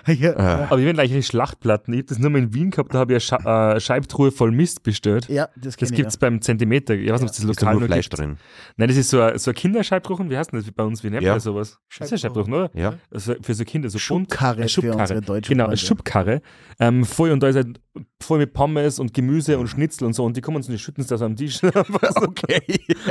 [0.07, 0.35] ja.
[0.69, 1.93] Aber ich bin gleich Schlachtplatten.
[1.93, 4.31] Ich habe das nur mal in Wien gehabt, da habe ich eine Scha äh, Scheibtruhe
[4.31, 5.27] voll Mist bestellt.
[5.29, 6.93] ja, das, Das gibt es beim Zentimeter.
[6.95, 8.19] Ich weiß nicht, ob das Ist da lokal nur Fleisch gibt.
[8.19, 8.37] drin?
[8.77, 10.29] Nein, das ist so ein, so ein Kinderscheibtruchen.
[10.29, 11.03] Wie heißt denn das bei uns?
[11.03, 11.31] Wie nennt Ja.
[11.31, 11.79] man sowas?
[11.97, 12.69] Das ist ein Scheibtruchen, oder?
[12.73, 12.93] Ja.
[13.09, 14.61] Also für so Kinder, so Schubkarre bunt.
[14.61, 15.77] Eine für unsere deutschen Genau, Freunde.
[15.77, 16.41] Schubkarre.
[16.79, 17.79] Ähm, voll und da ist halt
[18.21, 20.79] voll mit Pommes und Gemüse und Schnitzel und so und die kommen so und die
[20.79, 21.59] schütten es da so am Tisch.
[22.15, 22.61] Okay.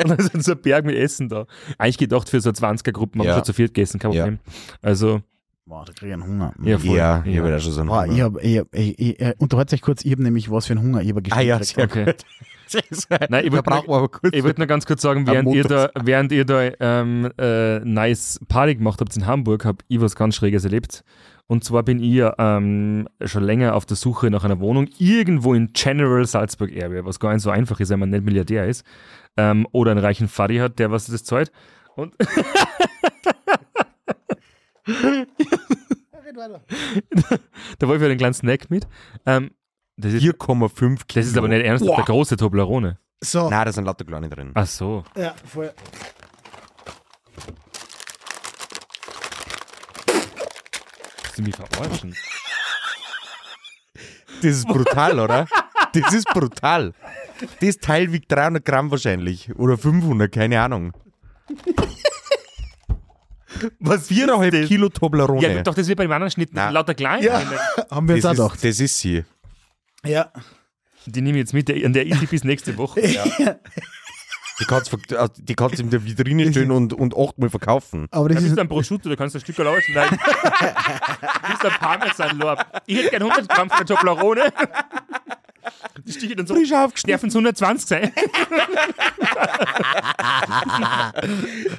[0.02, 1.46] Und dann ist so ein Berg mit Essen da.
[1.78, 3.34] Eigentlich gedacht für so 20er-Gruppen, haben Ja.
[3.36, 4.22] schon zu viert gegessen, kein Ja.
[4.24, 4.40] Problem.
[4.82, 5.20] Also,
[5.66, 6.52] Boah, da krieg ich einen Hunger.
[6.64, 6.96] ja, voll.
[6.96, 8.24] Ja, ich habe da schon so einen ich Hunger.
[8.24, 10.82] hab, ich hab, ich, ich, äh, unterhaltet euch kurz, ich habe nämlich was für einen
[10.82, 11.00] Hunger.
[11.02, 12.04] Ich hab Ah ja, sehr Okay.
[12.06, 12.16] gut.
[13.30, 14.34] Nein, ich da wollte brauchen wir aber kurz.
[14.34, 18.38] Ich wollte nur ganz kurz sagen, während ihr da, während ihr da ähm, äh, nice
[18.48, 21.02] Party gemacht habt in Hamburg, habe ich was ganz Schräges erlebt.
[21.48, 25.52] Und zwar bin ich ja, ähm, schon länger auf der Suche nach einer Wohnung irgendwo
[25.52, 28.84] in General Salzburg Area, was gar nicht so einfach ist, wenn man nicht Milliardär ist.
[29.36, 31.50] Ähm, oder einen reichen Faddy hat, der was das zahlt.
[31.96, 32.14] Und
[37.78, 38.86] da war ich für einen kleinen Snack mit.
[39.26, 39.50] Ähm,
[39.96, 42.98] das, ist, 4,5 das ist aber nicht ernst, der große Toblerone.
[43.22, 44.52] So, Nein, da sind lauter kleine drin.
[44.54, 45.04] Ach so.
[45.16, 45.72] ja, voll.
[51.22, 52.14] Willst du mich verarschen?
[54.42, 55.46] Das ist brutal, oder?
[55.92, 56.94] Das ist brutal.
[57.60, 59.54] Das Teil wiegt 300 Gramm wahrscheinlich.
[59.56, 60.92] Oder 500, keine Ahnung.
[63.80, 64.06] Was?
[64.08, 65.54] Viereinhalb Kilo Toblerone.
[65.56, 66.72] Ja, doch, das wird bei dem anderen Schnitt Nein.
[66.74, 67.22] lauter klein.
[67.22, 67.40] Ja,
[67.90, 68.54] haben wir jetzt auch das, gedacht.
[68.56, 69.24] ist, das ist sie.
[70.04, 70.30] Ja.
[71.06, 73.00] Die nehme ich jetzt mit, der- an der ich bis nächste Woche.
[74.60, 74.98] Die kannst du
[75.38, 78.06] die kannst in der Vitrine stellen und, und achtmal verkaufen.
[78.10, 79.94] Aber Da das bist ist, du ein Prosciutto, da kannst du ein Stück lauschen.
[79.94, 80.10] Nein.
[80.10, 82.82] du bist ein Parmesan-Lorb.
[82.84, 84.52] Ich hätte gern 100 Gramm von Toblerone.
[86.06, 86.54] Die stiche dann so.
[86.54, 87.12] Frisch aufgeschnitten.
[87.12, 88.12] Dürfen es 120 sein?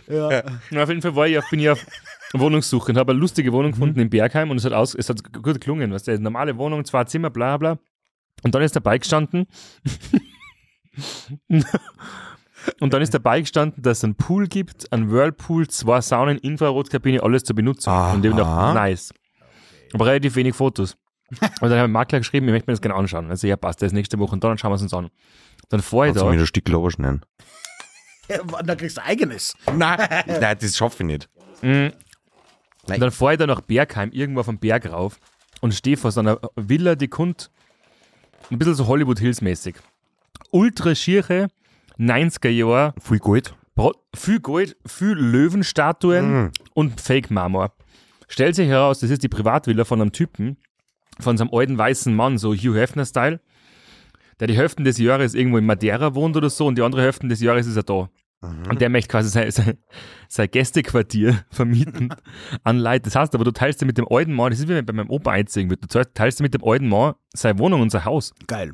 [0.07, 0.43] ja.
[0.69, 1.85] Na, auf jeden Fall war ich auf, bin ich auf
[2.33, 5.33] Wohnungssuche und habe eine lustige Wohnung gefunden in Bergheim und es hat, aus, es hat
[5.33, 5.91] gut gelungen.
[5.91, 7.79] Weißt du, normale Wohnung, zwei Zimmer, bla bla.
[8.43, 9.47] Und dann ist dabei gestanden.
[12.79, 17.21] und dann ist dabei gestanden, dass es einen Pool gibt, einen Whirlpool, zwei Saunen, Infrarotkabine,
[17.23, 17.93] alles zur Benutzung.
[17.93, 18.71] Und ich habe Aha.
[18.71, 19.13] gedacht, nice.
[19.93, 20.97] Aber relativ wenig Fotos.
[21.39, 23.29] Und dann habe ich dem Makler geschrieben, ich möchte mir das gerne anschauen.
[23.29, 25.09] Also ja, passt, das ist nächste Woche und dann schauen wir es uns an.
[25.69, 26.31] Dann fahre ich Kannst du da.
[26.35, 27.21] mir ein Stück Lober schneiden?
[28.65, 29.55] Da kriegst du eigenes.
[29.73, 31.29] Nein, nein, das schaffe ich nicht.
[31.61, 31.91] Mhm.
[32.87, 35.17] Und dann fahre ich da nach Bergheim, irgendwo auf dem Berg rauf
[35.61, 37.51] und stehe vor so einer Villa, die kommt
[38.49, 39.75] ein bisschen so Hollywood Hills mäßig.
[40.51, 41.47] Ultra schiere,
[41.97, 43.53] 90er Jahre, Viel Gold.
[43.75, 46.51] Bra- viel Gold, viel Löwenstatuen Mhm.
[46.73, 47.71] und Fake-Marmor.
[48.27, 50.57] Stellt sich heraus, das ist die Privatvilla von einem Typen,
[51.21, 53.39] von so einem alten weißen Mann, so Hugh Hefner-Style,
[54.39, 57.27] der die Hälfte des Jahres irgendwo in Madeira wohnt oder so und die andere Hälfte
[57.27, 58.09] des Jahres ist er da.
[58.69, 59.77] Und der möchte quasi sein, sein,
[60.27, 62.09] sein Gästequartier vermieten
[62.63, 63.01] an Leute.
[63.03, 64.93] Das heißt aber, du teilst dir mit dem alten Mann, das ist wie wenn bei
[64.93, 68.03] meinem Opa einziehen wird, du teilst- dir mit dem alten Mann seine Wohnung und sein
[68.03, 68.33] Haus.
[68.47, 68.71] Geil.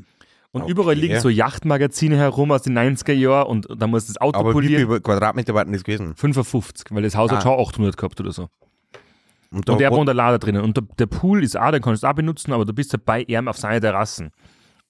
[0.52, 0.72] Und Okay.
[0.72, 4.52] überall liegen so Yachtmagazine herum aus den 90er Jahren und da muss das Auto Aber
[4.52, 4.88] wie polieren.
[4.90, 6.16] viel Quadratmeter waren das gewesen?
[6.16, 7.36] 55, weil das Haus Ah.
[7.36, 8.48] hat schon 800 gehabt oder so.
[9.52, 10.62] Und, Und der wo- wohnt allein da drinnen.
[10.62, 13.06] Und der, der Pool ist auch, den kannst du auch benutzen, aber du bist halt
[13.06, 14.32] bei ihm auf seiner Terrassen.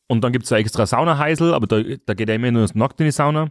[0.07, 3.05] Und dann gibt es extra Saunaheisel, aber da, da geht er immer nur nackt in
[3.05, 3.49] die Sauna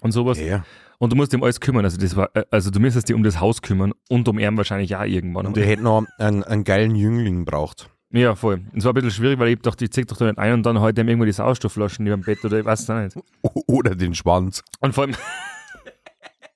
[0.00, 0.40] und sowas.
[0.40, 0.64] ja.
[0.98, 1.84] Und du musst ihm alles kümmern.
[1.84, 4.56] Also, das war, äh, also du müsstest dich um das Haus kümmern und um ihn
[4.56, 5.46] wahrscheinlich auch irgendwann.
[5.46, 7.90] Und der hätte noch einen, einen geilen Jüngling braucht.
[8.10, 8.62] ja, voll.
[8.72, 10.62] Es war ein bisschen schwierig, weil ich dachte, ich zieh doch da nicht ein und
[10.64, 13.16] dann heute ihm irgendwo die Sauerstoffflaschen über dem Bett oder ich weiß es auch nicht.
[13.66, 14.62] Oder den Schwanz.
[14.78, 15.14] Und vor allem.
[15.16, 15.90] und vor allem, es wäre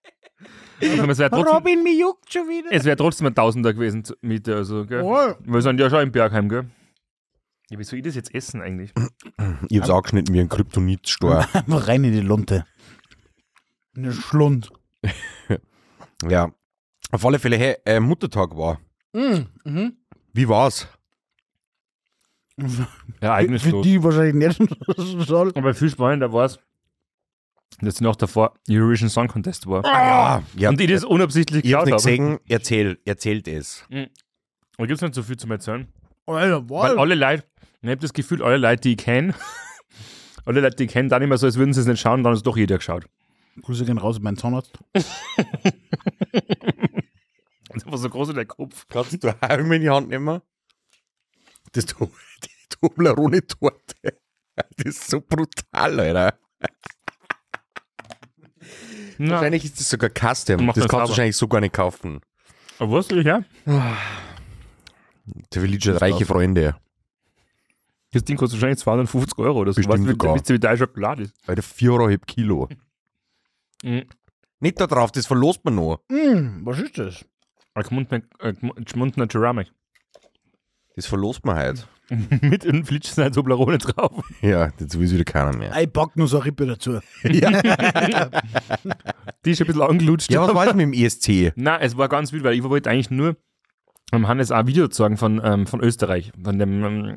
[0.07, 2.69] trotzdem, Robin, mir juckt schon wieder.
[2.71, 4.57] es wär trotzdem ein Tausender gewesen zur Miete.
[4.57, 5.03] Also, gell?
[5.03, 5.35] Oh.
[5.41, 6.67] Wir sind ja schon im Bergheim, gell?
[7.71, 8.93] Ja, wie soll ich das jetzt essen eigentlich?
[9.69, 11.47] Ich hab's angeschnitten wie ein Kryptonitstor.
[11.53, 12.65] Einfach rein in die Lunte.
[13.97, 14.71] Eine Schlund.
[16.29, 16.53] ja.
[17.11, 18.81] Auf alle Fälle, hey, äh, Muttertag war.
[19.13, 19.47] Mhm.
[19.65, 19.97] Mhm.
[20.33, 20.87] Wie war's?
[23.21, 25.53] Eigenes Für die wahrscheinlich nicht soll.
[25.55, 26.59] Aber viel spannender war es,
[27.81, 29.85] dass die Nacht davor Eurovision Song Contest war.
[29.85, 30.71] Ah, ja.
[30.71, 31.91] Und ich das unabsichtlich ich nicht habe.
[31.91, 32.39] gesehen.
[32.49, 33.85] Erzähl, erzählt es.
[33.91, 34.07] Da
[34.87, 35.87] gibt es nicht so viel zu erzählen.
[36.27, 36.99] Alter, Weil wow.
[36.99, 37.45] alle Leute,
[37.83, 39.35] ich habe das Gefühl, alle Leute, die ich kenne,
[40.45, 42.33] alle Leute, die ich kenne, dann immer so, als würden sie es nicht schauen, dann
[42.33, 43.07] hat es doch jeder geschaut.
[43.63, 44.79] Grüße gehen raus, mein Zahnarzt.
[47.77, 48.87] Das war so groß in der Kopf.
[48.89, 50.41] Kannst du Heim in die Hand nehmen?
[51.73, 54.19] Das die Toblerone-Torte.
[54.55, 56.39] Das ist so brutal, Alter.
[59.19, 60.59] Na, Wahrscheinlich ist das sogar Custom.
[60.59, 62.21] Das man kannst du wahrscheinlich so gar nicht kaufen.
[62.79, 63.45] aber was soll ich her?
[65.53, 66.77] Der Village hat reiche Freunde.
[68.13, 69.77] Das Ding kostet wahrscheinlich 250 Euro oder so.
[69.77, 71.35] Bestimmt Weißt du, ihr, wie teuer Schokolade ist?
[71.47, 72.69] Bei der 4 Euro halb Kilo.
[73.83, 74.05] Mhm.
[74.61, 76.01] Nicht da drauf, das verlost man noch.
[76.11, 77.25] Hm, was ist das?
[77.75, 79.71] Ein Gmundner- Gm- Gmundner Ceramik.
[80.95, 81.87] Das verlost man halt.
[82.41, 84.23] Mit einem Flitschsein Toblerone drauf.
[84.41, 85.77] Ja, das will wieder keiner mehr.
[85.81, 87.01] Ich pack nur so eine Rippe dazu.
[87.25, 87.41] Die
[89.51, 90.31] ist ein bisschen angelutscht.
[90.31, 91.53] Ja, was war das mit dem ESC?
[91.57, 93.37] Nein, es war ganz wild, weil ich wollte eigentlich nur
[94.13, 96.33] ähm, Hannes auch ein Video zeigen von, ähm, von Österreich.
[96.43, 97.17] Von dem, ähm,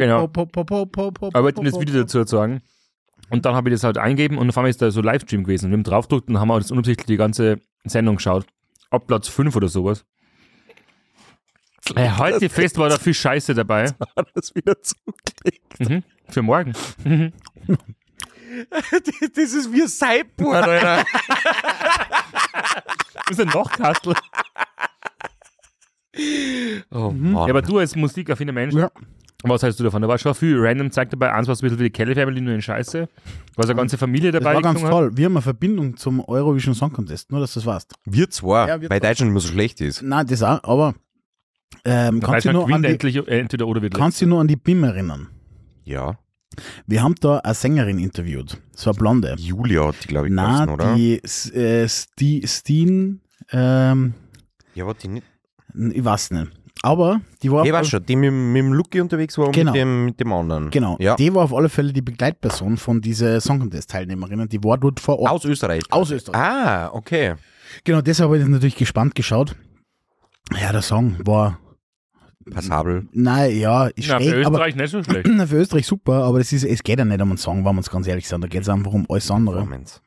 [0.00, 0.24] Genau.
[0.24, 2.60] Aber ich wollte ihm das Video dazu zeigen.
[3.30, 5.66] Und dann habe ich das halt eingeben und auf einmal ist da so Livestream gewesen.
[5.66, 8.46] Und wir haben draufgedrückt und haben auch das unabsichtlich die ganze Sendung geschaut.
[8.90, 10.04] Ab Platz 5 oder sowas.
[11.94, 13.90] Äh, heute fest war da viel Scheiße dabei.
[14.34, 15.78] das wieder zugelegt.
[15.80, 16.02] Mhm.
[16.28, 16.72] Für morgen.
[17.04, 17.32] Mhm.
[19.34, 20.64] Das ist wie ein Cyborg.
[20.64, 21.04] Das
[23.30, 24.14] ist ein Nachkastel.
[26.90, 27.34] Oh, Mhm.
[27.34, 28.90] Ja, aber du als musikaffiner Mensch, Ja.
[29.42, 30.00] was hältst du davon?
[30.00, 31.32] Da war schon viel random Zeug dabei.
[31.34, 33.00] Eins war ein bisschen wie die Kelly Family, nur in Scheiße.
[33.56, 34.54] War so eine ganze Familie Das dabei.
[34.54, 35.00] war die ganz gesungen hat.
[35.10, 35.16] toll.
[35.18, 37.92] Wir haben eine Verbindung zum Eurovision Song Contest, nur dass du das weißt.
[38.06, 39.10] wir zwar, Ja, wir weil zwar.
[39.10, 40.00] Deutschland immer so schlecht ist.
[40.00, 40.94] Nein, das auch, aber
[41.84, 44.48] ähm, kannst du nur an die, endlich äh, entweder oder wird kannst du nur an
[44.48, 45.28] die BIM erinnern?
[45.84, 46.18] Ja.
[46.86, 49.34] Wir haben da eine Sängerin interviewt, so eine Blonde.
[49.38, 50.94] Julia hat die, glaube ich, Na, geheißen, oder?
[50.94, 53.20] die äh, Sti- Steen,
[53.52, 54.14] ähm,
[54.74, 55.26] Ja, war die nicht.
[55.92, 56.50] ich weiß nicht.
[56.82, 59.52] Aber die war Ich auf weiß schon, die mit, mit dem Lucky unterwegs war und
[59.54, 59.72] Genau.
[59.72, 60.70] mit, dem, mit dem anderen.
[60.70, 61.16] Genau, Ja.
[61.16, 64.48] die war auf alle Fälle die Begleitperson von dieser Song Contest Teilnehmerinnen.
[64.48, 65.30] Die war dort vor Ort.
[65.32, 65.82] Aus Österreich.
[65.90, 66.40] Aus Österreich.
[66.40, 67.34] Ah, okay.
[67.84, 69.56] Genau, deshalb habe ich natürlich gespannt geschaut.
[70.60, 71.58] Ja, der Song war,
[72.50, 73.08] Passabel.
[73.12, 75.26] nein, ja, ist Ja, für schräg, aber Österreich nicht so schlecht.
[75.48, 77.78] Für Österreich super, aber das ist, es geht ja nicht um einen Song, wenn wir
[77.78, 78.40] uns ganz ehrlich sind.
[78.42, 79.56] Da geht es einfach um alles andere.
[79.56, 80.00] Performance.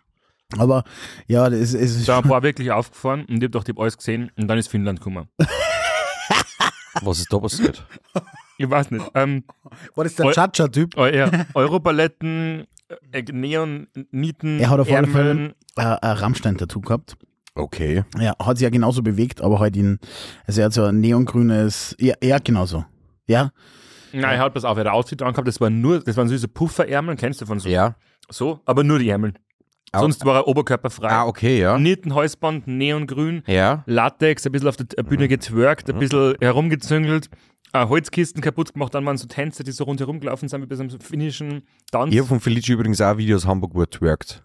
[0.58, 0.84] Aber
[1.28, 3.98] ja, das ist, es ist Da paar wirklich aufgefahren und ich hab doch die alles
[3.98, 5.28] gesehen und dann ist Finnland gekommen.
[7.02, 7.86] Was ist da passiert?
[8.58, 9.06] Ich weiß nicht.
[9.16, 9.44] Ähm,
[9.96, 10.98] war das der Chacha-Typ?
[10.98, 12.66] eu- ja, Europaletten,
[13.12, 15.08] äh, Neon, Nieten, Er hat auf alle.
[15.08, 17.16] Fälle äh, ein Rammstein-Tattoo gehabt.
[17.56, 18.04] Okay.
[18.20, 20.00] Ja, hat sich ja genauso bewegt, aber halt in,
[20.48, 22.86] also er hat so ein neongrünes, ja, ja, genauso.
[23.28, 23.52] Ja,
[24.12, 26.34] Nein, er hat das auf, er hat Outfit angehabt, das waren nur, das waren so
[26.34, 27.70] diese Pufferärmel, kennst du von so?
[27.70, 27.96] Ja.
[28.30, 29.34] So, aber nur die Ärmel.
[29.92, 31.10] Au- Sonst war er oberkörperfrei.
[31.10, 31.78] Ah, okay, ja.
[31.78, 33.84] Nietenhalsband, neongrün, Ja.
[33.88, 37.30] Latex, ein bisschen auf der Bühne getwerkt, ein bisschen herumgezüngelt,
[37.74, 40.76] äh, Holzkisten kaputt gemacht, dann waren so Tänze, die so rundherum gelaufen sind, wie bei
[40.76, 42.12] so einem finnischen Tanz.
[42.14, 44.44] Ich habe von Felice übrigens auch ein Video aus Hamburg, wo er twerkt.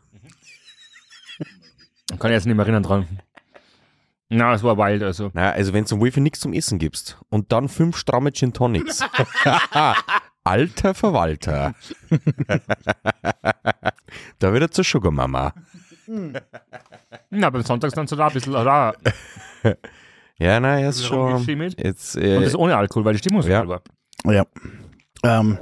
[2.19, 3.07] Kann ich jetzt nicht mehr erinnern dran.
[4.31, 5.31] Na, es war wild, also.
[5.35, 9.01] Naja, also wenn du Wolfi nichts zum Essen gibst und dann fünf stramme Gin Tonics.
[10.45, 11.75] Alter Verwalter.
[14.39, 15.53] da wird er zur Sugar Mama.
[17.31, 18.95] Na, beim Sonntagstanz hat er auch ein bisschen rar.
[20.37, 21.75] Ja, nein, er ist Bisschen schon.
[21.79, 23.69] Jetzt, Und äh, das ohne Alkohol, weil die Stimmung so Ja.
[23.69, 23.83] war.
[24.25, 24.45] ja.
[25.23, 25.59] Ähm,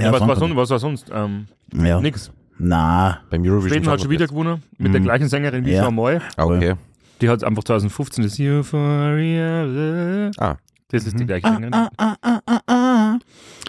[0.00, 1.10] Ja, was, war sonst, was war sonst?
[1.14, 2.00] Ähm, Ja.
[2.00, 2.32] Nix.
[2.66, 3.70] Na, beim Eurovision.
[3.70, 5.84] Schweden hat schon wieder gewonnen, mit der gleichen Sängerin wie Ja.
[5.84, 6.22] schon mal.
[6.36, 6.74] Ah, okay.
[7.20, 10.30] Die hat einfach 2015 das Euphoria.
[10.38, 10.56] Ah.
[10.88, 11.74] Das ist die gleiche Sängerin.
[11.74, 13.18] ah, ah, ah, ah, ah.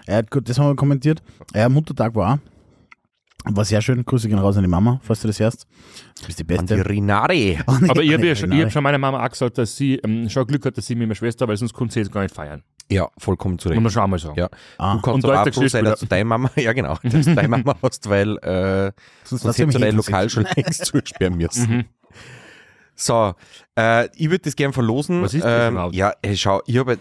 [0.06, 1.22] Er hat gut, das haben wir kommentiert.
[1.54, 2.38] Ja, Muttertag war auch.
[3.54, 4.04] War sehr schön.
[4.06, 5.68] Grüße gehen raus an die Mama, falls du das hörst.
[6.22, 6.90] Du bist die Und die Beste.
[6.90, 7.60] Rinari.
[7.68, 10.48] Aber ich habe ja schon, hab schon meiner Mama auch gesagt, dass sie ähm, schon
[10.48, 12.64] Glück hat, dass sie mit meiner Schwester, weil sonst konnte sie jetzt gar nicht feiern.
[12.92, 13.76] Ja, vollkommen zurecht.
[13.82, 14.36] Muss man schon einmal sagen.
[14.38, 14.50] Ja.
[14.78, 17.26] Ah, Du kannst Und aber auch froh sein, dass du deine Mama, ja genau, dass
[17.26, 18.92] du deine Mama hast, weil äh,
[19.24, 21.78] sonst hättest du dein Lokal schon längst zusperren müssen.
[21.78, 21.86] Mhm.
[22.96, 23.34] So,
[23.78, 25.22] äh, ich würde das gern verlosen.
[25.22, 25.90] Was ist das ähm?
[25.92, 26.98] Ja, ey, schau, ich habe,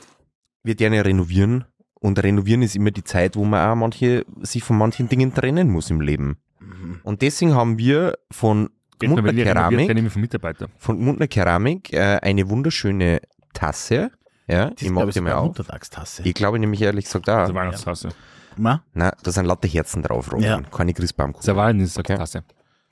[0.63, 1.65] wir gerne renovieren
[2.01, 5.69] und renovieren ist immer die Zeit, wo man auch manche, sich von manchen Dingen trennen
[5.71, 6.39] muss im Leben.
[6.61, 7.01] Mhm.
[7.05, 8.71] Und deswegen haben wir von
[9.01, 10.69] Jetzt mal, Mundner wenn ich renoviert, Keramik, Mitarbeiter.
[10.79, 13.21] von Mundner Keramik äh, eine wunderschöne
[13.53, 14.11] Tasse.
[14.47, 15.47] Ja, Das ich mag die mal auf.
[15.49, 16.23] Muttertagstasse.
[16.25, 17.39] Ich glaube nämlich ehrlich gesagt auch.
[17.39, 18.09] Also Weihnachtstasse.
[18.57, 18.83] Na?
[18.93, 20.45] Na, da sind lauter Herzen drauf, Robin.
[20.47, 20.61] Ja.
[20.61, 21.57] Keine eine Christbaumkuchen.
[21.57, 22.45] Weihnachtstasse.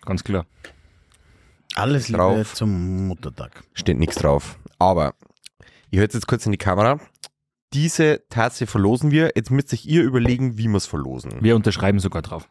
[0.04, 0.46] Ganz klar.
[1.74, 2.54] Alles Liebe Drauf.
[2.54, 3.62] zum Muttertag.
[3.72, 4.58] Steht nichts drauf.
[4.78, 5.14] Aber,
[5.90, 6.98] ich höre jetzt kurz in die Kamera.
[7.72, 9.32] Diese Tasse verlosen wir.
[9.34, 11.32] Jetzt müsst euch ihr überlegen, wie wir es verlosen.
[11.40, 12.48] Wir unterschreiben sogar drauf.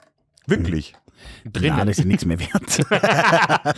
[0.47, 0.93] Wirklich?
[1.45, 1.77] Drinnen.
[1.77, 2.81] Nein, das ist nichts mehr wert.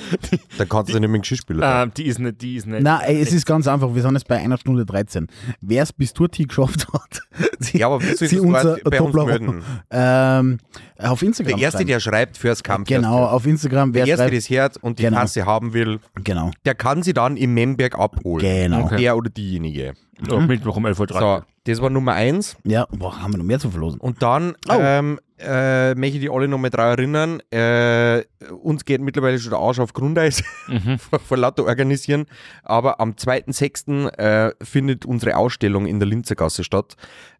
[0.58, 1.84] Dann kannst du nicht mit dem Geschirrspüler.
[1.84, 2.82] Äh, die ist nicht, die ist nicht.
[2.84, 3.94] Nein, ey, es ist ganz einfach.
[3.94, 5.28] Wir sind jetzt bei einer Stunde 13.
[5.60, 7.22] Wer es bis dorthin geschafft hat,
[7.60, 9.62] sie, ja, aber sie das unser bei uns melden?
[9.92, 10.58] ähm,
[11.00, 11.58] auf Instagram.
[11.58, 11.88] Der Erste, schreiben.
[11.90, 12.88] der schreibt fürs Kampf.
[12.88, 13.94] Genau, auf Instagram.
[13.94, 15.18] Wer Der Erste, schreibt, der das hört und die Genau.
[15.18, 18.40] Tasse haben will, genau, der kann sie dann im Memberg abholen.
[18.42, 18.86] genau.
[18.86, 18.98] Okay.
[19.02, 19.94] Der oder diejenige.
[20.30, 21.20] Ja, Mittwoch um 11.30 Uhr.
[21.20, 22.56] So, das war Nummer eins.
[22.64, 24.00] Ja, boah, haben wir noch mehr zu verlosen.
[24.00, 24.74] Und dann Oh.
[24.80, 28.24] ähm, äh, möchte ich die alle nochmal daran erinnern, äh,
[28.62, 31.00] uns geht mittlerweile schon der Arsch auf Grundeis Mhm.
[31.00, 32.26] vor, vor lauter organisieren,
[32.64, 34.08] aber am 2.6.
[34.18, 36.96] Äh, findet unsere Ausstellung in der Linzergasse statt.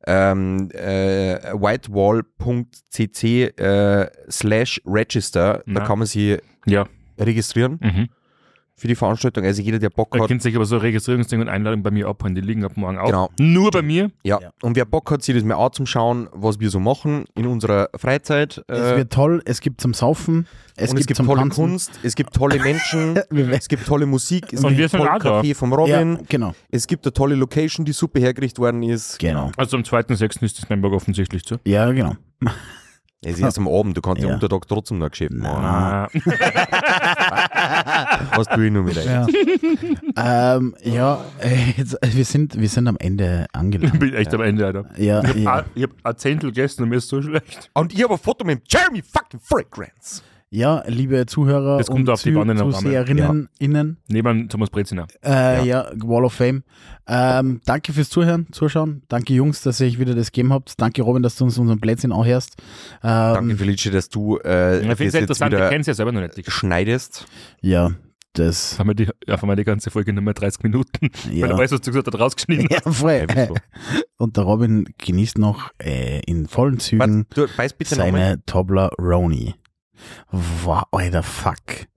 [0.06, 5.86] Ähm, äh, whitewall.cc äh, slash register, da Ja.
[5.86, 6.86] kann man sich Ja.
[7.20, 8.10] registrieren Mhm.
[8.76, 9.44] Für die Veranstaltung.
[9.46, 12.08] Also jeder, der Bock Ihr hat, könnt sich aber so Registrierungsding und Einladung bei mir
[12.08, 12.36] abholen.
[12.36, 13.06] Die liegen ab morgen auf.
[13.08, 13.30] Genau.
[13.40, 14.12] Nur bei mir.
[14.24, 14.40] ja.
[14.42, 14.50] Ja.
[14.62, 18.64] und wer Bock hat, sich das mal anzuschauen, was wir so machen in unserer Freizeit.
[18.68, 21.42] Es Äh, wird toll, es gibt zum Saufen, es und gibt, es gibt zum tolle
[21.42, 21.56] Tanzen.
[21.64, 23.16] Kunst, es gibt tolle Menschen,
[23.52, 25.20] es gibt tolle Musik, es Und gibt wir sind tolle auch.
[25.20, 29.20] Kaffee vom Ja, Robin, genau, es gibt eine tolle Location, die super hergerichtet worden ist.
[29.20, 29.52] genau.
[29.56, 30.42] Also am 2.6.
[30.44, 31.58] ist das Nürnberg offensichtlich zu.
[31.66, 32.16] Ja, genau.
[33.26, 34.34] Es ist erst am Abend, du kannst ja, Ja.
[34.36, 36.10] unter Tag trotzdem noch ein Geschäft machen.
[38.36, 39.06] Was tue ich nur mit euch?
[39.06, 39.26] Ja,
[40.56, 44.00] ähm, ja äh, jetzt, äh, wir, sind, wir sind am Ende Ich angelangt.
[44.00, 44.86] bin echt am Ende, Alter.
[44.98, 45.52] Ja, Ich ja.
[45.56, 47.70] habe hab ein Zehntel gegessen und mir ist so schlecht.
[47.74, 50.22] Und ich habe ein Foto mit dem Jeremy fucking Fragrance.
[50.56, 52.70] Ja, liebe Zuhörer Das kommt und auf die Zu-.
[52.72, 55.08] Zuseherinnen, innen, Neben Thomas Breziner.
[55.26, 55.90] äh, ja.
[55.96, 56.64] Wall of Fame.
[57.08, 59.02] Ähm, danke fürs Zuhören, Zuschauen.
[59.08, 60.80] Danke Jungs, dass ihr euch wieder das gegeben habt.
[60.80, 62.56] Danke Robin, dass du uns unseren Plätzchen anhörst.
[63.04, 66.22] Ähm, Danke Felice, dass du äh, Ich finde das es jetzt wieder ja selber noch
[66.22, 66.38] nicht.
[66.38, 67.26] Ich schneidest.
[67.62, 67.92] Ja,
[68.34, 68.78] das.
[68.78, 71.10] haben wir die, ja, haben wir die ganze Folge nur mal 30 Minuten.
[71.26, 71.48] Weil Ja.
[71.48, 72.68] du weißt, was du gesagt hast, rausgeschnitten.
[72.70, 73.26] Ja, voll.
[73.36, 73.48] Ja?
[74.18, 79.56] Und der Robin genießt noch äh, in vollen Zügen Warte, du weißt bitte seine Tobleroni.
[80.32, 81.88] Wow, alter Fuck.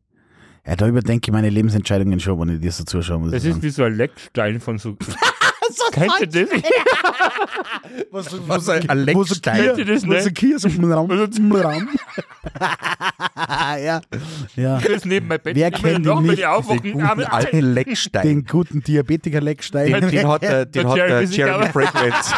[0.67, 3.19] Ja, da überdenke ich meine Lebensentscheidungen schon, wenn ich dir so zuschaue.
[3.21, 4.97] muss Das ist wie so ein Leckstein von so.
[5.93, 6.63] Kennt ihr das?
[8.13, 9.65] was, Was, ein- ein Leckstein?
[9.65, 10.27] Kennt ihr das Was nicht?
[10.29, 11.11] ein Kier so im Raum.
[13.79, 14.01] Ja,
[14.57, 14.79] ja.
[14.81, 15.57] Das neben mein Bett.
[15.57, 16.43] Wer kennt wenn nicht?
[16.43, 18.23] Den guten alten Leckstein.
[18.23, 19.93] Den guten Diabetiker-Leckstein.
[19.93, 22.35] Den, den hat, der, den Der hat der Jeremy Fragrance.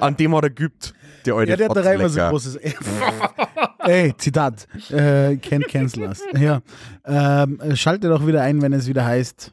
[0.00, 0.94] An dem hat er geübt.
[1.26, 2.56] Der alte Ja, der hat da immer so großes.
[3.78, 4.66] Ey, Zitat.
[4.90, 6.22] Äh, Cancelers.
[6.36, 6.60] Ja.
[7.04, 9.52] Ähm, schaltet auch wieder ein, wenn es wieder heißt.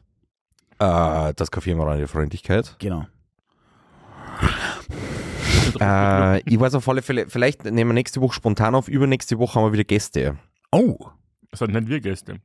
[0.78, 2.76] Äh, das Café Morane Freundlichkeit.
[2.78, 3.06] Genau.
[5.80, 9.56] Äh, ich weiß auf alle Fälle, vielleicht nehmen wir nächste Woche spontan auf, übernächste Woche
[9.56, 10.36] haben wir wieder Gäste.
[10.72, 10.96] Oh.
[11.50, 12.40] Das sind nicht wir Gäste.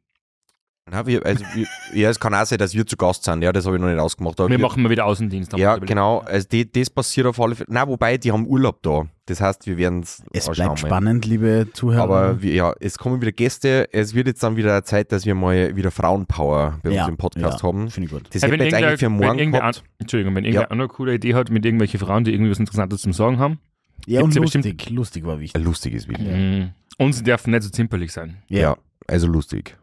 [0.91, 3.53] Ja, wir, also, wir, ja, es kann auch sein, dass wir zu Gast sind, ja,
[3.53, 4.37] das habe ich noch nicht ausgemacht.
[4.39, 5.53] Aber Wir machen mal wieder Außendienst.
[5.53, 6.19] wir Ja, genau.
[6.19, 7.67] Also die, das passiert auf alle Fälle.
[7.71, 9.05] Na, wobei, die haben Urlaub da.
[9.25, 12.03] Das heißt, wir werden Es es bleibt spannend, liebe Zuhörer.
[12.03, 13.87] Aber wir, ja, es kommen wieder Gäste.
[13.93, 17.17] Es wird jetzt dann wieder Zeit, dass wir mal wieder Frauenpower bei Ja, uns im
[17.17, 17.67] Podcast ja.
[17.69, 17.89] haben.
[17.89, 18.23] Finde ich gut.
[18.33, 19.83] Das Hey, hätten wir jetzt eigentlich für wenn morgen gehabt.
[19.99, 20.71] Entschuldigung, wenn irgendwer Ja.
[20.71, 23.59] eine coole Idee hat mit irgendwelchen Frauen, die irgendwie was Interessantes zum Sagen haben.
[24.05, 24.89] Ja, und ja lustig.
[24.89, 25.55] Lustig war wichtig.
[25.55, 26.27] Ein lustiges Video.
[26.35, 26.71] Mhm.
[26.97, 28.37] Und sie dürfen nicht so zimperlich sein.
[28.49, 28.75] Ja.
[29.07, 29.77] also lustig.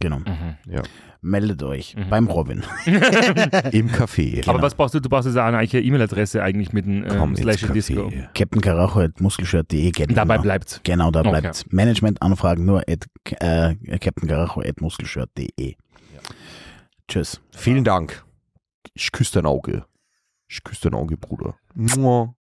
[0.00, 0.18] Genau.
[0.20, 0.56] Mhm.
[0.68, 0.82] Ja.
[1.20, 2.08] Meldet euch Mhm.
[2.10, 2.62] beim Robin.
[3.72, 4.48] Im Café.
[4.48, 5.00] Aber was brauchst du?
[5.00, 7.60] Du brauchst jetzt eine eigene E-Mail-Adresse eigentlich mit dem Komm ähm, Slash.
[7.72, 8.10] Disco.
[8.34, 9.90] Captain Karacho at muskelshirt.de.
[9.92, 10.42] geht Dabei immer.
[10.42, 10.80] bleibt's.
[10.82, 11.30] Genau, da Okay.
[11.40, 13.06] bleibt Management-Anfragen nur at
[13.40, 15.76] äh, captainkaracho.muskelshirt.de.
[17.08, 17.40] Tschüss.
[17.52, 18.24] Vielen Dank.
[18.94, 19.84] Ich küsse dein Auge.
[20.48, 21.54] Ich küsse dein Auge, Bruder.
[21.74, 22.34] Mua.